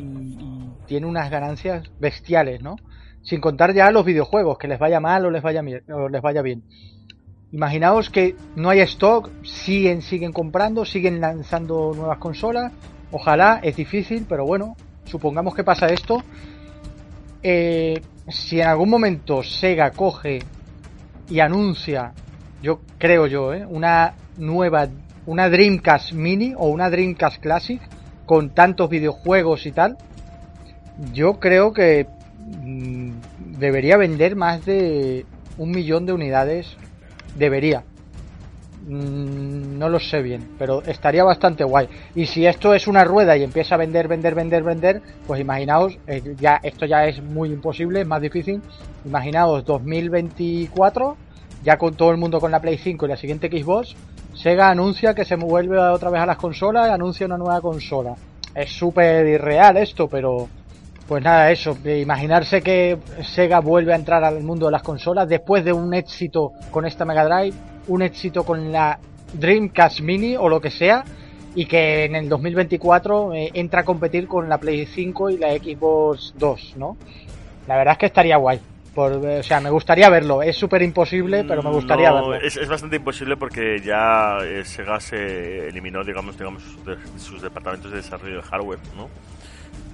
tiene 0.86 1.06
unas 1.06 1.30
ganancias 1.30 1.90
bestiales, 1.98 2.62
¿no? 2.62 2.76
Sin 3.22 3.40
contar 3.40 3.74
ya 3.74 3.90
los 3.90 4.04
videojuegos, 4.04 4.58
que 4.58 4.68
les 4.68 4.78
vaya 4.78 5.00
mal 5.00 5.24
o 5.26 5.30
les 5.30 5.42
vaya. 5.42 5.62
O 5.92 6.08
les 6.08 6.22
vaya 6.22 6.42
bien. 6.42 6.62
Imaginaos 7.52 8.08
que 8.08 8.34
no 8.56 8.70
hay 8.70 8.80
stock, 8.80 9.30
siguen, 9.44 10.02
siguen 10.02 10.32
comprando, 10.32 10.84
siguen 10.84 11.20
lanzando 11.20 11.92
nuevas 11.94 12.18
consolas. 12.18 12.72
Ojalá, 13.10 13.60
es 13.62 13.76
difícil, 13.76 14.26
pero 14.28 14.46
bueno, 14.46 14.76
supongamos 15.04 15.54
que 15.54 15.62
pasa 15.62 15.86
esto. 15.86 16.22
Eh, 17.42 18.00
si 18.28 18.60
en 18.60 18.68
algún 18.68 18.90
momento 18.90 19.42
Sega 19.42 19.90
coge 19.90 20.40
y 21.28 21.40
anuncia, 21.40 22.12
yo 22.62 22.80
creo 22.98 23.26
yo, 23.26 23.52
¿eh? 23.52 23.66
una 23.68 24.14
nueva, 24.36 24.88
una 25.26 25.48
Dreamcast 25.48 26.12
Mini 26.12 26.54
o 26.56 26.68
una 26.68 26.90
Dreamcast 26.90 27.40
Classic 27.40 27.80
con 28.26 28.50
tantos 28.50 28.88
videojuegos 28.88 29.66
y 29.66 29.72
tal, 29.72 29.96
yo 31.12 31.40
creo 31.40 31.72
que 31.72 32.06
mm, 32.62 33.10
debería 33.58 33.96
vender 33.96 34.36
más 34.36 34.64
de 34.64 35.26
un 35.58 35.70
millón 35.70 36.06
de 36.06 36.12
unidades. 36.12 36.76
Debería. 37.36 37.84
Mm, 38.86 39.78
no 39.78 39.88
lo 39.88 40.00
sé 40.00 40.22
bien, 40.22 40.56
pero 40.58 40.82
estaría 40.82 41.22
bastante 41.22 41.62
guay. 41.62 41.88
Y 42.14 42.26
si 42.26 42.46
esto 42.46 42.74
es 42.74 42.88
una 42.88 43.04
rueda 43.04 43.36
y 43.36 43.44
empieza 43.44 43.76
a 43.76 43.78
vender, 43.78 44.08
vender, 44.08 44.34
vender, 44.34 44.62
vender, 44.64 45.02
pues 45.26 45.40
imaginaos, 45.40 45.98
eh, 46.06 46.34
ya 46.38 46.58
esto 46.62 46.86
ya 46.86 47.04
es 47.04 47.22
muy 47.22 47.50
imposible, 47.52 48.00
es 48.00 48.06
más 48.06 48.20
difícil. 48.20 48.60
Imaginaos 49.04 49.64
2024, 49.64 51.16
ya 51.62 51.76
con 51.76 51.94
todo 51.94 52.10
el 52.10 52.16
mundo 52.16 52.40
con 52.40 52.50
la 52.50 52.60
Play 52.60 52.78
5 52.78 53.06
y 53.06 53.08
la 53.08 53.16
siguiente 53.16 53.48
Xbox, 53.48 53.94
Sega 54.34 54.68
anuncia 54.68 55.14
que 55.14 55.24
se 55.24 55.36
vuelve 55.36 55.78
otra 55.78 56.10
vez 56.10 56.22
a 56.22 56.26
las 56.26 56.38
consolas 56.38 56.88
y 56.88 56.90
anuncia 56.90 57.26
una 57.26 57.38
nueva 57.38 57.60
consola. 57.60 58.14
Es 58.54 58.72
súper 58.72 59.26
irreal 59.26 59.76
esto, 59.76 60.08
pero 60.08 60.48
pues 61.06 61.22
nada, 61.22 61.50
eso, 61.50 61.76
imaginarse 61.84 62.62
que 62.62 62.98
Sega 63.22 63.60
vuelve 63.60 63.92
a 63.92 63.96
entrar 63.96 64.24
al 64.24 64.42
mundo 64.42 64.66
de 64.66 64.72
las 64.72 64.82
consolas 64.82 65.28
después 65.28 65.64
de 65.64 65.72
un 65.72 65.92
éxito 65.94 66.52
con 66.70 66.86
esta 66.86 67.04
Mega 67.04 67.24
Drive, 67.24 67.54
un 67.88 68.02
éxito 68.02 68.44
con 68.44 68.72
la 68.72 68.98
Dreamcast 69.32 70.00
Mini 70.00 70.36
o 70.36 70.48
lo 70.48 70.60
que 70.60 70.70
sea, 70.70 71.04
y 71.54 71.66
que 71.66 72.04
en 72.04 72.16
el 72.16 72.28
2024 72.28 73.34
eh, 73.34 73.50
entra 73.54 73.80
a 73.80 73.84
competir 73.84 74.26
con 74.26 74.48
la 74.48 74.58
Play 74.58 74.86
5 74.86 75.30
y 75.30 75.38
la 75.38 75.50
Xbox 75.52 76.34
2, 76.38 76.74
¿no? 76.76 76.96
La 77.66 77.76
verdad 77.76 77.92
es 77.92 77.98
que 77.98 78.06
estaría 78.06 78.36
guay. 78.36 78.60
Por, 78.94 79.12
eh, 79.24 79.38
o 79.38 79.42
sea, 79.42 79.60
me 79.60 79.70
gustaría 79.70 80.08
verlo. 80.10 80.42
Es 80.42 80.56
súper 80.56 80.82
imposible, 80.82 81.44
pero 81.44 81.62
me 81.62 81.70
gustaría 81.70 82.12
verlo. 82.12 82.34
Es, 82.34 82.56
es, 82.56 82.68
bastante 82.68 82.96
imposible 82.96 83.36
porque 83.36 83.80
ya 83.80 84.38
eh, 84.42 84.64
Sega 84.64 85.00
se 85.00 85.68
eliminó, 85.68 86.04
digamos, 86.04 86.36
digamos 86.36 86.62
sus 87.16 87.40
departamentos 87.40 87.90
de 87.90 87.98
desarrollo 87.98 88.36
de 88.36 88.42
hardware, 88.42 88.78
¿no? 88.96 89.08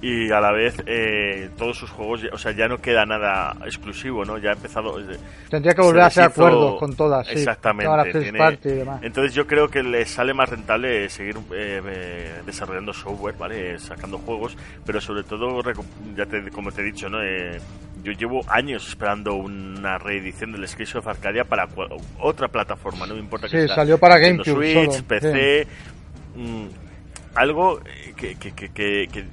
Y 0.01 0.31
a 0.31 0.39
la 0.39 0.51
vez 0.51 0.75
eh, 0.85 1.49
todos 1.57 1.77
sus 1.77 1.89
juegos, 1.89 2.21
o 2.31 2.37
sea, 2.37 2.53
ya 2.53 2.67
no 2.67 2.77
queda 2.77 3.05
nada 3.05 3.55
exclusivo, 3.65 4.23
¿no? 4.23 4.37
Ya 4.37 4.51
ha 4.51 4.53
empezado... 4.53 4.97
Tendría 5.49 5.73
que 5.73 5.81
volver 5.81 6.03
a 6.03 6.05
hacer 6.05 6.23
acuerdos 6.23 6.79
con 6.79 6.95
todas, 6.95 7.27
sí, 7.27 7.33
Exactamente. 7.33 7.89
Entonces 9.01 9.33
yo 9.33 9.45
creo 9.45 9.67
que 9.67 9.83
le 9.83 10.05
sale 10.05 10.33
más 10.33 10.49
rentable 10.49 11.09
seguir 11.09 11.35
eh, 11.53 11.81
eh, 11.85 12.41
desarrollando 12.45 12.93
software, 12.93 13.35
¿vale? 13.37 13.77
Sacando 13.79 14.17
juegos, 14.19 14.55
pero 14.85 15.01
sobre 15.01 15.23
todo, 15.23 15.61
ya 16.15 16.25
te, 16.25 16.49
como 16.51 16.71
te 16.71 16.81
he 16.81 16.85
dicho, 16.85 17.09
¿no? 17.09 17.19
yo 18.01 18.13
llevo 18.13 18.41
años 18.47 18.87
esperando 18.87 19.35
una 19.35 19.97
reedición 19.97 20.53
del 20.53 20.65
Skies 20.65 20.95
of 20.95 21.07
Arcadia 21.07 21.43
para 21.43 21.67
otra 22.19 22.47
plataforma, 22.47 23.05
no 23.05 23.13
me 23.13 23.19
importa 23.19 23.47
que 23.49 23.67
sea 23.67 23.75
salió 23.75 23.97
para 23.97 24.17
GameCube, 24.17 24.87
Switch, 24.87 25.03
PC... 25.03 25.67
Mm, 26.35 26.67
algo 27.35 27.79
que, 28.15 28.35
que, 28.35 28.51
que 28.51 28.69
que 28.71 29.25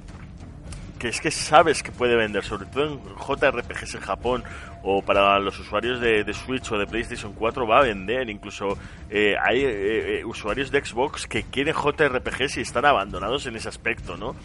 es 1.03 1.21
que 1.21 1.31
sabes 1.31 1.83
que 1.83 1.91
puede 1.91 2.15
vender, 2.15 2.43
sobre 2.43 2.65
todo 2.67 2.85
en 2.85 2.99
JRPGs 2.99 3.95
en 3.95 4.01
Japón 4.01 4.43
o 4.83 5.01
para 5.01 5.39
los 5.39 5.59
usuarios 5.59 5.99
de, 5.99 6.33
Switch 6.33 6.71
o 6.71 6.77
de 6.77 6.87
PlayStation 6.87 7.33
4 7.33 7.67
va 7.67 7.79
a 7.79 7.83
vender. 7.83 8.29
Incluso 8.29 8.77
eh, 9.09 9.35
hay 9.41 9.63
eh, 9.63 10.19
eh, 10.19 10.25
usuarios 10.25 10.71
de 10.71 10.83
Xbox 10.83 11.27
que 11.27 11.43
quieren 11.43 11.75
JRPGs 11.75 12.57
y 12.57 12.61
están 12.61 12.85
abandonados 12.85 13.45
en 13.45 13.55
ese 13.55 13.69
aspecto, 13.69 14.17
¿no? 14.17 14.35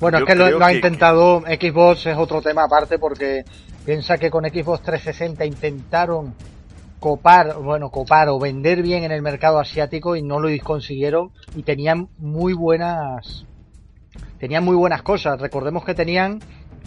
Bueno, 0.00 0.18
es 0.18 0.24
que 0.24 0.34
lo, 0.34 0.62
ha 0.62 0.72
intentado 0.72 1.40
Xbox, 1.40 2.06
es 2.06 2.16
otro 2.16 2.42
tema 2.42 2.64
aparte 2.64 2.98
porque 2.98 3.44
piensa 3.86 4.18
que 4.18 4.30
con 4.30 4.44
Xbox 4.44 4.82
360 4.82 5.44
intentaron 5.44 6.34
copar, 6.98 7.54
bueno, 7.56 7.90
copar 7.90 8.28
o 8.28 8.38
vender 8.38 8.82
bien 8.82 9.04
en 9.04 9.12
el 9.12 9.22
mercado 9.22 9.58
asiático 9.58 10.16
y 10.16 10.22
no 10.22 10.40
lo 10.40 10.48
consiguieron 10.62 11.30
y 11.54 11.62
tenían 11.62 12.08
muy 12.18 12.54
buenas 12.54 13.46
tenían 14.44 14.62
muy 14.62 14.76
buenas 14.76 15.00
cosas. 15.00 15.40
Recordemos 15.40 15.86
que 15.86 15.94
tenían 15.94 16.38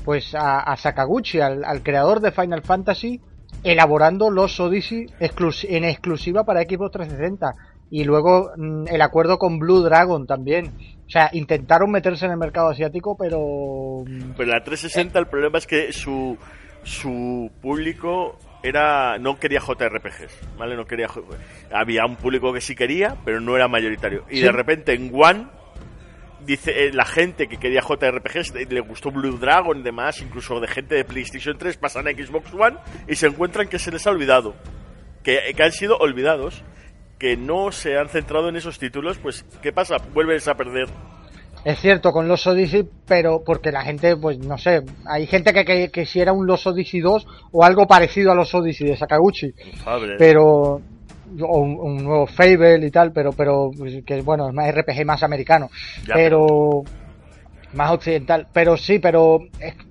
pues 0.05 0.35
a, 0.35 0.77
Sakaguchi, 0.77 1.39
al, 1.39 1.81
creador 1.81 2.19
de 2.19 2.31
Final 2.31 2.61
Fantasy, 2.61 3.19
elaborando 3.63 4.29
los 4.29 4.59
Odyssey 4.59 5.07
en 5.19 5.83
exclusiva 5.83 6.43
para 6.43 6.61
Xbox 6.61 6.91
360 6.91 7.55
y 7.89 8.03
luego 8.03 8.51
mm, 8.55 8.89
el 8.89 9.01
acuerdo 9.01 9.39
con 9.39 9.57
Blue 9.57 9.81
Dragon 9.81 10.27
también. 10.27 10.67
O 11.07 11.09
sea, 11.09 11.31
intentaron 11.33 11.89
meterse 11.89 12.25
en 12.27 12.33
el 12.33 12.37
mercado 12.37 12.69
asiático, 12.69 13.17
pero... 13.17 14.03
Mm, 14.05 14.33
pero 14.37 14.51
la 14.51 14.63
360 14.63 15.17
el 15.17 15.25
problema 15.25 15.57
es 15.57 15.65
que 15.65 15.91
su, 15.91 16.37
su 16.83 17.49
público 17.59 18.37
era 18.61 19.17
no 19.17 19.39
quería 19.39 19.61
JRPGs, 19.61 20.57
¿vale? 20.59 20.75
No 20.75 20.85
quería 20.85 21.07
había 21.73 22.05
un 22.05 22.17
público 22.17 22.53
que 22.53 22.61
sí 22.61 22.75
quería, 22.75 23.15
pero 23.25 23.41
no 23.41 23.55
era 23.55 23.67
mayoritario. 23.67 24.25
Y 24.29 24.41
de 24.41 24.51
repente 24.51 24.93
en 24.93 25.09
One 25.11 25.56
dice 26.47 26.85
eh, 26.85 26.91
la 26.93 27.05
gente 27.05 27.47
que 27.47 27.57
quería 27.57 27.81
JRPGs 27.81 28.53
le 28.69 28.79
gustó 28.79 29.11
Blue 29.11 29.37
Dragon 29.37 29.77
y 29.77 29.83
demás, 29.83 30.21
incluso 30.21 30.59
de 30.59 30.67
gente 30.67 30.95
de 30.95 31.03
PlayStation 31.03 31.57
3 31.57 31.77
pasan 31.77 32.07
a 32.07 32.11
Xbox 32.11 32.53
One 32.53 32.77
y 33.07 33.15
se 33.15 33.27
encuentran 33.27 33.67
que 33.67 33.77
se 33.77 33.91
les 33.91 34.07
ha 34.07 34.11
olvidado, 34.11 34.55
que, 35.23 35.53
que 35.55 35.63
han 35.63 35.73
sido 35.73 35.97
olvidados 35.97 36.63
que 37.19 37.35
no 37.35 37.71
se 37.71 37.97
han 37.97 38.09
centrado 38.09 38.47
en 38.49 38.55
esos 38.55 38.79
títulos, 38.79 39.17
pues 39.17 39.43
¿qué 39.61 39.73
pasa? 39.73 39.97
Vuelves 40.13 40.47
a 40.47 40.55
perder. 40.55 40.87
Es 41.65 41.79
cierto, 41.79 42.11
con 42.11 42.27
los 42.27 42.45
Odyssey, 42.47 42.87
pero 43.05 43.43
porque 43.43 43.71
la 43.71 43.81
gente, 43.81 44.15
pues 44.15 44.37
no 44.37 44.57
sé, 44.57 44.83
hay 45.05 45.25
gente 45.25 45.51
que, 45.51 45.65
que 45.65 45.89
quisiera 45.89 46.31
un 46.31 46.45
Los 46.45 46.65
Odyssey 46.65 47.01
2 47.01 47.27
o 47.51 47.63
algo 47.65 47.87
parecido 47.87 48.31
a 48.31 48.35
los 48.35 48.53
Odyssey 48.53 48.87
de 48.87 48.95
Sakaguchi. 48.95 49.53
Pero 50.17 50.81
o 51.41 51.59
un, 51.59 52.03
nuevo 52.03 52.27
Fable 52.27 52.85
y 52.85 52.91
tal, 52.91 53.11
pero 53.11 53.31
pero 53.31 53.71
pues, 53.77 54.03
que 54.05 54.21
bueno, 54.21 54.47
es 54.47 54.53
más 54.53 54.73
RPG 54.73 55.05
más 55.05 55.23
americano, 55.23 55.69
pero 56.05 56.83
más 57.73 57.91
occidental, 57.91 58.47
pero 58.53 58.77
sí, 58.77 58.99
pero 58.99 59.39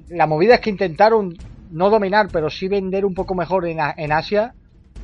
la 0.08 0.26
movida 0.26 0.54
es 0.54 0.60
que 0.60 0.70
intentaron 0.70 1.34
no 1.70 1.90
dominar, 1.90 2.28
pero 2.32 2.50
sí 2.50 2.68
vender 2.68 3.04
un 3.04 3.14
poco 3.14 3.34
mejor 3.34 3.66
en, 3.66 3.78
en 3.96 4.12
Asia, 4.12 4.54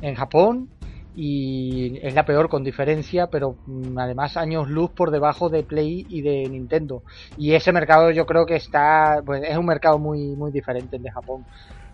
en 0.01 0.15
Japón 0.15 0.69
y 1.15 1.99
es 2.01 2.13
la 2.15 2.25
peor 2.25 2.49
con 2.49 2.63
diferencia, 2.63 3.27
pero 3.27 3.55
mm, 3.67 3.97
además 3.97 4.35
años 4.37 4.67
luz 4.69 4.91
por 4.91 5.11
debajo 5.11 5.49
de 5.49 5.63
Play 5.63 6.05
y 6.09 6.21
de 6.21 6.49
Nintendo. 6.49 7.03
Y 7.37 7.53
ese 7.53 7.71
mercado 7.71 8.09
yo 8.11 8.25
creo 8.25 8.45
que 8.45 8.55
está, 8.55 9.21
pues 9.23 9.43
es 9.43 9.57
un 9.57 9.65
mercado 9.65 9.99
muy 9.99 10.35
muy 10.35 10.51
diferente 10.51 10.95
el 10.97 11.03
de 11.03 11.11
Japón. 11.11 11.45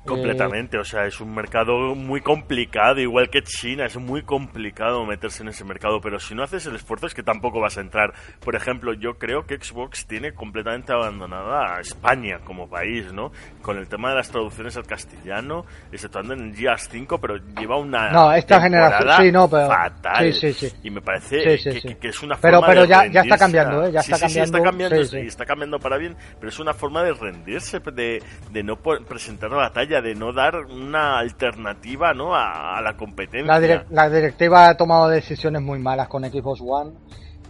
Completamente, 0.06 0.78
o 0.78 0.84
sea, 0.84 1.06
es 1.06 1.20
un 1.20 1.34
mercado 1.34 1.94
muy 1.96 2.22
complicado, 2.22 3.00
igual 3.00 3.30
que 3.30 3.42
China, 3.44 3.86
es 3.86 3.98
muy 3.98 4.24
complicado 4.24 5.06
meterse 5.06 5.44
en 5.44 5.50
ese 5.50 5.64
mercado, 5.66 6.00
pero 6.02 6.20
si 6.20 6.34
no 6.34 6.44
haces 6.44 6.66
el 6.66 6.76
esfuerzo 6.76 7.08
es 7.08 7.14
que 7.14 7.24
tampoco 7.24 7.60
vas 7.60 7.78
a 7.78 7.82
entrar. 7.82 8.14
Por 8.40 8.56
ejemplo, 8.56 8.94
yo 8.94 9.18
creo 9.18 9.46
que 9.46 9.58
Xbox 9.58 10.08
tiene 10.08 10.34
completamente 10.34 10.94
abandonada 10.94 11.76
a 11.76 11.82
España 11.82 12.40
como 12.44 12.70
país, 12.70 13.12
¿no? 13.14 13.32
Con 13.62 13.78
el 13.78 13.88
tema 13.88 14.10
de 14.10 14.16
las 14.16 14.30
traducciones 14.30 14.78
al 14.78 14.88
castellano, 14.88 15.66
exceptuando 15.92 16.34
en 16.34 16.56
Gears 16.56 16.88
5, 16.90 17.20
pero 17.20 17.38
lleva 17.60 17.78
una 17.78 18.10
no, 18.10 18.34
esta 18.34 18.62
generación 18.62 19.14
sí, 19.18 19.32
no, 19.32 19.50
pero... 19.50 19.68
fatal. 19.68 20.34
Sí, 20.34 20.54
sí, 20.54 20.72
y 20.84 20.90
me 20.90 21.02
parece 21.02 21.44
que, 21.44 22.08
es 22.08 22.24
una 22.24 22.36
pero, 22.38 22.60
forma 22.60 22.68
pero 22.68 22.86
ya, 22.86 23.06
ya 23.08 23.22
está 23.22 23.38
cambiando, 23.38 23.86
¿eh? 23.86 23.92
Ya 23.92 24.00
está 24.00 24.18
cambiando. 24.18 24.58
está 24.58 24.64
cambiando, 24.64 24.96
está 25.18 25.46
cambiando 25.46 25.80
para 25.80 25.98
bien, 25.98 26.16
pero 26.40 26.50
es 26.50 26.60
una 26.60 26.74
forma 26.74 27.04
de 27.04 27.14
rendirse, 27.14 27.80
de, 27.80 28.22
de 28.52 28.64
no 28.64 28.78
presentar 28.78 29.52
la 29.52 29.72
de 29.90 30.16
no 30.16 30.32
dar 30.32 30.56
una 30.56 31.20
alternativa 31.20 32.14
¿no? 32.14 32.36
a, 32.36 32.80
la 32.82 32.96
competencia. 32.96 33.86
La, 33.90 34.10
directiva 34.10 34.70
ha 34.70 34.78
tomado 34.78 35.10
decisiones 35.10 35.62
muy 35.62 35.80
malas 35.80 36.08
con 36.08 36.24
Xbox 36.24 36.62
One 36.62 36.92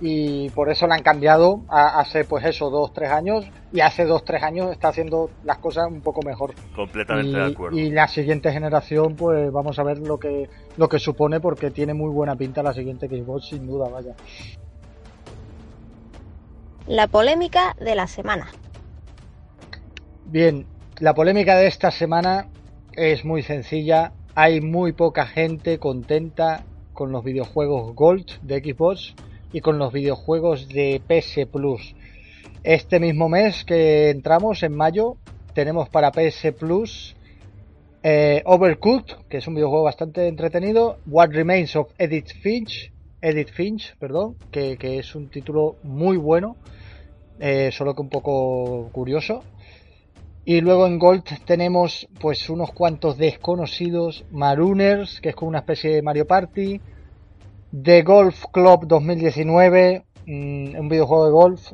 y 0.01 0.49
por 0.51 0.69
eso 0.69 0.87
la 0.87 0.95
han 0.95 1.03
cambiado 1.03 1.61
hace 1.67 2.23
pues 2.23 2.45
eso, 2.45 2.69
dos, 2.69 2.93
tres 2.93 3.11
años 3.11 3.45
y 3.73 3.81
hace 3.81 4.05
dos, 4.05 4.23
tres 4.23 4.41
años 4.41 4.71
está 4.71 4.87
haciendo 4.87 5.29
las 5.43 5.57
cosas 5.57 5.87
un 5.87 6.01
poco 6.01 6.21
mejor. 6.21 6.55
Completamente 6.75 7.37
de 7.37 7.45
acuerdo. 7.45 7.77
Y 7.77 7.91
la 7.91 8.07
siguiente 8.07 8.51
generación 8.51 9.15
pues 9.15 9.51
vamos 9.51 9.77
a 9.77 9.83
ver 9.83 9.99
lo 9.99 10.17
que, 10.17 10.49
lo 10.77 10.87
que 10.87 10.99
supone 10.99 11.41
porque 11.41 11.69
tiene 11.69 11.93
muy 11.93 12.09
buena 12.09 12.35
pinta 12.35 12.63
la 12.63 12.73
siguiente 12.73 13.07
Xbox 13.07 13.49
sin 13.49 13.67
duda, 13.67 13.89
vaya. 13.89 14.15
La 16.87 17.07
polémica 17.07 17.75
de 17.79 17.93
la 17.93 18.07
semana. 18.07 18.47
Bien, 20.25 20.65
la 20.99 21.13
polémica 21.13 21.57
de 21.57 21.67
esta 21.67 21.91
semana 21.91 22.49
es 22.93 23.23
muy 23.23 23.41
sencilla. 23.41 24.11
Hay 24.35 24.59
muy 24.59 24.91
poca 24.91 25.25
gente 25.25 25.79
contenta 25.79 26.65
con 26.93 27.11
los 27.11 27.23
videojuegos 27.23 27.95
Gold 27.95 28.41
de 28.41 28.59
Xbox 28.59 29.15
y 29.53 29.61
con 29.61 29.77
los 29.79 29.93
videojuegos 29.93 30.67
de 30.67 31.01
PS 31.07 31.45
Plus. 31.45 31.95
Este 32.63 32.99
mismo 32.99 33.29
mes 33.29 33.63
que 33.63 34.09
entramos, 34.09 34.61
en 34.63 34.75
mayo, 34.75 35.15
tenemos 35.53 35.87
para 35.87 36.11
PS 36.11 36.51
Plus 36.59 37.15
eh, 38.03 38.41
Overcooked, 38.45 39.15
que 39.29 39.37
es 39.37 39.47
un 39.47 39.55
videojuego 39.55 39.85
bastante 39.85 40.27
entretenido, 40.27 40.97
What 41.07 41.29
Remains 41.31 41.77
of 41.77 41.91
Edith 41.97 42.33
Finch, 42.41 42.91
Edith 43.21 43.51
Finch, 43.51 43.95
perdón, 43.97 44.35
que, 44.51 44.77
es 44.81 45.15
un 45.15 45.29
título 45.29 45.77
muy 45.83 46.17
bueno, 46.17 46.57
eh, 47.39 47.69
solo 47.71 47.95
que 47.95 48.01
un 48.01 48.09
poco 48.09 48.89
curioso. 48.91 49.43
Y 50.45 50.61
luego 50.61 50.87
en 50.87 50.97
Gold 50.97 51.23
tenemos 51.45 52.07
pues 52.19 52.49
unos 52.49 52.71
cuantos 52.71 53.17
desconocidos, 53.17 54.25
Marooners, 54.31 55.21
que 55.21 55.29
es 55.29 55.35
como 55.35 55.49
una 55.49 55.59
especie 55.59 55.93
de 55.93 56.01
Mario 56.01 56.25
Party, 56.25 56.81
The 57.83 58.01
Golf 58.01 58.45
Club 58.51 58.87
2019, 58.87 60.05
mm, 60.25 60.75
un 60.79 60.89
videojuego 60.89 61.25
de 61.25 61.31
golf. 61.31 61.71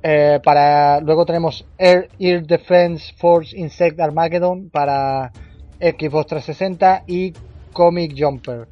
Eh, 0.00 0.38
para 0.44 1.00
luego 1.00 1.26
tenemos 1.26 1.66
Air, 1.76 2.08
Air 2.20 2.46
Defense 2.46 3.12
Force 3.16 3.56
Insect 3.58 3.98
Armageddon 3.98 4.70
para 4.70 5.32
Xbox 5.80 6.28
360 6.28 7.02
y 7.08 7.32
Comic 7.72 8.14
Jumper. 8.16 8.68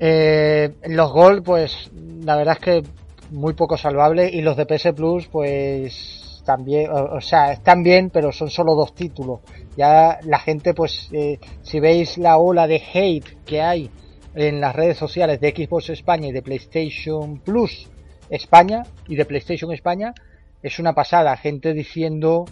Eh, 0.00 0.74
los 0.86 1.12
Gold, 1.12 1.44
pues 1.44 1.90
la 2.24 2.34
verdad 2.36 2.56
es 2.58 2.64
que 2.64 2.82
muy 3.30 3.54
poco 3.54 3.76
salvable 3.76 4.28
y 4.30 4.40
los 4.40 4.56
de 4.56 4.66
PS 4.66 4.92
Plus, 4.94 5.28
pues 5.28 6.29
también, 6.44 6.90
o, 6.90 7.20
sea, 7.20 7.52
están 7.52 7.82
bien, 7.82 8.10
pero 8.10 8.32
son 8.32 8.50
solo 8.50 8.74
dos 8.74 8.94
títulos. 8.94 9.40
Ya 9.76 10.18
la 10.24 10.38
gente, 10.38 10.74
pues, 10.74 11.08
eh, 11.12 11.38
si 11.62 11.80
veis 11.80 12.18
la 12.18 12.38
ola 12.38 12.66
de 12.66 12.82
hate 12.92 13.44
que 13.44 13.60
hay 13.62 13.90
en 14.34 14.60
las 14.60 14.74
redes 14.74 14.98
sociales 14.98 15.40
de 15.40 15.50
Xbox 15.50 15.90
España 15.90 16.28
y 16.28 16.32
de 16.32 16.42
PlayStation 16.42 17.38
Plus 17.38 17.88
España 18.28 18.84
y 19.08 19.16
de 19.16 19.24
PlayStation 19.24 19.72
España, 19.72 20.14
es 20.62 20.78
una 20.78 20.94
pasada. 20.94 21.36
Gente 21.36 21.72
diciendo, 21.72 22.44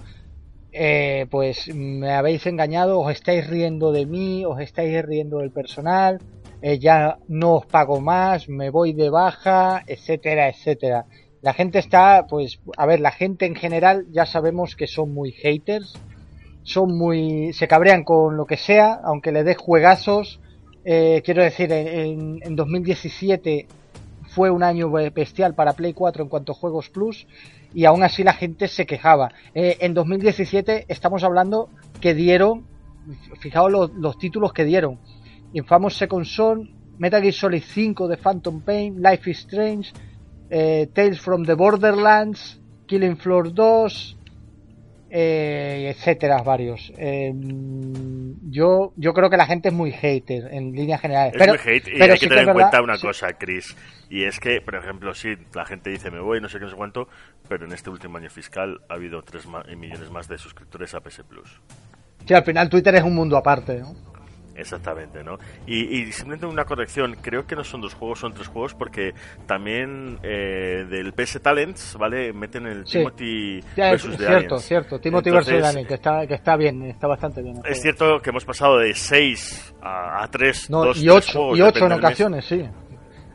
eh, 0.73 1.27
pues, 1.31 1.75
me 1.75 2.11
habéis 2.11 2.47
engañado, 2.47 3.01
os 3.01 3.13
estáis 3.13 3.47
riendo 3.47 3.93
de 3.93 4.07
mí, 4.07 4.45
os 4.45 4.61
estáis 4.61 5.05
riendo 5.05 5.39
del 5.39 5.51
personal, 5.51 6.19
eh, 6.61 6.79
ya 6.79 7.19
no 7.29 7.57
os 7.57 7.67
pago 7.67 8.01
más, 8.01 8.49
me 8.49 8.71
voy 8.71 8.93
de 8.93 9.11
baja, 9.11 9.83
etcétera, 9.87 10.49
etcétera. 10.49 11.07
La 11.41 11.55
gente 11.55 11.79
está, 11.79 12.27
pues, 12.29 12.61
a 12.77 12.87
ver, 12.87 13.01
la 13.01 13.13
gente 13.13 13.47
en 13.47 13.55
general 13.55 14.07
ya 14.11 14.27
sabemos 14.27 14.75
que 14.77 14.87
son 14.87 15.13
muy 15.15 15.33
haters, 15.33 15.95
son 16.63 16.97
muy, 16.97 17.53
se 17.53 17.69
cabrean 17.69 18.05
con 18.05 18.37
lo 18.37 18.47
que 18.47 18.57
sea, 18.57 19.01
aunque 19.05 19.33
le 19.33 19.45
des 19.45 19.57
juegazos. 19.57 20.41
Eh, 20.85 21.23
quiero 21.25 21.43
decir, 21.43 21.73
en, 21.73 22.41
en 22.43 22.57
2017 22.57 23.67
fue 24.29 24.51
un 24.51 24.63
año 24.63 24.91
bestial 24.91 25.55
para 25.55 25.73
Play 25.73 25.95
4 25.95 26.23
en 26.23 26.29
cuanto 26.29 26.53
a 26.53 26.55
juegos 26.55 26.91
plus 26.91 27.27
y 27.75 27.85
aún 27.85 28.03
así 28.03 28.23
la 28.23 28.33
gente 28.33 28.69
se 28.69 28.87
quejaba. 28.87 29.33
Eh, 29.55 29.79
en 29.81 29.95
2017 29.95 30.87
estamos 30.89 31.25
hablando 31.25 31.71
que 32.01 32.15
dieron, 32.15 32.67
fijaos 33.41 33.71
los, 33.71 33.95
los 33.95 34.19
títulos 34.19 34.53
que 34.53 34.65
dieron. 34.65 34.99
Infamous 35.53 35.97
Second 35.97 36.25
Son, 36.27 36.71
Metal 36.99 37.23
Gear 37.23 37.35
Solid 37.35 37.63
5 37.63 38.09
de 38.09 38.17
Phantom 38.17 38.61
Pain, 38.61 39.03
Life 39.03 39.31
is 39.31 39.39
Strange, 39.39 39.93
eh, 40.51 40.89
Tales 40.93 41.21
from 41.21 41.45
the 41.45 41.55
Borderlands, 41.55 42.61
Killing 42.87 43.17
Floor 43.17 43.53
2, 43.53 44.19
eh, 45.11 45.95
etcétera, 45.95 46.43
varios. 46.43 46.93
Eh, 46.99 47.33
yo, 48.51 48.93
yo 48.97 49.13
creo 49.13 49.31
que 49.31 49.37
la 49.37 49.47
gente 49.47 49.69
es 49.69 49.75
muy 49.75 49.91
hater 49.91 50.53
en 50.53 50.73
línea 50.73 50.99
general. 50.99 51.33
Es 51.35 51.49
muy 51.49 51.57
hate 51.57 51.89
y 51.89 52.03
hay 52.03 52.19
que 52.19 52.27
tener 52.27 52.49
en 52.49 52.55
cuenta 52.55 52.83
una 52.83 52.99
cosa, 52.99 53.33
Chris. 53.33 53.75
Y 54.11 54.25
es 54.25 54.39
que, 54.39 54.61
por 54.61 54.75
ejemplo, 54.75 55.15
sí, 55.15 55.31
la 55.55 55.65
gente 55.65 55.91
dice 55.91 56.11
me 56.11 56.21
voy, 56.21 56.41
no 56.41 56.49
sé 56.49 56.59
qué, 56.59 56.65
no 56.65 56.71
sé 56.71 56.77
cuánto, 56.77 57.09
pero 57.49 57.67
en 57.67 57.73
este 57.73 57.91
último 57.91 58.19
año 58.19 58.31
fiscal 58.31 58.81
ha 58.89 58.95
habido 58.95 59.23
3 59.23 59.47
millones 59.77 60.11
más 60.11 60.29
de 60.29 60.39
suscriptores 60.39 60.95
a 60.95 61.01
PS 61.01 61.23
Plus. 61.29 61.61
Sí, 62.27 62.35
al 62.35 62.45
final 62.45 62.69
Twitter 62.69 62.95
es 62.95 63.03
un 63.03 63.15
mundo 63.15 63.37
aparte, 63.37 63.79
¿no? 63.79 64.08
Exactamente, 64.59 65.23
¿no? 65.23 65.39
Y, 65.67 66.11
simplemente 66.11 66.47
una 66.47 66.65
corrección, 66.65 67.17
creo 67.23 67.47
que 67.47 67.55
no 67.55 67.63
son 67.63 67.81
dos 67.81 67.95
juegos, 67.95 68.19
son 68.19 68.35
tres 68.35 68.49
juegos, 68.49 68.75
porque 68.75 69.15
también 69.47 70.19
eh, 70.23 70.85
del 70.91 71.13
PS 71.13 71.41
Talents, 71.41 71.97
¿vale? 71.97 72.33
Meten 72.33 72.67
el 72.67 72.85
Timothy 72.85 73.61
versus 73.77 74.15
es, 74.15 74.27
cierto, 74.27 74.59
cierto, 74.59 74.99
Timothy 74.99 75.31
versus 75.31 75.61
Daniel, 75.61 75.87
que 75.87 75.95
está, 75.95 76.27
que 76.27 76.35
está 76.35 76.57
bien, 76.57 76.83
está 76.83 77.07
bastante 77.07 77.41
bien. 77.41 77.61
Es 77.65 77.81
cierto 77.81 78.21
que 78.21 78.31
hemos 78.31 78.45
pasado 78.45 78.79
de 78.79 78.93
6 78.95 79.75
a, 79.81 80.25
a 80.25 80.29
3, 80.29 80.71
no, 80.71 80.93
y 80.93 81.09
8, 81.09 81.57
y 81.57 81.63
ocho 81.63 81.87
en 81.87 81.93
ocasiones, 81.93 82.45
sí. 82.45 82.69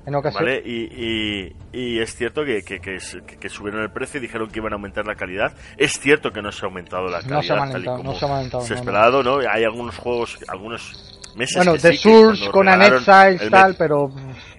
En. 0.05 0.13
¿vale? 0.33 0.61
Y, 0.65 1.53
y, 1.71 1.99
es 1.99 2.15
cierto 2.15 2.43
que, 2.43 2.61
que, 2.63 2.79
que, 2.79 3.49
subieron 3.49 3.81
el 3.81 3.91
precio 3.91 4.19
y 4.19 4.21
dijeron 4.21 4.49
que 4.49 4.59
iban 4.59 4.73
a 4.73 4.75
aumentar 4.75 5.05
la 5.05 5.15
calidad. 5.15 5.53
Es 5.77 5.99
cierto 5.99 6.31
que 6.31 6.41
no 6.41 6.51
se 6.51 6.65
ha 6.65 6.69
aumentado 6.69 7.07
la 7.07 7.19
calidad. 7.19 7.35
No 7.35 7.43
se 7.43 7.53
ha 7.53 7.57
aumentado, 7.57 8.03
no 8.03 8.13
se 8.13 8.25
ha 8.25 8.29
aumentado. 8.29 8.63
Se 8.63 8.73
esperado, 8.73 9.23
¿no? 9.23 9.37
Hay 9.49 9.63
algunos 9.63 9.97
juegos, 9.97 10.37
algunos 10.47 11.13
meses 11.35 11.57
bueno, 11.57 11.73
de 11.73 11.97
Source 11.97 12.49
con 12.51 12.67
Anexile 12.67 13.49
tal, 13.49 13.75
pero 13.77 14.09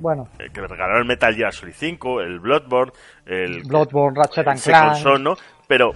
bueno. 0.01 0.29
Eh, 0.39 0.51
que 0.53 0.61
regalaron 0.61 1.03
el 1.03 1.07
Metal 1.07 1.35
Gear 1.35 1.53
Solid 1.53 1.75
5, 1.75 2.21
el 2.21 2.41
Bloodborne, 2.41 2.93
el 3.27 3.63
Bloodborne, 3.65 4.19
Ratchet 4.19 4.49
and 4.49 4.63
Clank, 4.63 5.21
¿no? 5.21 5.35
Pero 5.69 5.93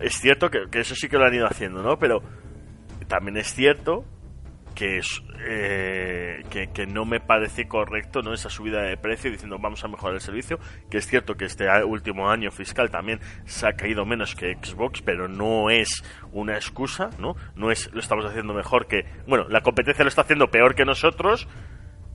es 0.00 0.14
cierto 0.18 0.48
que, 0.50 0.60
que, 0.70 0.80
eso 0.80 0.94
sí 0.94 1.08
que 1.08 1.16
lo 1.16 1.24
han 1.24 1.34
ido 1.34 1.46
haciendo, 1.46 1.82
¿no? 1.82 1.96
Pero 1.98 2.20
también 3.06 3.36
es 3.38 3.54
cierto 3.54 4.04
que, 4.78 5.00
eh, 5.40 6.68
que, 6.72 6.86
no 6.86 7.04
me 7.04 7.18
parece 7.18 7.66
correcto 7.66 8.22
no 8.22 8.32
esa 8.32 8.48
subida 8.48 8.80
de 8.82 8.96
precio 8.96 9.28
diciendo 9.28 9.58
vamos 9.60 9.82
a 9.82 9.88
mejorar 9.88 10.14
el 10.14 10.20
servicio 10.20 10.60
que 10.88 10.98
es 10.98 11.06
cierto 11.08 11.34
que 11.34 11.46
este 11.46 11.66
último 11.82 12.30
año 12.30 12.52
fiscal 12.52 12.88
también 12.88 13.18
se 13.44 13.66
ha 13.66 13.72
caído 13.72 14.06
menos 14.06 14.36
que 14.36 14.54
Xbox 14.54 15.02
pero 15.02 15.26
no 15.26 15.68
es 15.68 16.04
una 16.30 16.54
excusa 16.54 17.10
no 17.18 17.34
no 17.56 17.72
es 17.72 17.92
lo 17.92 17.98
estamos 17.98 18.24
haciendo 18.24 18.54
mejor 18.54 18.86
que 18.86 19.04
bueno 19.26 19.48
la 19.48 19.62
competencia 19.62 20.04
lo 20.04 20.10
está 20.10 20.22
haciendo 20.22 20.48
peor 20.48 20.76
que 20.76 20.84
nosotros 20.84 21.48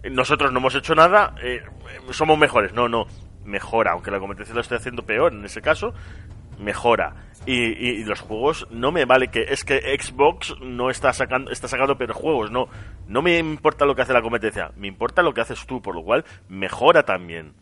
nosotros 0.10 0.54
no 0.54 0.60
hemos 0.60 0.76
hecho 0.76 0.96
nada 0.96 1.36
eh, 1.44 1.64
somos 2.12 2.38
mejores. 2.38 2.74
No 2.74 2.88
no 2.88 3.08
mejora 3.44 3.92
aunque 3.92 4.10
la 4.10 4.20
competencia 4.20 4.56
lo 4.56 4.62
esté 4.62 4.76
haciendo 4.76 5.04
peor 5.04 5.34
en 5.34 5.44
ese 5.44 5.62
caso 5.62 5.94
mejora. 6.60 7.16
Y, 7.46 8.06
los 8.06 8.22
juegos 8.22 8.68
no 8.72 8.94
me 8.94 9.04
vale 9.04 9.28
que 9.28 9.44
es 9.50 9.66
que 9.66 9.80
Xbox 10.00 10.56
no 10.62 10.90
está 10.90 11.12
sacando 11.12 11.52
está 11.52 11.68
sacando 11.68 11.98
peores 11.98 12.16
juegos 12.16 12.52
no. 12.52 12.68
No 13.08 13.22
me 13.22 13.38
importa 13.38 13.86
lo 13.86 13.96
que 13.96 14.02
hace 14.02 14.14
la 14.14 14.22
competencia 14.22 14.72
me 14.78 14.88
importa 14.88 15.22
lo 15.22 15.34
que 15.34 15.42
haces 15.42 15.66
tú 15.66 15.82
por 15.82 15.94
lo 15.94 16.04
cual 16.04 16.24
mejora 16.48 17.04
también 17.04 17.54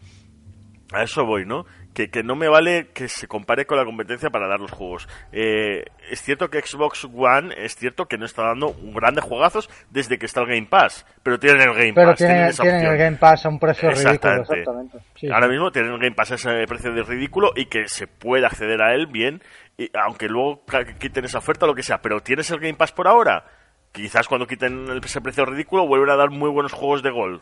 a 0.91 1.03
eso 1.03 1.25
voy, 1.25 1.45
¿no? 1.45 1.65
Que, 1.93 2.09
que, 2.09 2.23
no 2.23 2.35
me 2.35 2.47
vale 2.47 2.87
que 2.93 3.09
se 3.09 3.27
compare 3.27 3.65
con 3.65 3.77
la 3.77 3.83
competencia 3.83 4.29
para 4.29 4.47
dar 4.47 4.61
los 4.61 4.71
juegos. 4.71 5.09
Eh, 5.33 5.83
es 6.09 6.21
cierto 6.21 6.49
que 6.49 6.61
Xbox 6.61 7.05
One, 7.05 7.53
es 7.57 7.75
cierto 7.75 8.05
que 8.05 8.17
no 8.17 8.25
está 8.25 8.43
dando 8.43 8.73
grandes 8.93 9.25
juegazos 9.25 9.69
desde 9.89 10.17
que 10.17 10.25
está 10.25 10.41
el 10.41 10.47
Game 10.47 10.67
Pass, 10.67 11.05
pero 11.21 11.37
tienen 11.37 11.61
el 11.61 11.73
Game 11.73 11.93
Pass. 11.93 12.17
Tienen, 12.17 12.51
tienen, 12.55 12.85
el 12.85 12.97
Game 12.97 13.17
Pass 13.17 13.45
a 13.45 13.49
un 13.49 13.59
precio 13.59 13.89
ridículo, 13.89 14.13
exactamente. 14.13 15.33
Ahora 15.33 15.49
mismo 15.49 15.71
tienen 15.71 15.91
el 15.91 15.99
Game 15.99 16.15
Pass 16.15 16.31
a 16.31 16.35
ese 16.35 16.65
precio 16.65 16.93
de 16.93 17.03
ridículo 17.03 17.51
y 17.55 17.65
que 17.65 17.89
se 17.89 18.07
puede 18.07 18.45
acceder 18.45 18.81
a 18.81 18.93
él 18.93 19.07
bien, 19.07 19.41
y, 19.77 19.89
aunque 19.93 20.27
luego 20.29 20.63
quiten 20.97 21.25
esa 21.25 21.39
oferta 21.39 21.65
o 21.65 21.69
lo 21.69 21.75
que 21.75 21.83
sea, 21.83 22.01
pero 22.01 22.21
tienes 22.21 22.49
el 22.51 22.59
Game 22.59 22.75
Pass 22.75 22.93
por 22.93 23.07
ahora. 23.07 23.43
Quizás 23.91 24.29
cuando 24.29 24.47
quiten 24.47 24.85
ese 25.03 25.19
precio 25.19 25.43
ridículo 25.43 25.85
vuelvan 25.85 26.11
a 26.11 26.15
dar 26.15 26.29
muy 26.29 26.49
buenos 26.49 26.71
juegos 26.71 27.03
de 27.03 27.11
Gold 27.11 27.41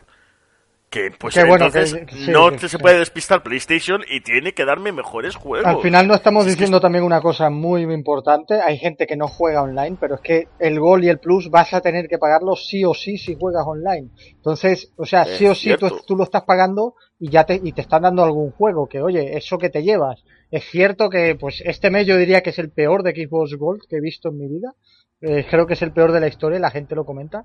que 0.90 1.12
pues 1.16 1.36
entonces 1.36 1.96
no 2.28 2.58
se 2.58 2.78
puede 2.80 2.98
despistar 2.98 3.44
PlayStation 3.44 4.00
y 4.10 4.22
tiene 4.22 4.52
que 4.52 4.64
darme 4.64 4.90
mejores 4.90 5.36
juegos. 5.36 5.64
Al 5.64 5.80
final 5.80 6.08
no 6.08 6.14
estamos 6.14 6.46
diciendo 6.46 6.80
también 6.80 7.04
una 7.04 7.20
cosa 7.20 7.48
muy, 7.48 7.82
importante, 7.82 8.60
hay 8.60 8.76
gente 8.76 9.06
que 9.06 9.16
no 9.16 9.28
juega 9.28 9.62
online, 9.62 9.96
pero 10.00 10.16
es 10.16 10.20
que 10.20 10.48
el 10.58 10.80
Gol 10.80 11.04
y 11.04 11.08
el 11.08 11.20
Plus 11.20 11.48
vas 11.48 11.72
a 11.74 11.80
tener 11.80 12.08
que 12.08 12.18
pagarlo 12.18 12.56
sí 12.56 12.84
o 12.84 12.92
sí 12.92 13.18
si 13.18 13.36
juegas 13.36 13.64
online. 13.64 14.10
Entonces, 14.34 14.92
o 14.96 15.06
sea, 15.06 15.24
sí 15.24 15.46
o 15.46 15.54
sí 15.54 15.72
tú, 15.76 16.16
lo 16.16 16.24
estás 16.24 16.42
pagando 16.42 16.94
y 17.20 17.30
ya 17.30 17.44
te, 17.44 17.60
y 17.62 17.70
te 17.70 17.82
están 17.82 18.02
dando 18.02 18.24
algún 18.24 18.50
juego, 18.50 18.88
que 18.88 19.00
oye, 19.00 19.36
eso 19.36 19.58
que 19.58 19.70
te 19.70 19.84
llevas. 19.84 20.24
Es 20.50 20.64
cierto 20.64 21.08
que 21.08 21.36
pues 21.36 21.62
este 21.64 21.90
mes 21.90 22.04
yo 22.04 22.16
diría 22.16 22.42
que 22.42 22.50
es 22.50 22.58
el 22.58 22.72
peor 22.72 23.04
de 23.04 23.12
Xbox 23.12 23.54
Gold 23.54 23.82
que 23.88 23.98
he 23.98 24.00
visto 24.00 24.30
en 24.30 24.38
mi 24.38 24.48
vida. 24.48 24.74
Eh, 25.20 25.46
creo 25.48 25.66
que 25.66 25.74
es 25.74 25.82
el 25.82 25.92
peor 25.92 26.10
de 26.10 26.20
la 26.20 26.26
historia, 26.26 26.58
la 26.58 26.70
gente 26.70 26.96
lo 26.96 27.04
comenta. 27.04 27.44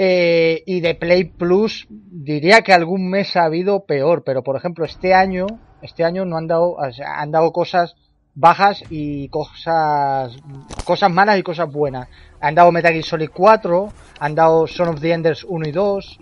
Eh, 0.00 0.62
y 0.64 0.80
de 0.80 0.94
Play 0.94 1.24
Plus 1.24 1.88
diría 1.90 2.62
que 2.62 2.72
algún 2.72 3.10
mes 3.10 3.34
ha 3.34 3.42
habido 3.42 3.80
peor, 3.80 4.22
pero 4.24 4.44
por 4.44 4.54
ejemplo 4.54 4.84
este 4.84 5.12
año, 5.12 5.48
este 5.82 6.04
año 6.04 6.24
no 6.24 6.36
han 6.36 6.46
dado, 6.46 6.76
han 6.80 7.32
dado 7.32 7.50
cosas 7.50 7.96
bajas 8.32 8.84
y 8.90 9.28
cosas, 9.28 10.36
cosas 10.84 11.10
malas 11.10 11.36
y 11.40 11.42
cosas 11.42 11.72
buenas. 11.72 12.06
Han 12.40 12.54
dado 12.54 12.70
Metal 12.70 12.92
Gear 12.92 13.04
Solid 13.04 13.30
4, 13.34 13.92
han 14.20 14.36
dado 14.36 14.68
Son 14.68 14.86
of 14.86 15.00
the 15.00 15.12
Enders 15.12 15.42
1 15.42 15.68
y 15.68 15.72
2, 15.72 16.20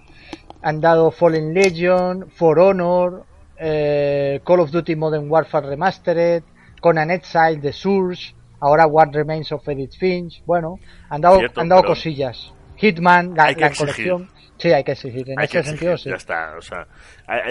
han 0.62 0.80
dado 0.80 1.10
Fallen 1.10 1.52
Legion, 1.52 2.30
For 2.30 2.58
Honor, 2.58 3.26
eh, 3.58 4.40
Call 4.42 4.60
of 4.60 4.70
Duty 4.70 4.96
Modern 4.96 5.30
Warfare 5.30 5.66
Remastered, 5.66 6.44
Conan 6.80 7.10
Exile, 7.10 7.58
The 7.60 7.74
Source, 7.74 8.34
ahora 8.58 8.86
What 8.86 9.12
Remains 9.12 9.52
of 9.52 9.68
Edith 9.68 9.98
Finch, 9.98 10.42
bueno, 10.46 10.78
han 11.10 11.20
dado, 11.20 11.40
han 11.56 11.68
dado 11.68 11.84
cosillas. 11.84 12.54
Hitman, 12.76 13.34
la, 13.34 13.54
colección. 13.54 14.28
Sí, 14.58 14.72
hay 14.72 14.84
que 14.84 14.92
exigir. 14.92 15.30
En 15.30 15.40
ese 15.40 15.62
sentido, 15.62 15.96
sí. 15.96 16.08
Ya 16.08 16.16
está. 16.16 16.56
O 16.56 16.62
sea, 16.62 16.86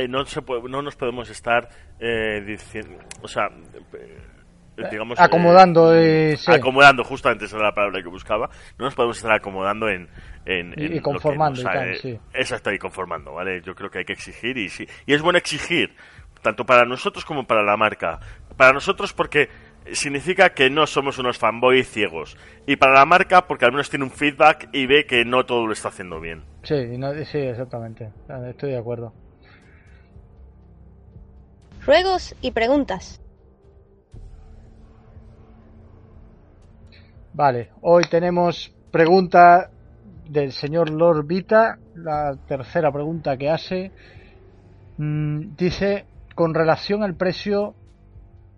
no, 0.10 0.26
se 0.26 0.42
no 0.42 0.82
nos 0.82 0.96
podemos 0.96 1.30
estar 1.30 1.70
eh, 2.00 2.42
diciendo. 2.46 2.98
O 3.22 3.28
sea. 3.28 3.48
Eh, 4.78 4.88
digamos, 4.92 5.18
acomodando 5.18 5.96
eh, 5.96 6.38
acomodando 6.48 7.02
justamente 7.06 7.46
esa 7.46 7.56
era 7.56 7.68
la 7.68 7.74
palabra 7.74 8.02
que 8.04 8.10
buscaba 8.10 8.50
no 8.78 8.84
nos 8.84 8.94
podemos 8.94 9.16
estar 9.16 9.32
acomodando 9.32 9.88
en, 9.88 10.10
en, 10.46 10.74
y, 10.76 11.00
conformando 11.00 11.62
y 11.62 11.64
tal, 11.64 11.96
sí. 11.96 12.20
exacto 12.34 12.74
y 12.74 12.78
conformando 12.78 13.32
vale 13.32 13.62
yo 13.62 13.74
creo 13.74 13.90
que 13.90 14.00
hay 14.00 14.04
que 14.04 14.12
exigir 14.12 14.58
y 14.58 14.68
sí 14.68 14.86
y 15.06 15.14
es 15.14 15.22
bueno 15.22 15.38
exigir 15.38 15.96
tanto 16.42 16.66
para 16.66 16.84
nosotros 16.84 17.24
como 17.24 17.48
para 17.48 17.64
la 17.64 17.78
marca 17.78 18.20
para 18.58 18.74
nosotros 18.74 19.14
porque 19.14 19.48
significa 19.94 20.50
que 20.50 20.70
no 20.70 20.88
somos 20.88 21.18
unos 21.20 21.38
fanboys 21.38 21.90
ciegos. 21.90 22.38
Y 22.66 22.76
para 22.78 22.94
la 22.94 23.06
marca, 23.06 23.48
porque 23.48 23.66
al 23.66 23.72
menos 23.72 23.90
tiene 23.90 24.06
un 24.06 24.12
feedback 24.12 24.70
y 24.74 24.86
ve 24.88 25.06
que 25.06 25.26
no 25.26 25.46
todo 25.46 25.68
lo 25.68 25.74
está 25.74 25.90
haciendo 25.90 26.20
bien. 26.20 26.44
Sí, 26.64 26.76
sí, 27.26 27.38
exactamente. 27.38 28.12
Estoy 28.50 28.72
de 28.72 28.78
acuerdo. 28.78 29.14
Ruegos 31.86 32.36
y 32.42 32.52
preguntas. 32.52 33.22
Vale, 37.34 37.70
hoy 37.82 38.04
tenemos 38.10 38.74
pregunta 38.92 39.70
del 40.28 40.52
señor 40.52 40.90
Lord 40.90 41.28
Vita, 41.28 41.78
la 41.94 42.36
tercera 42.48 42.92
pregunta 42.92 43.38
que 43.38 43.50
hace. 43.50 43.92
Mm, 44.98 45.56
dice, 45.58 46.06
con 46.34 46.54
relación 46.54 47.04
al 47.04 47.16
precio 47.16 47.76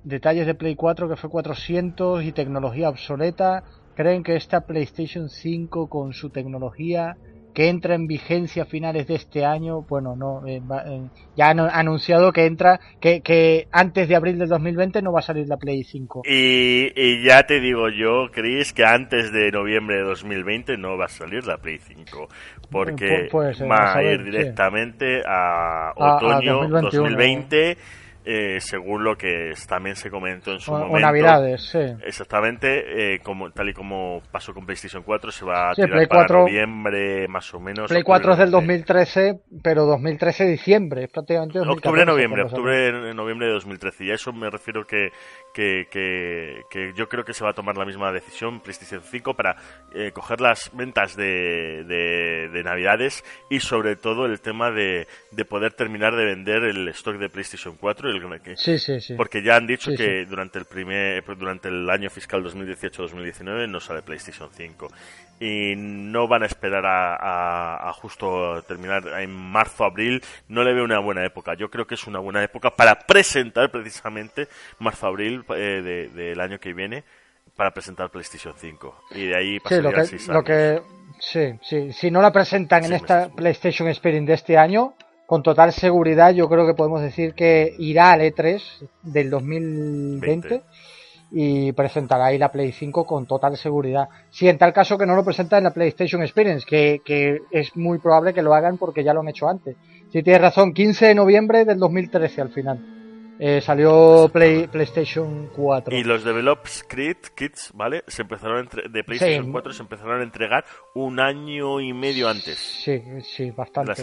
detalles 0.07 0.45
de 0.45 0.55
Play 0.55 0.75
4 0.75 1.09
que 1.09 1.15
fue 1.15 1.29
400 1.29 2.23
y 2.23 2.31
tecnología 2.31 2.89
obsoleta. 2.89 3.63
¿Creen 3.95 4.23
que 4.23 4.35
esta 4.35 4.61
PlayStation 4.61 5.29
5 5.29 5.89
con 5.89 6.13
su 6.13 6.29
tecnología 6.29 7.17
que 7.53 7.69
entra 7.69 7.95
en 7.95 8.05
vigencia 8.05 8.63
a 8.63 8.65
finales 8.67 9.07
de 9.07 9.15
este 9.15 9.43
año, 9.43 9.81
bueno, 9.81 10.15
no, 10.15 10.45
eh, 10.45 10.61
eh, 10.85 11.01
ya 11.35 11.49
han 11.49 11.59
anunciado 11.59 12.31
que 12.31 12.45
entra, 12.45 12.79
que, 12.99 13.21
que, 13.21 13.67
antes 13.71 14.07
de 14.07 14.15
abril 14.15 14.37
del 14.37 14.47
2020 14.47 15.01
no 15.01 15.11
va 15.11 15.21
a 15.21 15.23
salir 15.23 15.47
la 15.47 15.57
Play 15.57 15.83
5. 15.83 16.21
Y, 16.29 16.91
y 16.95 17.23
ya 17.23 17.47
te 17.47 17.59
digo 17.59 17.89
yo, 17.89 18.29
Chris, 18.31 18.73
que 18.73 18.85
antes 18.85 19.31
de 19.31 19.49
noviembre 19.49 19.95
de 19.95 20.03
2020 20.03 20.77
no 20.77 20.99
va 20.99 21.05
a 21.05 21.09
salir 21.09 21.47
la 21.47 21.57
Play 21.57 21.79
5, 21.79 22.29
porque 22.69 23.27
va 23.33 23.95
a 23.95 24.03
ir 24.03 24.23
directamente 24.23 25.23
a 25.25 25.93
otoño 25.95 26.67
2020 26.67 27.75
eh, 28.29 28.59
según 28.59 29.05
lo 29.05 29.17
que 29.17 29.53
también 29.69 29.95
se 29.95 30.09
comentó 30.09 30.51
en 30.51 30.59
su 30.59 30.69
momento. 30.71 30.95
O 30.95 30.99
Navidades, 30.99 31.61
sí. 31.61 31.79
Exactamente, 32.05 33.13
eh, 33.13 33.19
como, 33.19 33.51
tal 33.51 33.69
y 33.69 33.73
como 33.73 34.21
pasó 34.29 34.53
con 34.53 34.65
PlayStation 34.65 35.01
4, 35.01 35.31
se 35.31 35.45
va 35.45 35.69
a 35.69 35.73
tirar 35.73 36.05
para 36.09 36.39
noviembre 36.39 37.29
más 37.29 37.53
o 37.53 37.59
menos. 37.61 37.89
Play 37.89 38.03
4 38.03 38.33
es 38.33 38.39
del 38.39 38.51
2013, 38.51 39.39
pero 39.63 39.85
2013 39.85 40.43
diciembre, 40.43 41.07
prácticamente 41.07 41.57
Octubre-noviembre, 41.59 42.43
octubre-noviembre 42.43 43.47
de 43.47 43.53
2013. 43.53 44.03
Y 44.03 44.11
a 44.11 44.15
eso 44.15 44.33
me 44.33 44.49
refiero 44.49 44.85
que, 44.85 45.13
que, 45.53 45.87
que, 45.89 46.93
yo 46.95 47.07
creo 47.07 47.23
que 47.23 47.33
se 47.33 47.45
va 47.45 47.51
a 47.51 47.53
tomar 47.53 47.77
la 47.77 47.85
misma 47.85 48.11
decisión 48.11 48.59
PlayStation 48.59 49.01
5 49.01 49.35
para 49.35 49.55
eh, 49.93 50.11
coger 50.11 50.41
las 50.41 50.69
ventas 50.75 51.15
de, 51.15 51.85
de, 51.85 52.63
Navidades 52.63 53.23
y 53.49 53.61
sobre 53.61 53.95
todo 53.95 54.25
el 54.25 54.41
tema 54.41 54.71
de, 54.71 55.07
de 55.31 55.45
poder 55.45 55.71
terminar 55.71 56.13
de 56.15 56.25
vender 56.25 56.63
el 56.63 56.89
stock 56.89 57.15
de 57.17 57.29
PlayStation 57.29 57.77
4 57.79 58.16
sí, 58.55 58.79
sí, 58.79 58.99
sí. 58.99 59.13
Porque 59.15 59.41
ya 59.43 59.55
han 59.55 59.67
dicho 59.67 59.91
que 59.95 60.25
durante 60.25 60.59
el 60.59 60.65
primer 60.65 61.23
durante 61.37 61.69
el 61.69 61.89
año 61.89 62.09
fiscal 62.09 62.43
2018-2019 62.43 63.69
no 63.69 63.79
sale 63.79 64.01
PlayStation 64.01 64.49
5 64.51 64.87
y 65.39 65.75
no 65.75 66.27
van 66.27 66.43
a 66.43 66.45
esperar 66.47 66.83
a, 66.85 67.91
justo 67.93 68.61
terminar 68.63 69.03
en 69.19 69.31
marzo 69.31 69.83
abril. 69.83 70.21
No 70.47 70.63
le 70.63 70.73
veo 70.73 70.83
una 70.83 70.99
buena 70.99 71.25
época. 71.25 71.53
Yo 71.55 71.69
creo 71.69 71.85
que 71.85 71.95
es 71.95 72.07
una 72.07 72.19
buena 72.19 72.43
época 72.43 72.75
para 72.75 72.99
presentar 72.99 73.69
precisamente 73.71 74.47
marzo 74.79 75.07
abril 75.07 75.43
eh, 75.55 76.09
del 76.13 76.39
año 76.39 76.59
que 76.59 76.73
viene 76.73 77.03
para 77.55 77.71
presentar 77.71 78.09
PlayStation 78.09 78.53
5 78.55 79.03
y 79.15 79.25
de 79.25 79.35
ahí 79.35 79.59
pasaría 79.59 80.05
sí, 80.05 80.17
lo 80.27 80.43
que, 80.43 80.81
sí, 81.19 81.53
sí, 81.63 81.91
si 81.91 82.11
no 82.11 82.21
la 82.21 82.31
presentan 82.31 82.85
en 82.85 82.93
esta 82.93 83.29
PlayStation 83.29 83.87
Experience 83.87 84.27
de 84.27 84.33
este 84.35 84.57
año 84.57 84.93
con 85.27 85.43
total 85.43 85.73
seguridad 85.73 86.33
yo 86.33 86.47
creo 86.47 86.65
que 86.65 86.73
podemos 86.73 87.01
decir 87.01 87.33
que 87.35 87.75
irá 87.77 88.13
al 88.13 88.21
E3 88.21 88.61
del 89.03 89.29
2020 89.29 90.63
y 91.31 91.73
presentará 91.73 92.27
ahí 92.27 92.37
la 92.37 92.49
Play 92.49 92.71
5 92.71 93.05
con 93.05 93.25
total 93.25 93.57
seguridad. 93.57 94.07
Si 94.29 94.47
en 94.47 94.57
tal 94.57 94.71
caso 94.71 94.97
que 94.97 95.05
no 95.05 95.17
lo 95.17 95.25
presenta 95.25 95.57
en 95.57 95.65
la 95.65 95.73
PlayStation 95.73 96.23
Experience, 96.23 96.65
que, 96.65 97.01
que, 97.03 97.41
es 97.51 97.75
muy 97.75 97.99
probable 97.99 98.33
que 98.33 98.41
lo 98.41 98.53
hagan 98.53 98.77
porque 98.77 99.03
ya 99.03 99.13
lo 99.13 99.19
han 99.19 99.27
hecho 99.27 99.49
antes. 99.49 99.75
sí 100.13 100.23
tienes 100.23 100.41
razón, 100.41 100.73
15 100.73 101.07
de 101.07 101.15
noviembre 101.15 101.65
del 101.65 101.77
2013 101.77 102.41
al 102.41 102.49
final. 102.49 102.96
Eh, 103.39 103.61
salió 103.61 104.29
Play, 104.33 104.67
PlayStation 104.67 105.49
4. 105.55 105.95
Y 105.95 106.03
los 106.03 106.23
Develops 106.23 106.83
Kits, 106.83 107.71
¿vale? 107.73 108.03
Se 108.07 108.23
empezaron 108.23 108.59
entre, 108.59 108.89
de 108.89 109.03
PlayStation 109.03 109.51
4 109.51 109.73
se 109.73 109.81
empezaron 109.83 110.21
a 110.21 110.23
entregar 110.23 110.65
un 110.95 111.19
año 111.19 111.79
y 111.79 111.93
medio 111.93 112.29
antes. 112.29 112.57
Sí, 112.57 113.01
sí, 113.21 113.51
bastante. 113.51 113.93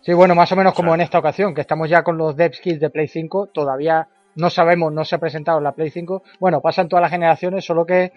Sí, 0.00 0.14
bueno, 0.14 0.34
más 0.34 0.50
o 0.52 0.56
menos 0.56 0.74
como 0.74 0.94
en 0.94 1.02
esta 1.02 1.18
ocasión, 1.18 1.54
que 1.54 1.60
estamos 1.60 1.90
ya 1.90 2.02
con 2.02 2.16
los 2.16 2.34
Devs 2.34 2.60
Kits 2.60 2.80
de 2.80 2.90
Play 2.90 3.08
5, 3.08 3.48
todavía 3.52 4.08
no 4.36 4.48
sabemos, 4.48 4.92
no 4.92 5.04
se 5.04 5.16
ha 5.16 5.18
presentado 5.18 5.60
la 5.60 5.72
Play 5.72 5.90
5. 5.90 6.22
Bueno, 6.38 6.60
pasan 6.60 6.88
todas 6.88 7.02
las 7.02 7.10
generaciones, 7.10 7.64
solo 7.64 7.84
que 7.84 8.12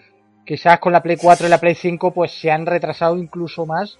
quizás 0.46 0.78
con 0.78 0.92
la 0.92 1.02
Play 1.02 1.16
4 1.16 1.46
y 1.46 1.50
la 1.50 1.58
Play 1.58 1.74
5 1.74 2.12
pues 2.12 2.32
se 2.32 2.50
han 2.50 2.64
retrasado 2.64 3.16
incluso 3.16 3.66
más 3.66 3.98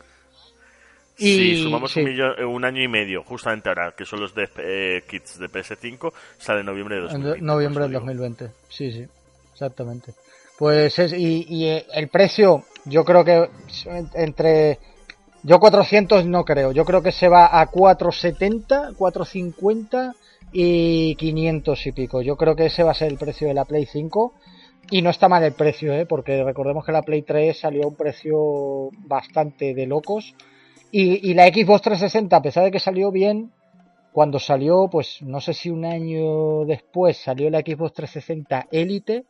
y, 1.17 1.57
sí, 1.57 1.62
sumamos 1.62 1.95
Un, 1.97 2.09
eh, 2.09 2.45
un, 2.45 2.65
año 2.65 2.83
y 2.83 2.89
medio, 2.89 3.23
justamente 3.23 3.69
ahora, 3.69 3.95
que 3.97 4.05
son 4.05 4.21
los 4.21 4.35
de, 4.35 4.49
eh, 4.59 5.05
kits 5.09 5.39
de 5.39 5.49
PS5, 5.49 6.12
sale 6.39 6.61
en 6.61 6.67
noviembre 6.67 6.97
de 6.97 7.03
2020. 7.03 7.41
Noviembre 7.41 7.85
del 7.85 7.93
2020, 7.93 8.51
sí, 8.69 8.91
sí, 8.93 9.07
exactamente. 9.53 10.15
Pues 10.59 10.99
es, 10.99 11.12
y, 11.12 11.47
y 11.49 11.67
eh, 11.67 11.87
el 11.95 12.09
precio, 12.09 12.65
yo 12.85 13.05
creo 13.05 13.25
que 13.25 13.49
entre... 14.15 14.79
Yo 15.47 15.61
400 15.61 16.25
no 16.25 16.43
creo, 16.43 16.73
yo 16.73 16.87
creo 16.87 17.03
que 17.03 17.12
se 17.12 17.29
va 17.29 17.61
a 17.61 17.67
470, 17.67 18.93
450 18.97 20.15
y 20.55 21.17
500 21.17 21.87
y 21.87 21.93
pico. 21.93 22.23
Yo 22.23 22.37
creo 22.37 22.57
que 22.57 22.67
ese 22.67 22.83
va 22.83 22.93
a 22.93 22.95
ser 22.95 23.11
el 23.11 23.19
precio 23.19 23.49
de 23.49 23.55
la 23.55 23.67
Play 23.67 23.85
5. 23.85 24.33
Y 24.91 25.03
no 25.03 25.11
está 25.11 25.29
mal 25.29 25.43
el 25.43 25.53
precio, 25.53 25.93
¿eh? 25.93 26.07
porque 26.07 26.45
recordemos 26.45 26.85
que 26.85 26.93
la 26.93 27.03
Play 27.03 27.23
3 27.23 27.59
salió 27.59 27.85
a 27.85 27.89
un 27.89 27.97
precio 27.97 28.91
bastante 29.07 29.75
de 29.75 29.87
locos. 29.87 30.35
Y, 30.97 31.34
la 31.34 31.49
Xbox 31.49 31.82
360, 31.82 32.36
a 32.36 32.40
pesar 32.40 32.62
de 32.62 32.70
que 32.70 32.78
salió 32.78 33.11
bien, 33.11 33.51
cuando 34.12 34.38
salió, 34.38 34.88
pues 34.88 35.22
no 35.22 35.40
sé 35.40 35.53
si 35.53 35.68
un 35.68 35.84
año 35.84 36.64
después 36.66 37.16
salió 37.16 37.51
la 37.51 37.62
Xbox 37.62 37.95
360 37.95 38.68
Elite, 38.70 39.24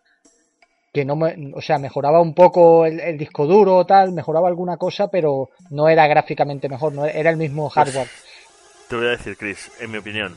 que 0.92 1.06
no 1.06 1.16
me, 1.16 1.54
o 1.54 1.62
sea, 1.62 1.78
mejoraba 1.78 2.20
un 2.20 2.34
poco 2.34 2.84
el, 2.84 3.16
disco 3.16 3.46
duro 3.46 3.86
tal, 3.86 4.12
mejoraba 4.12 4.48
alguna 4.48 4.76
cosa, 4.76 5.08
pero 5.08 5.48
no 5.70 5.88
era 5.88 6.06
gráficamente 6.06 6.68
mejor, 6.68 6.92
no 6.92 7.06
era 7.06 7.30
el 7.30 7.38
mismo 7.38 7.70
hardware. 7.70 8.08
te 8.90 8.96
voy 8.96 9.06
a 9.06 9.10
decir, 9.12 9.34
Chris, 9.38 9.72
en 9.80 9.90
mi 9.90 9.96
opinión, 9.96 10.34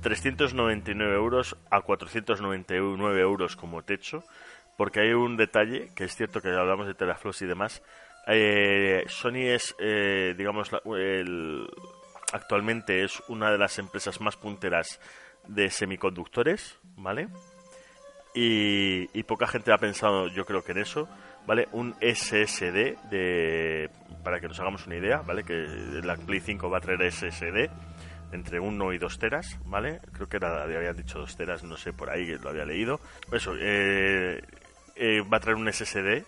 399 0.00 1.14
euros 1.14 1.58
a 1.68 1.82
499 1.82 3.20
euros 3.20 3.54
como 3.54 3.82
techo, 3.82 4.24
porque 4.78 5.00
hay 5.00 5.12
un 5.12 5.36
detalle, 5.36 5.90
que 5.94 6.04
es 6.04 6.16
cierto 6.16 6.40
que 6.40 6.48
hablamos 6.48 6.86
de 6.86 6.94
teraflops 6.94 7.42
y 7.42 7.46
demás, 7.46 7.82
eh, 8.26 9.04
Sony 9.06 9.48
es, 9.48 9.74
eh, 9.78 10.34
digamos, 10.36 10.70
actualmente 12.32 13.04
es 13.04 13.22
una 13.28 13.50
de 13.50 13.58
las 13.58 13.78
empresas 13.78 14.20
más 14.20 14.36
punteras 14.36 15.00
de 15.46 15.70
semiconductores, 15.70 16.78
¿vale? 16.96 17.28
Y, 18.34 19.22
poca 19.24 19.46
gente 19.46 19.72
ha 19.72 19.78
pensado, 19.78 20.28
yo 20.28 20.44
creo 20.44 20.64
que 20.64 20.72
en 20.72 20.78
eso, 20.78 21.08
¿vale? 21.46 21.68
Un 21.72 21.94
SSD 22.00 22.96
de, 23.08 23.90
para 24.24 24.40
que 24.40 24.48
nos 24.48 24.58
hagamos 24.58 24.86
una 24.86 24.96
idea, 24.96 25.18
¿vale? 25.18 25.44
Que 25.44 25.66
la 26.02 26.16
Play 26.16 26.40
5 26.40 26.68
va 26.68 26.78
a 26.78 26.80
traer 26.80 27.12
SSD 27.12 27.70
entre 28.32 28.58
1 28.58 28.92
y 28.92 28.98
2 28.98 29.18
teras, 29.18 29.60
¿vale? 29.66 30.00
Creo 30.12 30.26
que 30.28 30.38
era, 30.38 30.64
habían 30.64 30.96
dicho 30.96 31.20
2 31.20 31.36
teras, 31.36 31.62
no 31.62 31.76
sé, 31.76 31.92
por 31.92 32.10
ahí 32.10 32.26
lo 32.26 32.50
había 32.50 32.64
leído. 32.64 32.98
Eso, 33.30 33.54
eh, 33.56 34.42
va 35.32 35.36
a 35.36 35.40
traer 35.40 35.56
un 35.56 35.72
SSD 35.72 36.24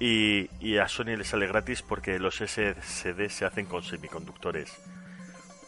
y, 0.00 0.78
a 0.78 0.86
Sony 0.88 1.16
le 1.16 1.24
sale 1.24 1.46
gratis 1.46 1.82
porque 1.82 2.18
los 2.18 2.36
SSD 2.36 3.28
se 3.28 3.44
hacen 3.44 3.66
con 3.66 3.82
semiconductores. 3.82 4.72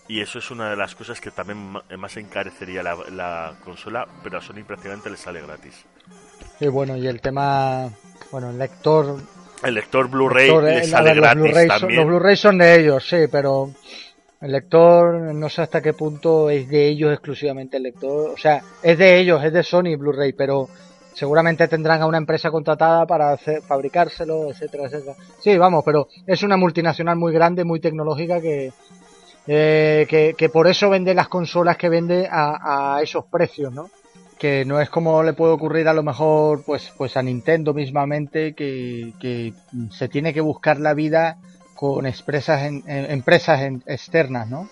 Y 0.08 0.20
eso 0.20 0.38
es 0.38 0.50
una 0.50 0.70
de 0.70 0.76
las 0.76 0.94
cosas 0.94 1.20
que 1.20 1.30
también 1.30 1.72
más 1.98 2.16
encarecería 2.16 2.82
la, 2.82 3.54
consola, 3.64 4.06
pero 4.22 4.38
a 4.38 4.40
Sony 4.40 4.64
prácticamente 4.66 5.10
le 5.10 5.16
sale 5.16 5.40
gratis. 5.40 5.84
Y 6.58 6.66
bueno, 6.68 6.96
y 6.96 7.06
el 7.06 7.20
tema, 7.20 7.88
bueno, 8.30 8.50
el 8.50 8.58
lector... 8.58 9.20
El 9.62 9.74
lector 9.74 10.08
Blu-ray 10.08 10.50
le 10.62 10.78
eh, 10.78 10.84
sale 10.84 11.14
gratis 11.14 11.68
también. 11.68 11.96
los 11.96 12.06
Blu-ray 12.06 12.36
son 12.36 12.58
de 12.58 12.80
ellos, 12.80 13.06
sí, 13.08 13.26
pero 13.30 13.70
el 14.40 14.52
lector 14.52 15.34
no 15.34 15.48
sé 15.50 15.62
hasta 15.62 15.82
qué 15.82 15.92
punto 15.92 16.48
es 16.48 16.66
de 16.68 16.88
ellos 16.88 17.12
exclusivamente 17.12 17.76
el 17.76 17.82
lector. 17.82 18.30
O 18.30 18.36
sea, 18.38 18.62
es 18.82 18.96
de 18.96 19.18
ellos, 19.18 19.44
es 19.44 19.52
de 19.52 19.62
Sony 19.62 19.96
Blu-ray, 19.98 20.32
pero 20.32 20.68
seguramente 21.20 21.68
tendrán 21.68 22.00
a 22.00 22.06
una 22.06 22.16
empresa 22.16 22.50
contratada 22.50 23.04
para 23.04 23.32
hacer, 23.32 23.60
fabricárselo, 23.60 24.48
etcétera, 24.48 24.86
etcétera. 24.86 25.14
Sí, 25.38 25.58
vamos, 25.58 25.84
pero 25.84 26.08
es 26.26 26.42
una 26.42 26.56
multinacional 26.56 27.16
muy 27.16 27.30
grande, 27.30 27.62
muy 27.62 27.78
tecnológica 27.78 28.40
que, 28.40 28.72
eh, 29.46 30.34
que, 30.38 30.48
por 30.48 30.66
eso 30.66 30.88
vende 30.88 31.12
las 31.12 31.28
consolas 31.28 31.76
que 31.76 31.90
vende 31.90 32.26
a, 32.26 32.94
a, 32.96 33.02
esos 33.02 33.26
precios, 33.26 33.70
¿no? 33.70 33.90
Que 34.38 34.64
no 34.64 34.80
es 34.80 34.88
como 34.88 35.22
le 35.22 35.34
puede 35.34 35.52
ocurrir 35.52 35.88
a 35.88 35.92
lo 35.92 36.02
mejor 36.02 36.62
pues, 36.64 36.90
pues 36.96 37.18
a 37.18 37.22
Nintendo 37.22 37.74
mismamente, 37.74 38.54
que, 38.54 39.12
que 39.20 39.52
se 39.90 40.08
tiene 40.08 40.32
que 40.32 40.40
buscar 40.40 40.80
la 40.80 40.94
vida 40.94 41.36
con 41.74 42.06
empresas, 42.06 42.62
en, 42.62 42.82
empresas 42.86 43.60
externas, 43.84 44.48
¿no? 44.48 44.70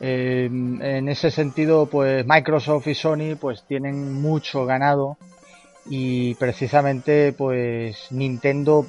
Eh, 0.00 0.46
en 0.46 1.08
ese 1.08 1.32
sentido, 1.32 1.86
pues 1.86 2.24
Microsoft 2.24 2.86
y 2.86 2.94
Sony 2.94 3.34
pues 3.40 3.64
tienen 3.66 4.22
mucho 4.22 4.64
ganado 4.64 5.16
y 5.86 6.34
precisamente 6.36 7.32
pues 7.32 8.12
Nintendo 8.12 8.86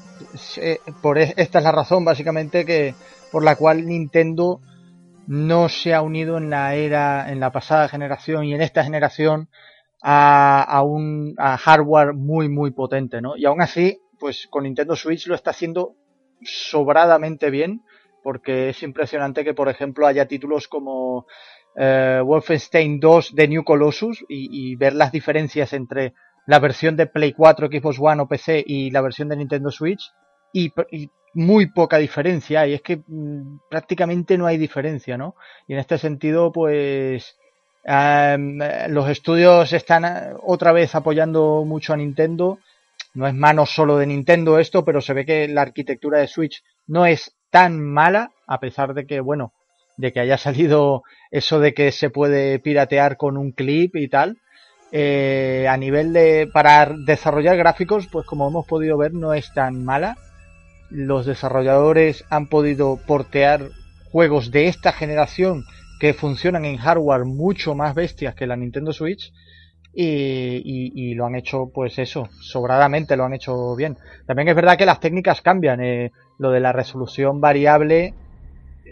eh, 0.58 0.80
por 1.02 1.18
esta 1.18 1.58
es 1.58 1.64
la 1.64 1.72
razón 1.72 2.06
básicamente 2.06 2.66
que 2.66 2.94
por 3.32 3.44
la 3.44 3.56
cual 3.56 3.86
Nintendo 3.86 4.62
no 5.26 5.70
se 5.70 5.94
ha 5.94 6.02
unido 6.02 6.38
en 6.38 6.50
la 6.50 6.76
era 6.76 7.32
en 7.32 7.39
la 7.39 7.52
pasada 7.52 7.88
generación 7.88 8.46
y 8.46 8.54
en 8.54 8.62
esta 8.62 8.84
generación 8.84 9.50
a, 10.04 10.62
a 10.62 10.84
un 10.84 11.34
a 11.38 11.58
hardware 11.58 12.14
muy 12.14 12.48
muy 12.48 12.72
potente 12.72 13.22
no 13.22 13.36
y 13.38 13.46
aún 13.46 13.62
así 13.62 14.00
pues 14.20 14.48
con 14.48 14.64
Nintendo 14.64 14.96
Switch 14.96 15.26
lo 15.28 15.36
está 15.36 15.50
haciendo 15.52 15.96
sobradamente 16.44 17.50
bien 17.50 17.82
porque 18.22 18.70
es 18.70 18.84
impresionante 18.84 19.44
que 19.44 19.56
por 19.56 19.68
ejemplo 19.68 20.06
haya 20.06 20.28
títulos 20.28 20.68
como 20.68 21.26
eh, 21.76 22.22
Wolfenstein 22.24 23.00
2 23.00 23.34
de 23.34 23.48
New 23.48 23.64
Colossus 23.64 24.24
y 24.30 24.76
ver 24.76 24.94
las 24.94 25.12
diferencias 25.12 25.74
entre 25.74 26.14
la 26.46 26.60
versión 26.60 26.96
de 26.96 27.08
Play 27.08 27.34
4, 27.34 27.68
Xbox 27.68 27.98
One 28.00 28.22
o 28.22 28.28
PC 28.28 28.64
y 28.66 28.91
la 28.91 29.02
versión 29.02 29.30
de 29.30 29.38
Nintendo 29.38 29.72
Switch 29.72 30.12
y, 30.54 30.72
muy 31.36 31.72
poca 31.72 31.98
diferencia 31.98 32.68
y 32.68 32.76
es 32.76 32.84
que 32.84 32.98
mm, 33.08 33.62
prácticamente 33.68 34.38
no 34.38 34.46
hay 34.46 34.60
diferencia, 34.60 35.18
¿no? 35.18 35.36
Y 35.68 35.74
en 35.74 35.80
este 35.80 35.98
sentido, 35.98 36.52
pues 36.52 37.38
los 37.84 39.10
estudios 39.10 39.74
están 39.74 40.06
eh, 40.06 40.34
otra 40.44 40.72
vez 40.72 40.94
apoyando 40.96 41.64
mucho 41.66 41.94
a 41.94 41.98
Nintendo. 41.98 42.60
No 43.16 43.28
es 43.28 43.34
mano 43.34 43.66
solo 43.66 43.98
de 43.98 44.06
Nintendo 44.08 44.60
esto, 44.60 44.86
pero 44.86 45.02
se 45.02 45.14
ve 45.14 45.26
que 45.26 45.48
la 45.48 45.64
arquitectura 45.64 46.20
de 46.20 46.28
Switch 46.28 46.64
no 46.88 47.06
es 47.06 47.36
tan 47.50 47.80
mala, 47.82 48.32
a 48.48 48.60
pesar 48.60 48.94
de 48.94 49.06
que, 49.06 49.20
bueno, 49.20 49.54
de 49.98 50.12
que 50.12 50.20
haya 50.20 50.38
salido 50.38 51.04
eso 51.32 51.60
de 51.60 51.74
que 51.74 51.91
se 51.91 52.10
puede 52.10 52.60
piratear 52.60 53.18
con 53.18 53.38
un 53.38 53.52
clip 53.52 53.96
y 53.96 54.08
tal. 54.08 54.38
Eh, 54.96 55.66
a 55.68 55.76
nivel 55.76 56.14
de 56.14 56.48
para 56.54 56.86
desarrollar 56.86 57.58
gráficos, 57.58 58.06
pues 58.06 58.28
como 58.28 58.48
hemos 58.48 58.68
podido 58.68 58.96
ver 58.96 59.12
no 59.12 59.34
es 59.34 59.52
tan 59.52 59.84
mala. 59.84 60.18
Los 60.91 61.26
desarrolladores 61.26 62.26
han 62.30 62.46
podido 62.46 62.98
portear 62.98 63.70
juegos 64.12 64.52
de 64.52 64.68
esta 64.68 64.91
generación 64.91 65.66
que 66.00 66.14
funcionan 66.14 66.66
en 66.66 66.78
hardware 66.78 67.26
mucho 67.26 67.74
más 67.74 67.96
bestias 67.96 68.36
que 68.36 68.46
la 68.46 68.56
Nintendo 68.56 68.94
Switch 68.94 69.34
y, 69.91 71.16
lo 71.16 71.26
han 71.26 71.38
hecho 71.38 71.72
pues 71.74 71.98
eso, 71.98 72.30
sobradamente 72.39 73.18
lo 73.18 73.26
han 73.26 73.34
hecho 73.34 73.76
bien. 73.76 73.98
También 74.28 74.50
es 74.50 74.56
verdad 74.56 74.78
que 74.78 74.86
las 74.86 75.00
técnicas 75.00 75.41
cambian, 75.41 75.82
eh, 75.82 76.12
lo 76.38 76.52
de 76.52 76.60
la 76.60 76.72
resolución 76.72 77.41
variable, 77.41 78.14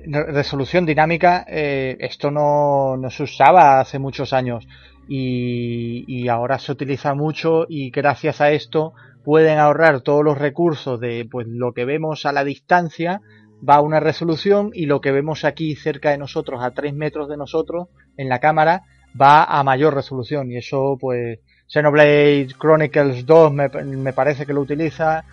resolución 0.03 0.87
dinámica, 0.87 1.45
eh, 1.47 1.95
esto 1.99 2.31
no, 2.31 2.97
no 2.97 3.11
se 3.11 3.21
usaba 3.21 3.79
hace 3.79 3.99
muchos 3.99 4.33
años 4.33 4.67
y, 5.07 6.27
ahora 6.27 6.59
se 6.59 6.71
utiliza 6.71 7.13
mucho 7.13 7.65
y 7.67 7.91
gracias 7.91 8.41
a 8.41 8.51
esto 8.51 8.93
pueden 9.23 9.59
ahorrar 9.59 10.01
todos 10.01 10.23
los 10.23 10.37
recursos 10.37 10.99
de 10.99 11.27
pues 11.29 11.47
lo 11.47 11.73
que 11.73 11.85
vemos 11.85 12.25
a 12.25 12.31
la 12.31 12.43
distancia 12.43 13.21
va 13.67 13.75
a 13.75 13.81
una 13.81 13.99
resolución 13.99 14.71
y 14.73 14.85
lo 14.85 15.01
que 15.01 15.11
vemos 15.11 15.43
aquí 15.43 15.75
cerca 15.75 16.11
de 16.11 16.17
nosotros 16.17 16.63
a 16.63 16.71
3 16.71 16.93
metros 16.93 17.29
de 17.29 17.37
nosotros 17.37 17.89
en 18.17 18.29
la 18.29 18.39
cámara 18.39 18.83
va 19.19 19.43
a 19.43 19.63
mayor 19.63 19.93
resolución. 19.93 20.51
Y 20.51 20.57
eso 20.57 20.97
pues 20.99 21.39
Xenoblade 21.67 22.47
Chronicles 22.57 23.25
2 23.25 23.53
me, 23.53 23.69
me 23.69 24.13
parece 24.13 24.45
que 24.45 24.53
lo 24.53 24.61
utiliza 24.61 25.25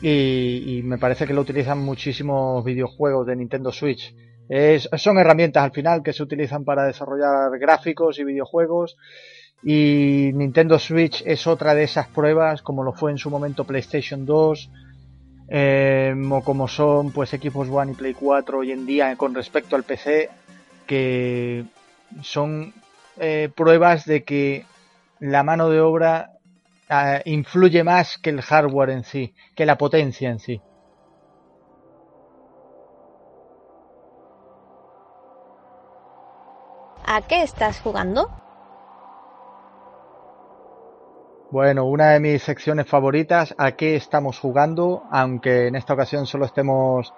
y, 0.00 0.78
y, 0.78 0.82
me 0.84 0.96
parece 0.96 1.26
que 1.26 1.34
lo 1.34 1.40
utilizan 1.40 1.80
muchísimos 1.80 2.64
videojuegos 2.64 3.26
de 3.26 3.36
Nintendo 3.36 3.72
Switch 3.72 4.14
son 4.96 5.18
herramientas 5.18 5.64
al 5.64 5.72
final 5.72 6.02
que 6.02 6.12
se 6.12 6.22
utilizan 6.22 6.64
para 6.64 6.84
desarrollar 6.84 7.58
gráficos 7.58 8.18
y 8.18 8.24
videojuegos. 8.24 8.96
Y 9.62 10.30
Nintendo 10.34 10.78
Switch 10.78 11.22
es 11.26 11.46
otra 11.46 11.74
de 11.74 11.84
esas 11.84 12.08
pruebas, 12.08 12.62
como 12.62 12.84
lo 12.84 12.92
fue 12.92 13.10
en 13.10 13.18
su 13.18 13.28
momento 13.28 13.64
PlayStation 13.64 14.24
2, 14.24 14.70
eh, 15.48 16.14
o 16.30 16.40
como 16.42 16.68
son 16.68 17.10
pues 17.10 17.32
equipos 17.34 17.68
One 17.68 17.92
y 17.92 17.94
Play 17.94 18.14
4 18.14 18.58
hoy 18.58 18.72
en 18.72 18.86
día 18.86 19.16
con 19.16 19.34
respecto 19.34 19.76
al 19.76 19.82
PC. 19.82 20.30
que 20.86 21.64
son 22.22 22.72
eh, 23.18 23.50
pruebas 23.54 24.06
de 24.06 24.24
que 24.24 24.64
la 25.20 25.42
mano 25.42 25.68
de 25.68 25.80
obra 25.80 26.30
eh, 26.88 27.22
influye 27.26 27.82
más 27.84 28.16
que 28.18 28.30
el 28.30 28.40
hardware 28.40 28.90
en 28.90 29.04
sí, 29.04 29.34
que 29.54 29.66
la 29.66 29.76
potencia 29.76 30.30
en 30.30 30.38
sí. 30.38 30.60
¿A 37.10 37.22
qué 37.22 37.42
estás 37.42 37.80
jugando? 37.80 38.28
Bueno, 41.50 41.86
una 41.86 42.10
de 42.10 42.20
mis 42.20 42.42
secciones 42.42 42.86
favoritas, 42.86 43.54
¿a 43.56 43.72
qué 43.72 43.96
estamos 43.96 44.38
jugando? 44.38 45.04
Aunque 45.10 45.68
en 45.68 45.76
esta 45.76 45.94
ocasión 45.94 46.26
solo 46.26 46.44
estemos 46.44 47.14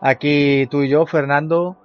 aquí 0.00 0.68
tú 0.70 0.82
y 0.82 0.88
yo, 0.90 1.06
Fernando. 1.06 1.76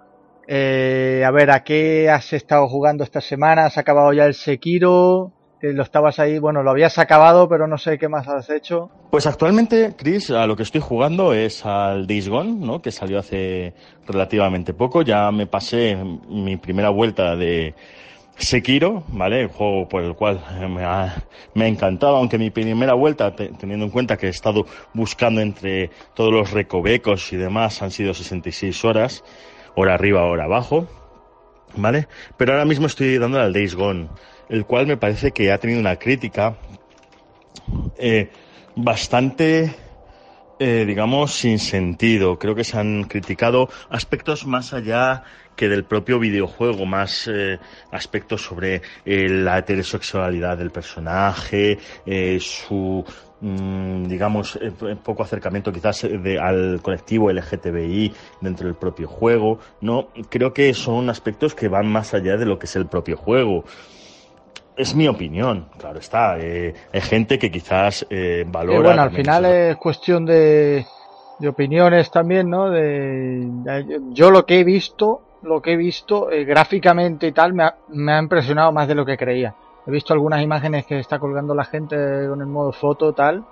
Eh, 0.48 1.24
a 1.26 1.32
ver, 1.32 1.50
¿a 1.50 1.64
qué 1.64 2.12
has 2.12 2.32
estado 2.32 2.68
jugando 2.68 3.04
esta 3.04 3.22
semana? 3.22 3.66
¿Has 3.66 3.80
acabado 3.80 4.14
ya 4.14 4.26
el 4.26 4.36
Sekiro? 4.36 5.34
Lo 5.60 5.82
estabas 5.82 6.20
ahí, 6.20 6.38
bueno, 6.38 6.62
lo 6.62 6.70
habías 6.70 7.00
acabado, 7.00 7.50
pero 7.50 7.66
no 7.66 7.80
sé 7.80 7.98
qué 7.98 8.08
más 8.08 8.28
has 8.28 8.50
hecho. 8.52 8.92
Pues 9.10 9.26
actualmente, 9.26 9.96
Chris, 9.98 10.30
a 10.30 10.46
lo 10.46 10.56
que 10.56 10.62
estoy 10.62 10.82
jugando 10.82 11.34
es 11.34 11.66
al 11.66 12.06
Days 12.06 12.30
Gone, 12.30 12.64
¿no? 12.64 12.82
Que 12.82 12.92
salió 12.92 13.18
hace 13.18 13.74
relativamente 14.06 14.76
poco. 14.76 15.02
Ya 15.02 15.32
me 15.32 15.48
pasé 15.48 15.98
mi 16.30 16.58
primera 16.58 16.90
vuelta 16.90 17.36
de 17.36 17.74
Sekiro, 18.38 19.04
¿vale? 19.08 19.42
El 19.42 19.48
juego 19.48 19.90
por 19.90 20.04
el 20.04 20.14
cual 20.14 20.40
me 20.70 20.84
ha, 20.84 21.24
me 21.56 21.66
ha 21.66 21.68
encantado, 21.68 22.18
aunque 22.18 22.38
mi 22.38 22.52
primera 22.52 22.94
vuelta, 22.94 23.36
teniendo 23.36 23.86
en 23.86 23.92
cuenta 23.92 24.16
que 24.16 24.28
he 24.28 24.30
estado 24.30 24.68
buscando 24.94 25.42
entre 25.42 25.90
todos 26.14 26.32
los 26.32 26.52
recovecos 26.52 27.34
y 27.34 27.38
demás, 27.38 27.82
han 27.82 27.90
sido 27.90 28.14
66 28.14 28.86
horas, 28.86 29.24
hora 29.76 29.96
arriba, 29.96 30.24
hora 30.24 30.44
abajo, 30.44 30.88
¿vale? 31.76 32.08
Pero 32.38 32.52
ahora 32.54 32.66
mismo 32.66 32.86
estoy 32.86 33.18
dándole 33.18 33.46
al 33.46 33.54
Days 33.54 33.74
Gone 33.74 34.08
el 34.50 34.66
cual 34.66 34.88
me 34.88 34.98
parece 34.98 35.32
que 35.32 35.52
ha 35.52 35.58
tenido 35.58 35.80
una 35.80 35.98
crítica 35.98 36.58
eh, 37.98 38.30
bastante, 38.76 39.76
eh, 40.60 40.86
digamos, 40.86 41.34
sin 41.34 41.60
sentido. 41.60 42.38
Creo 42.38 42.56
que 42.56 42.64
se 42.64 42.78
han 42.78 43.04
criticado 43.04 43.70
aspectos 43.90 44.46
más 44.46 44.74
allá 44.74 45.24
que 45.56 45.68
del 45.68 45.86
propio 45.86 46.20
videojuego, 46.20 46.86
más 46.86 47.28
eh, 47.28 47.60
aspectos 47.92 48.44
sobre 48.44 48.84
la 49.06 49.58
heterosexualidad 49.58 50.56
del 50.56 50.70
personaje, 50.70 51.80
su 52.40 53.04
mm, 53.42 54.04
digamos, 54.04 54.60
poco 55.04 55.24
acercamiento 55.24 55.74
quizás 55.74 56.04
al 56.40 56.80
colectivo 56.84 57.32
LGTBI 57.32 58.14
dentro 58.42 58.68
del 58.68 58.76
propio 58.76 59.08
juego. 59.08 59.58
No, 59.82 60.10
creo 60.30 60.54
que 60.54 60.76
son 60.76 61.10
aspectos 61.10 61.56
que 61.56 61.70
van 61.70 61.88
más 61.88 62.14
allá 62.14 62.38
de 62.38 62.46
lo 62.46 62.60
que 62.60 62.68
es 62.68 62.76
el 62.76 62.86
propio 62.86 63.18
juego 63.18 63.66
es 64.78 64.96
mi 64.96 65.08
opinión, 65.08 65.68
claro 65.78 66.00
está. 66.00 66.38
Eh, 66.40 66.74
hay 66.94 67.02
gente 67.02 67.40
que 67.40 67.52
quizás 67.52 68.06
eh, 68.10 68.46
valora. 68.48 68.82
bueno, 68.82 69.02
al 69.02 69.12
final 69.12 69.46
es 69.46 69.76
cuestión 69.78 70.26
de, 70.26 70.86
de, 71.40 71.48
opiniones 71.48 72.12
también, 72.12 72.50
¿no? 72.50 72.70
De, 72.70 73.50
yo 74.12 74.30
lo 74.30 74.46
que 74.46 74.60
he 74.60 74.64
visto, 74.64 75.22
lo 75.42 75.62
que 75.62 75.74
he 75.74 75.78
visto 75.78 76.32
eh, 76.32 76.46
gráficamente 76.46 77.28
y 77.28 77.32
tal, 77.32 77.54
me 77.54 77.64
ha, 77.64 77.76
me 77.90 78.14
ha, 78.14 78.20
impresionado 78.20 78.72
más 78.72 78.88
de 78.88 78.96
lo 78.96 79.06
que 79.06 79.18
creía. 79.18 79.56
He 79.86 79.92
visto 79.92 80.14
algunas 80.14 80.42
imágenes 80.42 80.86
que 80.86 81.00
está 81.00 81.18
colgando 81.18 81.56
la 81.56 81.66
gente 81.66 81.96
con 82.28 82.42
el 82.42 82.48
modo 82.48 82.72
foto 82.72 83.14
tal. 83.14 83.46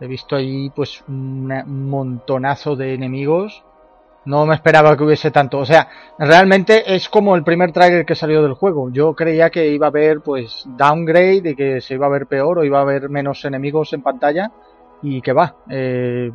He 0.00 0.06
visto 0.06 0.36
ahí 0.36 0.70
pues 0.70 1.02
un 1.08 1.48
montonazo 1.90 2.76
de 2.76 2.94
enemigos 2.94 3.64
no 4.28 4.44
me 4.44 4.54
esperaba 4.54 4.94
que 4.94 5.04
hubiese 5.04 5.30
tanto. 5.30 5.58
O 5.58 5.64
sea, 5.64 5.88
realmente 6.18 6.94
es 6.94 7.08
como 7.08 7.34
el 7.34 7.42
primer 7.42 7.72
trailer 7.72 8.04
que 8.04 8.14
salió 8.14 8.42
del 8.42 8.52
juego. 8.52 8.90
Yo 8.90 9.14
creía 9.14 9.48
que 9.48 9.68
iba 9.68 9.86
a 9.86 9.88
haber 9.88 10.20
pues 10.20 10.64
downgrade 10.66 11.50
y 11.50 11.54
que 11.54 11.80
se 11.80 11.94
iba 11.94 12.06
a 12.06 12.10
ver 12.10 12.26
peor 12.26 12.58
o 12.58 12.64
iba 12.64 12.78
a 12.78 12.82
haber 12.82 13.08
menos 13.08 13.42
enemigos 13.46 13.92
en 13.94 14.02
pantalla. 14.02 14.52
Y 15.00 15.22
que 15.22 15.32
va. 15.32 15.56
Eh, 15.70 16.30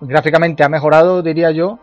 gráficamente 0.00 0.64
ha 0.64 0.68
mejorado, 0.68 1.22
diría 1.22 1.52
yo. 1.52 1.78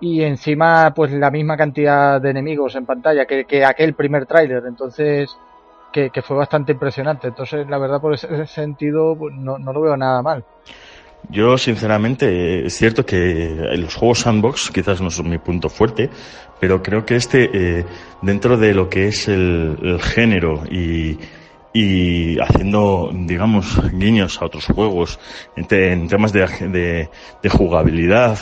Y 0.00 0.22
encima, 0.22 0.92
pues 0.94 1.12
la 1.12 1.30
misma 1.30 1.56
cantidad 1.56 2.20
de 2.20 2.30
enemigos 2.30 2.74
en 2.74 2.84
pantalla 2.84 3.24
que, 3.24 3.46
que 3.46 3.64
aquel 3.64 3.94
primer 3.94 4.26
tráiler. 4.26 4.64
Entonces, 4.66 5.34
que, 5.92 6.10
que, 6.10 6.20
fue 6.20 6.36
bastante 6.36 6.72
impresionante. 6.72 7.28
Entonces, 7.28 7.66
la 7.68 7.78
verdad, 7.78 8.02
por 8.02 8.12
ese 8.12 8.46
sentido, 8.46 9.16
pues, 9.16 9.34
no 9.34 9.58
lo 9.58 9.80
veo 9.80 9.96
nada 9.96 10.20
mal. 10.20 10.44
Yo, 11.30 11.56
sinceramente, 11.56 12.66
es 12.66 12.74
cierto 12.74 13.06
que 13.06 13.54
los 13.76 13.94
juegos 13.94 14.20
sandbox 14.20 14.70
quizás 14.70 15.00
no 15.00 15.10
son 15.10 15.30
mi 15.30 15.38
punto 15.38 15.68
fuerte, 15.68 16.10
pero 16.60 16.82
creo 16.82 17.04
que 17.04 17.16
este, 17.16 17.50
eh, 17.52 17.84
dentro 18.22 18.56
de 18.56 18.74
lo 18.74 18.88
que 18.88 19.08
es 19.08 19.28
el, 19.28 19.98
género 20.00 20.64
y, 20.70 21.18
y 21.72 22.38
haciendo, 22.38 23.10
digamos, 23.12 23.80
guiños 23.92 24.40
a 24.42 24.46
otros 24.46 24.66
juegos 24.66 25.18
en, 25.56 26.08
temas 26.08 26.32
de, 26.32 27.08
de 27.42 27.48
jugabilidad, 27.48 28.38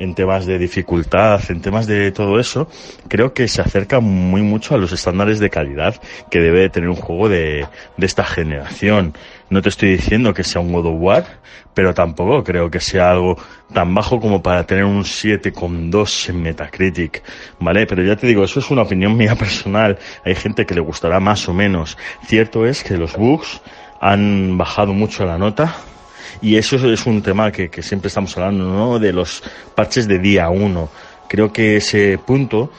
en 0.00 0.14
temas 0.14 0.46
de 0.46 0.58
dificultad, 0.58 1.40
en 1.50 1.60
temas 1.60 1.86
de 1.86 2.10
todo 2.10 2.40
eso, 2.40 2.68
creo 3.06 3.34
que 3.34 3.46
se 3.48 3.60
acerca 3.60 4.00
muy 4.00 4.40
mucho 4.40 4.74
a 4.74 4.78
los 4.78 4.92
estándares 4.92 5.38
de 5.38 5.50
calidad 5.50 5.94
que 6.30 6.40
debe 6.40 6.60
de 6.60 6.70
tener 6.70 6.88
un 6.88 6.96
juego 6.96 7.28
de, 7.28 7.66
de 7.98 8.06
esta 8.06 8.24
generación. 8.24 9.12
No 9.50 9.60
te 9.60 9.68
estoy 9.68 9.90
diciendo 9.90 10.32
que 10.32 10.44
sea 10.44 10.60
un 10.60 10.72
God 10.72 10.86
of 10.86 10.94
War, 10.98 11.26
pero 11.74 11.92
tampoco 11.92 12.44
creo 12.44 12.70
que 12.70 12.78
sea 12.78 13.10
algo 13.10 13.36
tan 13.74 13.92
bajo 13.94 14.20
como 14.20 14.42
para 14.42 14.64
tener 14.64 14.84
un 14.84 15.02
7,2 15.02 16.28
en 16.28 16.42
Metacritic, 16.42 17.22
¿vale? 17.58 17.84
Pero 17.86 18.04
ya 18.04 18.14
te 18.14 18.28
digo, 18.28 18.44
eso 18.44 18.60
es 18.60 18.70
una 18.70 18.82
opinión 18.82 19.16
mía 19.16 19.34
personal. 19.34 19.98
Hay 20.24 20.36
gente 20.36 20.64
que 20.66 20.74
le 20.74 20.80
gustará 20.80 21.18
más 21.18 21.48
o 21.48 21.52
menos. 21.52 21.98
Cierto 22.26 22.64
es 22.64 22.84
que 22.84 22.96
los 22.96 23.16
bugs 23.16 23.60
han 24.00 24.56
bajado 24.56 24.92
mucho 24.92 25.26
la 25.26 25.36
nota, 25.36 25.74
y 26.40 26.56
eso 26.56 26.76
es 26.76 27.06
un 27.06 27.20
tema 27.20 27.50
que, 27.50 27.68
que 27.68 27.82
siempre 27.82 28.08
estamos 28.08 28.36
hablando, 28.36 28.64
¿no? 28.64 28.98
De 28.98 29.12
los 29.12 29.42
parches 29.74 30.06
de 30.06 30.18
día 30.18 30.48
uno. 30.48 30.88
Creo 31.28 31.52
que 31.52 31.76
ese 31.76 32.18
punto 32.18 32.70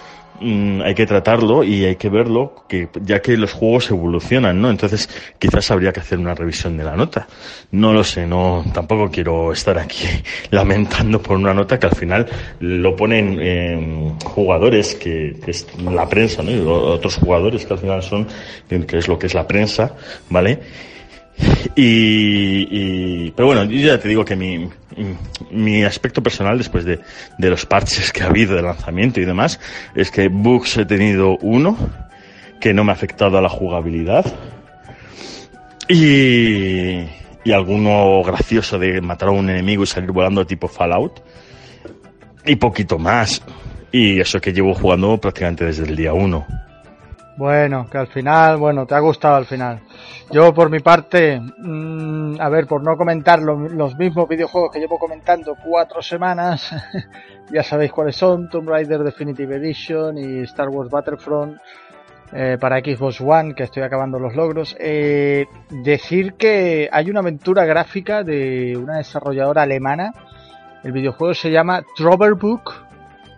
mm, 0.41 0.81
hay 0.81 0.95
que 0.95 1.05
tratarlo 1.05 1.63
y 1.63 1.85
hay 1.85 1.95
que 1.95 2.09
verlo, 2.09 2.65
que 2.67 2.89
ya 3.01 3.21
que 3.21 3.37
los 3.37 3.53
juegos 3.53 3.89
evolucionan, 3.91 4.61
¿no? 4.61 4.69
Entonces, 4.69 5.09
quizás 5.39 5.69
habría 5.71 5.93
que 5.93 5.99
hacer 5.99 6.17
una 6.17 6.33
revisión 6.33 6.77
de 6.77 6.83
la 6.83 6.95
nota. 6.95 7.27
No 7.71 7.93
lo 7.93 8.03
sé, 8.03 8.25
no, 8.27 8.65
tampoco 8.73 9.09
quiero 9.09 9.53
estar 9.53 9.77
aquí 9.77 10.05
lamentando 10.51 11.21
por 11.21 11.37
una 11.37 11.53
nota 11.53 11.79
que 11.79 11.87
al 11.87 11.95
final 11.95 12.27
lo 12.59 12.95
ponen 12.95 13.37
eh, 13.41 14.13
jugadores 14.25 14.95
que, 14.95 15.37
que, 15.43 15.51
es 15.51 15.67
la 15.79 16.07
prensa, 16.09 16.43
¿no? 16.43 16.51
Y 16.51 16.59
otros 16.59 17.15
jugadores 17.15 17.65
que 17.65 17.73
al 17.73 17.79
final 17.79 18.03
son, 18.03 18.27
que 18.67 18.97
es 18.97 19.07
lo 19.07 19.17
que 19.19 19.27
es 19.27 19.33
la 19.33 19.47
prensa, 19.47 19.95
¿vale? 20.29 20.59
Y, 21.75 23.31
pero 23.31 23.47
bueno, 23.47 23.63
yo 23.63 23.79
ya 23.79 23.99
te 23.99 24.07
digo 24.07 24.25
que 24.25 24.35
mi, 24.35 24.69
mi 25.51 25.83
aspecto 25.83 26.21
personal 26.21 26.57
después 26.57 26.85
de, 26.85 26.99
de, 27.37 27.49
los 27.49 27.65
parches 27.65 28.11
que 28.11 28.23
ha 28.23 28.27
habido 28.27 28.55
de 28.55 28.61
lanzamiento 28.61 29.21
y 29.21 29.25
demás 29.25 29.59
es 29.95 30.11
que 30.11 30.27
bugs 30.27 30.77
he 30.77 30.85
tenido 30.85 31.37
uno 31.37 31.77
que 32.59 32.73
no 32.73 32.83
me 32.83 32.91
ha 32.91 32.95
afectado 32.95 33.37
a 33.37 33.41
la 33.41 33.49
jugabilidad 33.49 34.25
y, 35.87 37.05
y 37.43 37.51
alguno 37.51 38.21
gracioso 38.23 38.77
de 38.77 39.01
matar 39.01 39.29
a 39.29 39.31
un 39.31 39.49
enemigo 39.49 39.83
y 39.83 39.87
salir 39.87 40.11
volando 40.11 40.45
tipo 40.45 40.67
Fallout 40.67 41.21
y 42.45 42.55
poquito 42.55 42.99
más 42.99 43.41
y 43.91 44.19
eso 44.19 44.39
que 44.39 44.53
llevo 44.53 44.73
jugando 44.73 45.17
prácticamente 45.19 45.65
desde 45.65 45.85
el 45.85 45.95
día 45.95 46.13
uno. 46.13 46.45
Bueno, 47.37 47.87
que 47.89 47.97
al 47.97 48.07
final, 48.07 48.57
bueno, 48.57 48.85
te 48.85 48.93
ha 48.93 48.99
gustado 48.99 49.35
al 49.35 49.45
final. 49.45 49.79
Yo 50.29 50.53
por 50.53 50.69
mi 50.69 50.79
parte, 50.79 51.39
mmm, 51.39 52.39
a 52.39 52.49
ver, 52.49 52.67
por 52.67 52.83
no 52.83 52.97
comentar 52.97 53.41
lo, 53.41 53.57
los 53.57 53.97
mismos 53.97 54.27
videojuegos 54.27 54.71
que 54.71 54.79
llevo 54.79 54.99
comentando 54.99 55.55
cuatro 55.63 56.01
semanas, 56.01 56.71
ya 57.51 57.63
sabéis 57.63 57.91
cuáles 57.91 58.15
son, 58.15 58.49
Tomb 58.49 58.69
Raider 58.69 58.99
Definitive 58.99 59.55
Edition 59.55 60.17
y 60.17 60.39
Star 60.41 60.69
Wars 60.69 60.89
Battlefront 60.89 61.57
eh, 62.33 62.57
para 62.59 62.79
Xbox 62.79 63.19
One, 63.21 63.55
que 63.55 63.63
estoy 63.63 63.83
acabando 63.83 64.19
los 64.19 64.35
logros. 64.35 64.75
Eh, 64.79 65.45
decir 65.69 66.33
que 66.33 66.89
hay 66.91 67.09
una 67.09 67.19
aventura 67.19 67.65
gráfica 67.65 68.23
de 68.23 68.77
una 68.77 68.97
desarrolladora 68.97 69.63
alemana, 69.63 70.13
el 70.83 70.91
videojuego 70.91 71.33
se 71.33 71.51
llama 71.51 71.83
Book 72.39 72.90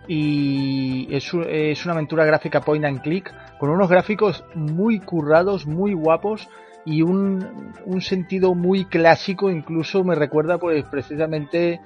y 0.06 1.08
es, 1.14 1.32
es 1.48 1.84
una 1.84 1.94
aventura 1.94 2.24
gráfica 2.24 2.60
point 2.60 2.84
and 2.84 3.00
click 3.02 3.32
con 3.58 3.70
unos 3.70 3.88
gráficos 3.88 4.44
muy 4.54 5.00
currados, 5.00 5.66
muy 5.66 5.94
guapos 5.94 6.48
y 6.84 7.02
un, 7.02 7.72
un 7.86 8.00
sentido 8.00 8.54
muy 8.54 8.84
clásico, 8.84 9.50
incluso 9.50 10.04
me 10.04 10.14
recuerda 10.14 10.58
pues 10.58 10.84
precisamente 10.84 11.80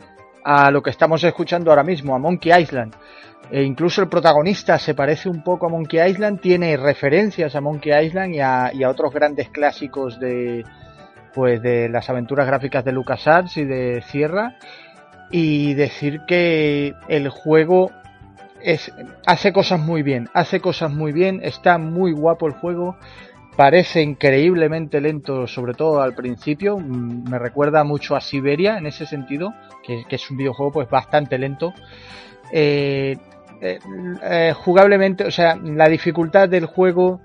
a 0.45 0.71
lo 0.71 0.83
que 0.83 0.91
estamos 0.91 1.23
escuchando 1.23 1.71
ahora 1.71 1.85
mismo, 1.85 2.15
a 2.15 2.19
Monkey 2.19 2.53
Island. 2.53 2.95
E 3.51 3.63
incluso 3.63 4.03
el 4.03 4.09
protagonista 4.09 4.79
se 4.79 4.95
parece 4.95 5.29
un 5.29 5.43
poco 5.43 5.67
a 5.67 5.69
Monkey 5.71 6.01
Island, 6.11 6.41
tiene 6.41 6.77
referencias 6.77 7.55
a 7.55 7.61
Monkey 7.61 7.93
Island 8.07 8.35
y 8.35 8.41
a, 8.41 8.71
y 8.75 8.83
a 8.83 8.91
otros 8.91 9.13
grandes 9.13 9.49
clásicos 9.51 10.19
de 10.19 10.65
pues 11.35 11.63
de 11.63 11.89
las 11.89 12.11
aventuras 12.11 12.47
gráficas 12.47 12.85
de 12.85 12.93
LucasArts 12.93 13.59
y 13.59 13.65
de 13.65 14.03
Sierra 14.03 14.57
y 15.31 15.75
decir 15.75 16.23
que 16.27 16.95
el 17.09 17.29
juego 17.29 17.91
es, 18.63 18.93
hace 19.27 19.53
cosas 19.53 19.81
muy 19.81 20.03
bien, 20.03 20.29
hace 20.35 20.61
cosas 20.61 20.91
muy 20.91 21.13
bien, 21.13 21.41
está 21.43 21.79
muy 21.79 22.13
guapo 22.13 22.47
el 22.47 22.53
juego, 22.53 22.97
parece 23.57 24.03
increíblemente 24.03 25.01
lento, 25.01 25.47
sobre 25.47 25.75
todo 25.75 26.01
al 26.01 26.15
principio, 26.15 26.79
mm, 26.79 27.29
me 27.29 27.39
recuerda 27.39 27.83
mucho 27.85 28.15
a 28.15 28.21
Siberia 28.21 28.79
en 28.79 28.87
ese 28.87 29.07
sentido, 29.07 29.53
que, 29.83 30.05
es 30.09 30.31
un 30.31 30.37
videojuego 30.37 30.73
pues 30.73 30.89
bastante 30.89 31.39
lento. 31.39 31.75
Eh, 32.53 33.17
eh, 33.61 33.79
eh, 34.23 34.53
jugablemente, 34.57 35.25
o 35.25 35.31
sea, 35.31 35.57
la 35.57 35.89
dificultad 35.89 36.49
del 36.49 36.67
juego 36.67 37.21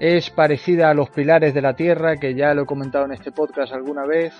es 0.00 0.30
parecida 0.30 0.88
a 0.88 0.94
los 0.94 1.10
pilares 1.10 1.52
de 1.52 1.60
la 1.60 1.74
Tierra, 1.74 2.16
que 2.16 2.34
ya 2.34 2.54
lo 2.54 2.62
he 2.62 2.66
comentado 2.66 3.04
en 3.04 3.12
este 3.12 3.32
podcast 3.32 3.72
alguna 3.72 4.06
vez. 4.06 4.32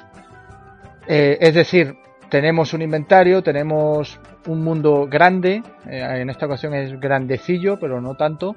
es 1.07 1.55
decir, 1.55 1.97
tenemos 2.29 2.74
un 2.74 2.83
inventario, 2.83 3.43
tenemos 3.43 4.20
un 4.47 4.62
mundo 4.62 5.07
grande, 5.09 5.62
eh, 5.89 6.20
en 6.20 6.31
esta 6.31 6.47
ocasión 6.47 6.74
es 6.74 6.99
grandecillo, 6.99 7.79
pero 7.79 8.01
no 8.01 8.14
tanto, 8.14 8.57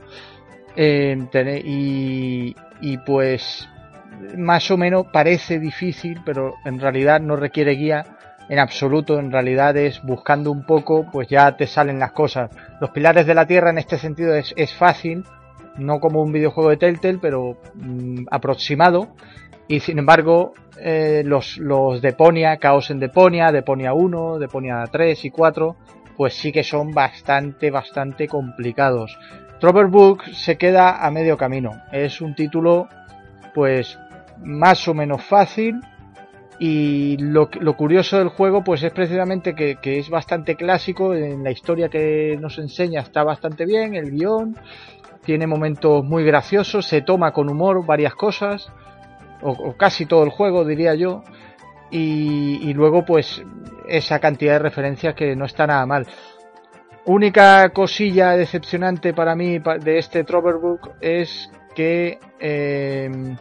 eh, 0.76 1.18
y, 1.66 2.56
y, 2.82 2.98
pues 3.00 3.68
más 4.38 4.70
o 4.72 4.78
menos 4.78 5.08
parece 5.12 5.60
difícil, 5.60 6.22
pero 6.26 6.56
en 6.66 6.80
realidad 6.80 7.22
no 7.22 7.36
requiere 7.36 7.74
guía 7.74 8.06
en 8.50 8.60
absoluto, 8.60 9.20
en 9.20 9.32
realidad 9.32 9.78
es 9.78 10.02
buscando 10.02 10.52
un 10.52 10.66
poco, 10.66 11.06
pues 11.12 11.28
ya 11.28 11.56
te 11.56 11.68
salen 11.68 12.00
las 12.00 12.12
cosas. 12.12 12.50
Los 12.82 12.90
pilares 12.90 13.26
de 13.28 13.36
la 13.36 13.46
Tierra 13.46 13.70
en 13.70 13.78
este 13.78 13.98
sentido 13.98 14.34
es, 14.34 14.54
es 14.58 14.74
fácil, 14.74 15.24
no 15.78 16.00
como 16.00 16.22
un 16.22 16.32
videojuego 16.32 16.72
de 16.72 16.78
Telltale, 16.78 17.20
pero 17.22 17.58
mm, 17.76 18.26
aproximado, 18.32 19.16
y 19.70 19.80
sin 19.80 20.00
embargo 20.00 20.54
eh, 20.82 21.22
los, 21.24 21.58
los 21.58 22.02
Deponia, 22.02 22.58
Caos 22.58 22.90
en 22.90 23.00
Deponia, 23.00 23.52
Deponia 23.52 23.94
1, 23.94 24.40
Deponia 24.40 24.84
3 24.92 25.26
y 25.26 25.30
4, 25.30 25.76
pues 26.18 26.34
sí 26.34 26.52
que 26.52 26.64
son 26.64 26.92
bastante, 26.92 27.70
bastante 27.70 28.28
complicados. 28.28 29.18
Trover 29.60 29.86
Book 29.86 30.24
se 30.34 30.58
queda 30.58 31.06
a 31.06 31.12
medio 31.12 31.38
camino. 31.38 31.84
Es 31.92 32.20
un 32.20 32.34
título, 32.34 32.90
pues, 33.54 34.00
más 34.44 34.88
o 34.88 34.94
menos 34.96 35.24
fácil. 35.24 35.80
Y 36.60 37.18
lo, 37.18 37.50
lo 37.60 37.78
curioso 37.78 38.18
del 38.18 38.30
juego, 38.30 38.64
pues 38.64 38.84
es 38.84 38.92
precisamente 38.92 39.54
que, 39.54 39.76
que, 39.76 40.00
es 40.00 40.10
bastante 40.10 40.56
clásico. 40.56 41.14
En 41.14 41.44
la 41.44 41.52
historia 41.52 41.90
que 41.90 42.38
nos 42.40 42.58
enseña 42.58 43.02
está 43.02 43.24
bastante 43.24 43.66
bien. 43.66 43.96
El 43.96 44.12
guion 44.12 44.56
tiene 45.24 45.46
momentos 45.46 46.04
muy 46.04 46.24
graciosos. 46.24 46.88
Se 46.88 47.02
toma 47.02 47.34
con 47.34 47.50
humor 47.50 47.86
varias 47.86 48.16
cosas 48.16 48.72
o, 49.42 49.74
casi 49.74 50.06
todo 50.06 50.24
el 50.24 50.30
juego, 50.30 50.66
diría 50.66 50.96
yo. 50.96 51.24
Y, 51.92 52.72
luego, 52.74 53.04
pues, 53.04 53.44
esa 53.88 54.20
cantidad 54.20 54.54
de 54.54 54.60
referencias 54.60 55.16
que 55.16 55.36
no 55.36 55.46
está 55.46 55.66
nada 55.66 55.86
mal. 55.86 56.06
Única 57.06 57.70
cosilla 57.70 58.38
decepcionante 58.38 59.14
para 59.14 59.36
mí 59.36 59.58
de 59.58 59.98
este 59.98 60.22
Book 60.24 60.92
es 61.02 61.52
que, 61.74 62.20
em, 62.40 63.36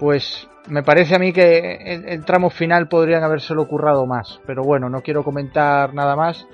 pues, 0.00 0.48
me 0.66 0.82
parece 0.82 1.14
a 1.14 1.18
mí 1.20 1.32
que 1.32 1.76
el, 1.76 2.08
el, 2.08 2.24
tramo 2.24 2.50
final 2.50 2.88
podrían 2.88 3.22
habérselo 3.22 3.68
currado 3.68 4.06
más. 4.06 4.40
Pero 4.44 4.64
bueno, 4.64 4.90
no 4.90 5.02
quiero 5.02 5.22
comentar 5.22 5.94
nada 5.94 6.16
más. 6.16 6.46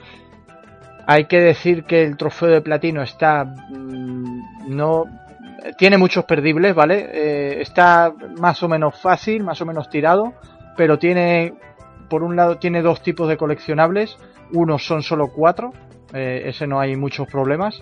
Hay 1.07 1.25
que 1.27 1.41
decir 1.41 1.85
que 1.85 2.03
el 2.03 2.17
trofeo 2.17 2.49
de 2.51 2.61
platino 2.61 3.03
está 3.03 3.45
mm, 3.45 4.75
no 4.75 5.05
tiene 5.79 5.99
muchos 5.99 6.25
perdibles, 6.25 6.75
¿vale? 6.75 7.09
Eh, 7.13 7.63
está 7.63 8.13
más 8.41 8.63
o 8.63 8.69
menos 8.69 9.01
fácil, 9.01 9.43
más 9.43 9.61
o 9.61 9.67
menos 9.67 9.89
tirado, 9.89 10.35
pero 10.77 10.99
tiene, 10.99 11.55
por 12.09 12.23
un 12.23 12.37
lado, 12.37 12.59
tiene 12.59 12.83
dos 12.83 13.03
tipos 13.03 13.29
de 13.29 13.37
coleccionables. 13.37 14.17
Uno 14.53 14.79
son 14.79 15.03
solo 15.03 15.29
cuatro, 15.29 15.73
eh, 16.13 16.43
ese 16.47 16.67
no 16.67 16.81
hay 16.81 16.97
muchos 16.97 17.27
problemas. 17.29 17.81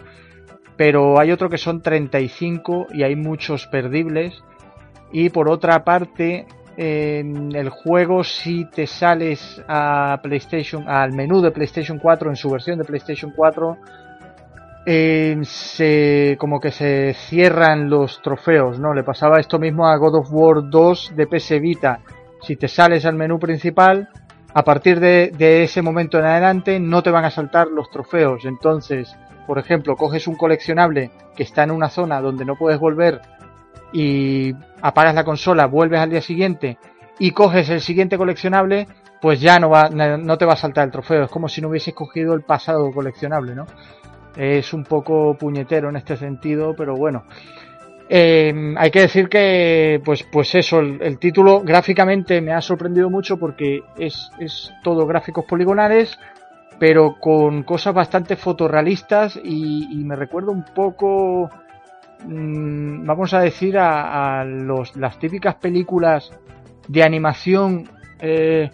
Pero 0.77 1.19
hay 1.19 1.33
otro 1.33 1.51
que 1.51 1.59
son 1.59 1.83
35 1.83 2.87
y 2.93 3.03
hay 3.03 3.17
muchos 3.17 3.67
perdibles. 3.67 4.43
Y 5.13 5.29
por 5.29 5.51
otra 5.51 5.85
parte, 5.85 6.47
en 6.77 7.55
el 7.55 7.69
juego 7.69 8.25
si 8.25 8.65
te 8.65 8.87
sales 8.87 9.63
a 9.69 10.19
PlayStation, 10.23 10.89
al 10.89 11.13
menú 11.13 11.43
de 11.43 11.51
PlayStation 11.51 11.99
4 11.99 12.31
en 12.31 12.37
su 12.37 12.49
versión 12.49 12.79
de 12.79 12.85
PlayStation 12.85 13.33
4 13.37 13.77
se, 14.85 16.37
como 16.39 16.61
que 16.61 16.73
se 16.73 17.15
cierran 17.15 17.89
los 17.89 18.21
trofeos, 18.23 18.79
¿no? 18.79 18.95
Le 18.95 19.05
pasaba 19.05 19.39
esto 19.39 19.59
mismo 19.59 19.87
a 19.87 19.97
God 19.97 20.17
of 20.17 20.29
War 20.33 20.69
2 20.69 21.13
de 21.15 21.27
PS 21.27 21.61
Vita. 21.61 22.01
Si 22.41 22.57
te 22.57 22.69
sales 22.69 23.07
al 23.07 23.15
menú 23.15 23.39
principal, 23.39 24.09
a 24.55 24.65
partir 24.65 24.99
de, 24.99 25.33
de 25.37 25.63
ese 25.63 25.83
momento 25.83 26.19
en 26.19 26.25
adelante 26.25 26.81
no 26.81 27.03
te 27.03 27.11
van 27.11 27.25
a 27.25 27.31
saltar 27.31 27.69
los 27.69 27.91
trofeos. 27.91 28.45
Entonces, 28.45 29.17
por 29.47 29.59
ejemplo, 29.59 29.97
coges 29.97 30.27
un 30.27 30.35
coleccionable 30.35 31.11
que 31.37 31.45
está 31.45 31.63
en 31.63 31.71
una 31.71 31.89
zona 31.89 32.21
donde 32.21 32.45
no 32.45 32.57
puedes 32.57 32.81
volver 32.81 33.21
y 33.93 34.55
apagas 34.81 35.15
la 35.15 35.25
consola, 35.25 35.67
vuelves 35.67 36.01
al 36.01 36.11
día 36.11 36.23
siguiente 36.23 36.79
y 37.19 37.31
coges 37.33 37.69
el 37.69 37.81
siguiente 37.81 38.19
coleccionable, 38.19 38.89
pues 39.21 39.41
ya 39.41 39.61
no 39.61 39.71
va, 39.71 39.89
no 39.91 40.39
te 40.39 40.45
va 40.45 40.55
a 40.55 40.57
saltar 40.57 40.87
el 40.87 40.91
trofeo. 40.91 41.25
Es 41.25 41.31
como 41.31 41.49
si 41.49 41.61
no 41.61 41.69
hubieses 41.69 41.95
cogido 41.95 42.35
el 42.35 42.43
pasado 42.43 42.91
coleccionable, 42.91 43.55
¿no? 43.55 43.67
Es 44.37 44.73
un 44.73 44.85
poco 44.85 45.37
puñetero 45.39 45.89
en 45.89 45.97
este 45.97 46.17
sentido, 46.17 46.75
pero 46.77 46.97
bueno. 46.97 47.25
Eh, 48.09 48.75
hay 48.77 48.91
que 48.91 49.01
decir 49.01 49.29
que, 49.29 50.01
pues, 50.05 50.23
pues 50.31 50.55
eso, 50.55 50.81
el, 50.81 51.19
título 51.19 51.63
gráficamente 51.63 52.43
me 52.43 52.53
ha 52.53 52.61
sorprendido 52.61 53.09
mucho 53.09 53.39
porque 53.39 53.81
es, 53.97 54.31
es 54.39 54.71
todo 54.83 55.07
gráficos 55.07 55.47
poligonales, 55.47 56.19
pero 56.79 57.17
con 57.19 57.63
cosas 57.63 57.95
bastante 57.95 58.37
fotorrealistas 58.37 59.41
y, 59.43 60.03
me 60.05 60.17
recuerda 60.17 60.51
un 60.51 60.65
poco, 60.65 61.49
mm, 62.27 63.07
vamos 63.07 63.33
a 63.35 63.41
decir, 63.41 63.79
a, 63.79 64.45
los, 64.45 64.95
las 64.97 65.19
típicas 65.19 65.55
películas 65.55 66.31
de 66.89 67.03
animación 67.03 67.89
eh, 68.21 68.71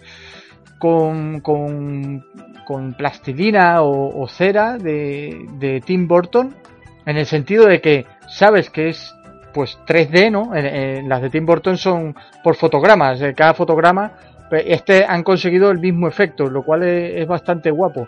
con, 0.79 1.39
con 1.41 2.25
con 2.69 2.93
plastilina 2.93 3.81
o, 3.81 4.27
cera 4.27 4.77
de, 4.77 5.81
Tim 5.83 6.07
Burton, 6.07 6.55
en 7.03 7.17
el 7.17 7.25
sentido 7.25 7.65
de 7.65 7.81
que 7.81 8.05
sabes 8.27 8.69
que 8.69 8.89
es 8.89 9.15
pues 9.55 9.79
3D, 9.87 10.29
¿no? 10.29 10.53
las 10.53 11.19
de 11.23 11.31
Tim 11.31 11.47
Burton 11.47 11.79
son 11.79 12.15
por 12.43 12.55
fotogramas, 12.55 13.19
cada 13.35 13.55
fotograma, 13.55 14.11
pues, 14.51 14.65
este 14.67 15.03
han 15.03 15.23
conseguido 15.23 15.71
el 15.71 15.79
mismo 15.79 16.07
efecto, 16.07 16.45
lo 16.45 16.61
cual 16.61 16.83
es, 16.83 17.27
bastante 17.27 17.71
guapo. 17.71 18.07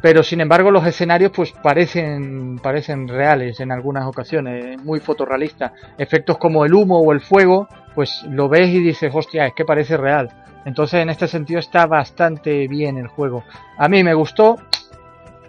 Pero 0.00 0.24
sin 0.24 0.40
embargo 0.40 0.72
los 0.72 0.84
escenarios 0.84 1.30
pues 1.30 1.52
parecen, 1.52 2.58
parecen 2.58 3.06
reales 3.06 3.60
en 3.60 3.70
algunas 3.70 4.04
ocasiones, 4.04 4.82
muy 4.82 4.98
fotorrealistas. 4.98 5.70
Efectos 5.96 6.38
como 6.38 6.64
el 6.64 6.74
humo 6.74 6.98
o 6.98 7.12
el 7.12 7.20
fuego, 7.20 7.68
pues 7.94 8.24
lo 8.28 8.48
ves 8.48 8.68
y 8.68 8.80
dices, 8.80 9.12
hostia, 9.14 9.46
es 9.46 9.52
que 9.54 9.64
parece 9.64 9.96
real. 9.96 10.41
Entonces 10.64 11.00
en 11.00 11.10
este 11.10 11.28
sentido 11.28 11.60
está 11.60 11.86
bastante 11.86 12.68
bien 12.68 12.96
el 12.96 13.08
juego. 13.08 13.44
A 13.78 13.88
mí 13.88 14.04
me 14.04 14.14
gustó 14.14 14.56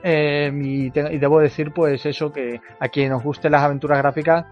eh, 0.03 0.51
y, 0.53 0.89
debo 0.89 1.39
decir 1.39 1.71
pues 1.71 2.05
eso 2.05 2.31
que 2.31 2.59
a 2.79 2.89
quien 2.89 3.09
nos 3.09 3.23
guste 3.23 3.49
las 3.49 3.63
aventuras 3.63 3.99
gráficas, 3.99 4.45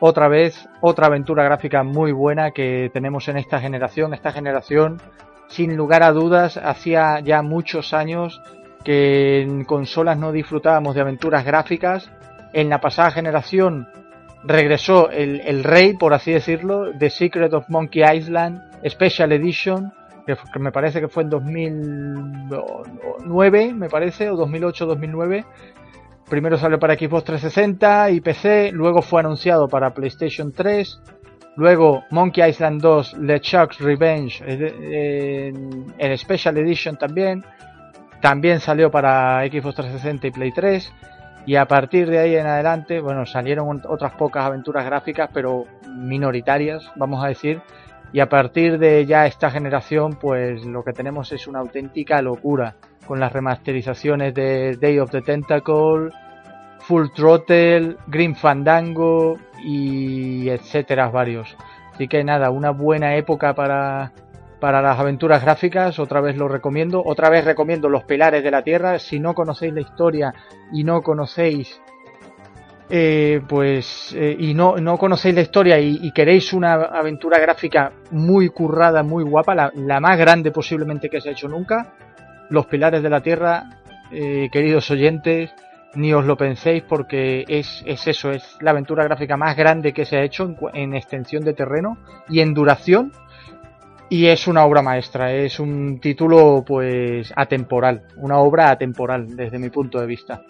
otra 0.00 0.28
vez 0.28 0.68
otra 0.80 1.06
aventura 1.06 1.44
gráfica 1.44 1.82
muy 1.82 2.12
buena 2.12 2.50
que 2.50 2.90
tenemos 2.92 3.28
en 3.28 3.38
esta 3.38 3.60
generación. 3.60 4.14
Esta 4.14 4.32
generación 4.32 5.00
sin 5.48 5.76
lugar 5.76 6.02
a 6.02 6.12
dudas 6.12 6.56
hacía 6.56 7.20
ya 7.20 7.42
muchos 7.42 7.92
años 7.94 8.40
que 8.84 9.42
en 9.42 9.64
consolas 9.64 10.18
no 10.18 10.32
disfrutábamos 10.32 10.94
de 10.94 11.02
aventuras 11.02 11.44
gráficas. 11.44 12.10
En 12.52 12.68
la 12.68 12.80
pasada 12.80 13.10
generación 13.10 13.88
regresó 14.42 15.10
el, 15.10 15.40
el 15.40 15.64
rey, 15.64 15.94
por 15.94 16.14
así 16.14 16.32
decirlo, 16.32 16.92
The 16.98 17.10
Secret 17.10 17.52
of 17.52 17.68
Monkey 17.68 18.02
Island 18.02 18.62
Special 18.88 19.32
Edition, 19.32 19.92
que, 20.52 20.58
me 20.58 20.72
parece 20.72 21.00
que 21.00 21.08
fue 21.08 21.22
en 21.22 21.30
2009, 21.30 23.72
me 23.74 23.88
parece, 23.88 24.28
o 24.30 24.36
2008-2009. 24.36 25.44
Primero 26.28 26.58
salió 26.58 26.78
para 26.78 26.94
Xbox 26.94 27.24
360 27.24 28.10
y 28.10 28.20
PC, 28.20 28.72
luego 28.72 29.00
fue 29.02 29.20
anunciado 29.20 29.68
para 29.68 29.92
PlayStation 29.92 30.52
3, 30.52 31.00
luego 31.56 32.04
Monkey 32.10 32.48
Island 32.48 32.80
2 32.80 33.18
LeChuck's 33.18 33.80
Revenge 33.80 34.40
en, 34.46 35.92
en 35.98 36.18
Special 36.18 36.56
Edition 36.58 36.96
también, 36.96 37.44
también 38.20 38.60
salió 38.60 38.92
para 38.92 39.44
Xbox 39.46 39.74
360 39.74 40.28
y 40.28 40.30
Play 40.30 40.52
3 40.52 40.92
y 41.46 41.56
a 41.56 41.66
partir 41.66 42.08
de 42.08 42.18
ahí 42.18 42.36
en 42.36 42.46
adelante, 42.46 43.00
bueno, 43.00 43.26
salieron 43.26 43.82
otras 43.88 44.12
pocas 44.12 44.44
aventuras 44.44 44.84
gráficas, 44.84 45.30
pero 45.32 45.64
minoritarias, 45.88 46.90
vamos 46.96 47.24
a 47.24 47.28
decir, 47.28 47.62
y 48.12 48.20
a 48.20 48.28
partir 48.28 48.78
de 48.78 49.06
ya 49.06 49.26
esta 49.26 49.50
generación, 49.50 50.18
pues 50.20 50.64
lo 50.64 50.82
que 50.82 50.92
tenemos 50.92 51.32
es 51.32 51.46
una 51.46 51.60
auténtica 51.60 52.20
locura 52.22 52.76
con 53.06 53.20
las 53.20 53.32
remasterizaciones 53.32 54.34
de 54.34 54.76
Day 54.76 54.98
of 54.98 55.10
the 55.10 55.22
Tentacle, 55.22 56.10
Full 56.80 57.08
Throttle, 57.14 57.96
Green 58.06 58.34
Fandango 58.34 59.36
y 59.64 60.48
etcétera 60.48 61.08
varios. 61.08 61.56
Así 61.92 62.08
que 62.08 62.24
nada, 62.24 62.50
una 62.50 62.70
buena 62.70 63.16
época 63.16 63.54
para 63.54 64.12
para 64.60 64.82
las 64.82 64.98
aventuras 64.98 65.42
gráficas, 65.42 65.98
otra 65.98 66.20
vez 66.20 66.36
lo 66.36 66.46
recomiendo. 66.46 67.02
Otra 67.02 67.30
vez 67.30 67.46
recomiendo 67.46 67.88
Los 67.88 68.04
Pilares 68.04 68.44
de 68.44 68.50
la 68.50 68.62
Tierra. 68.62 68.98
Si 68.98 69.18
no 69.18 69.34
conocéis 69.34 69.72
la 69.72 69.80
historia 69.80 70.34
y 70.70 70.84
no 70.84 71.00
conocéis 71.02 71.80
eh, 72.92 73.40
pues 73.48 74.12
eh, 74.16 74.36
y 74.36 74.52
no, 74.52 74.76
no 74.76 74.98
conocéis 74.98 75.36
la 75.36 75.42
historia 75.42 75.78
y, 75.78 76.10
queréis 76.10 76.52
una 76.52 76.74
aventura 76.74 77.38
gráfica 77.38 77.92
muy 78.10 78.48
currada, 78.48 79.04
muy 79.04 79.22
guapa, 79.22 79.54
la, 79.54 80.00
más 80.00 80.18
grande 80.18 80.50
posiblemente 80.50 81.08
que 81.08 81.20
se 81.20 81.28
ha 81.28 81.32
hecho 81.32 81.46
nunca, 81.46 81.94
Los 82.48 82.66
Pilares 82.66 83.00
de 83.00 83.10
la 83.10 83.20
Tierra, 83.20 83.62
eh, 84.10 84.48
queridos 84.50 84.90
oyentes, 84.90 85.54
ni 85.94 86.12
os 86.12 86.24
lo 86.24 86.36
penséis 86.36 86.82
porque 86.82 87.44
es, 87.46 87.82
es, 87.86 88.08
eso, 88.08 88.32
es 88.32 88.56
la 88.60 88.72
aventura 88.72 89.04
gráfica 89.04 89.36
más 89.36 89.56
grande 89.56 89.92
que 89.92 90.04
se 90.04 90.16
ha 90.16 90.24
hecho 90.24 90.44
en, 90.44 90.56
en 90.74 90.94
extensión 90.94 91.44
de 91.44 91.54
terreno 91.54 91.96
y 92.28 92.40
en 92.40 92.54
duración 92.54 93.12
y 94.08 94.26
es 94.26 94.48
una 94.48 94.64
obra 94.64 94.82
maestra, 94.82 95.32
es 95.32 95.60
un 95.60 96.00
título 96.00 96.64
pues 96.66 97.32
atemporal, 97.36 98.02
una 98.16 98.38
obra 98.38 98.70
atemporal 98.70 99.36
desde 99.36 99.60
mi 99.60 99.70
punto 99.70 100.00
de 100.00 100.06
vista. 100.06 100.42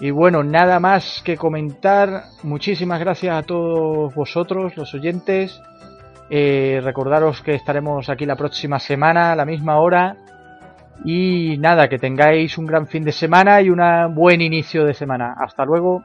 Y 0.00 0.10
bueno, 0.10 0.42
nada 0.42 0.80
más 0.80 1.22
que 1.24 1.36
comentar. 1.36 2.24
Muchísimas 2.42 3.00
gracias 3.00 3.36
a 3.36 3.42
todos 3.42 4.14
vosotros, 4.14 4.76
los 4.76 4.92
oyentes. 4.94 5.60
Eh, 6.30 6.80
recordaros 6.82 7.42
que 7.42 7.54
estaremos 7.54 8.08
aquí 8.08 8.24
la 8.24 8.36
próxima 8.36 8.78
semana 8.78 9.32
a 9.32 9.36
la 9.36 9.44
misma 9.44 9.78
hora. 9.78 10.16
Y 11.04 11.56
nada, 11.58 11.88
que 11.88 11.98
tengáis 11.98 12.58
un 12.58 12.66
gran 12.66 12.86
fin 12.86 13.04
de 13.04 13.12
semana 13.12 13.60
y 13.60 13.70
un 13.70 13.80
buen 14.14 14.40
inicio 14.40 14.84
de 14.84 14.94
semana. 14.94 15.34
Hasta 15.38 15.64
luego. 15.64 16.02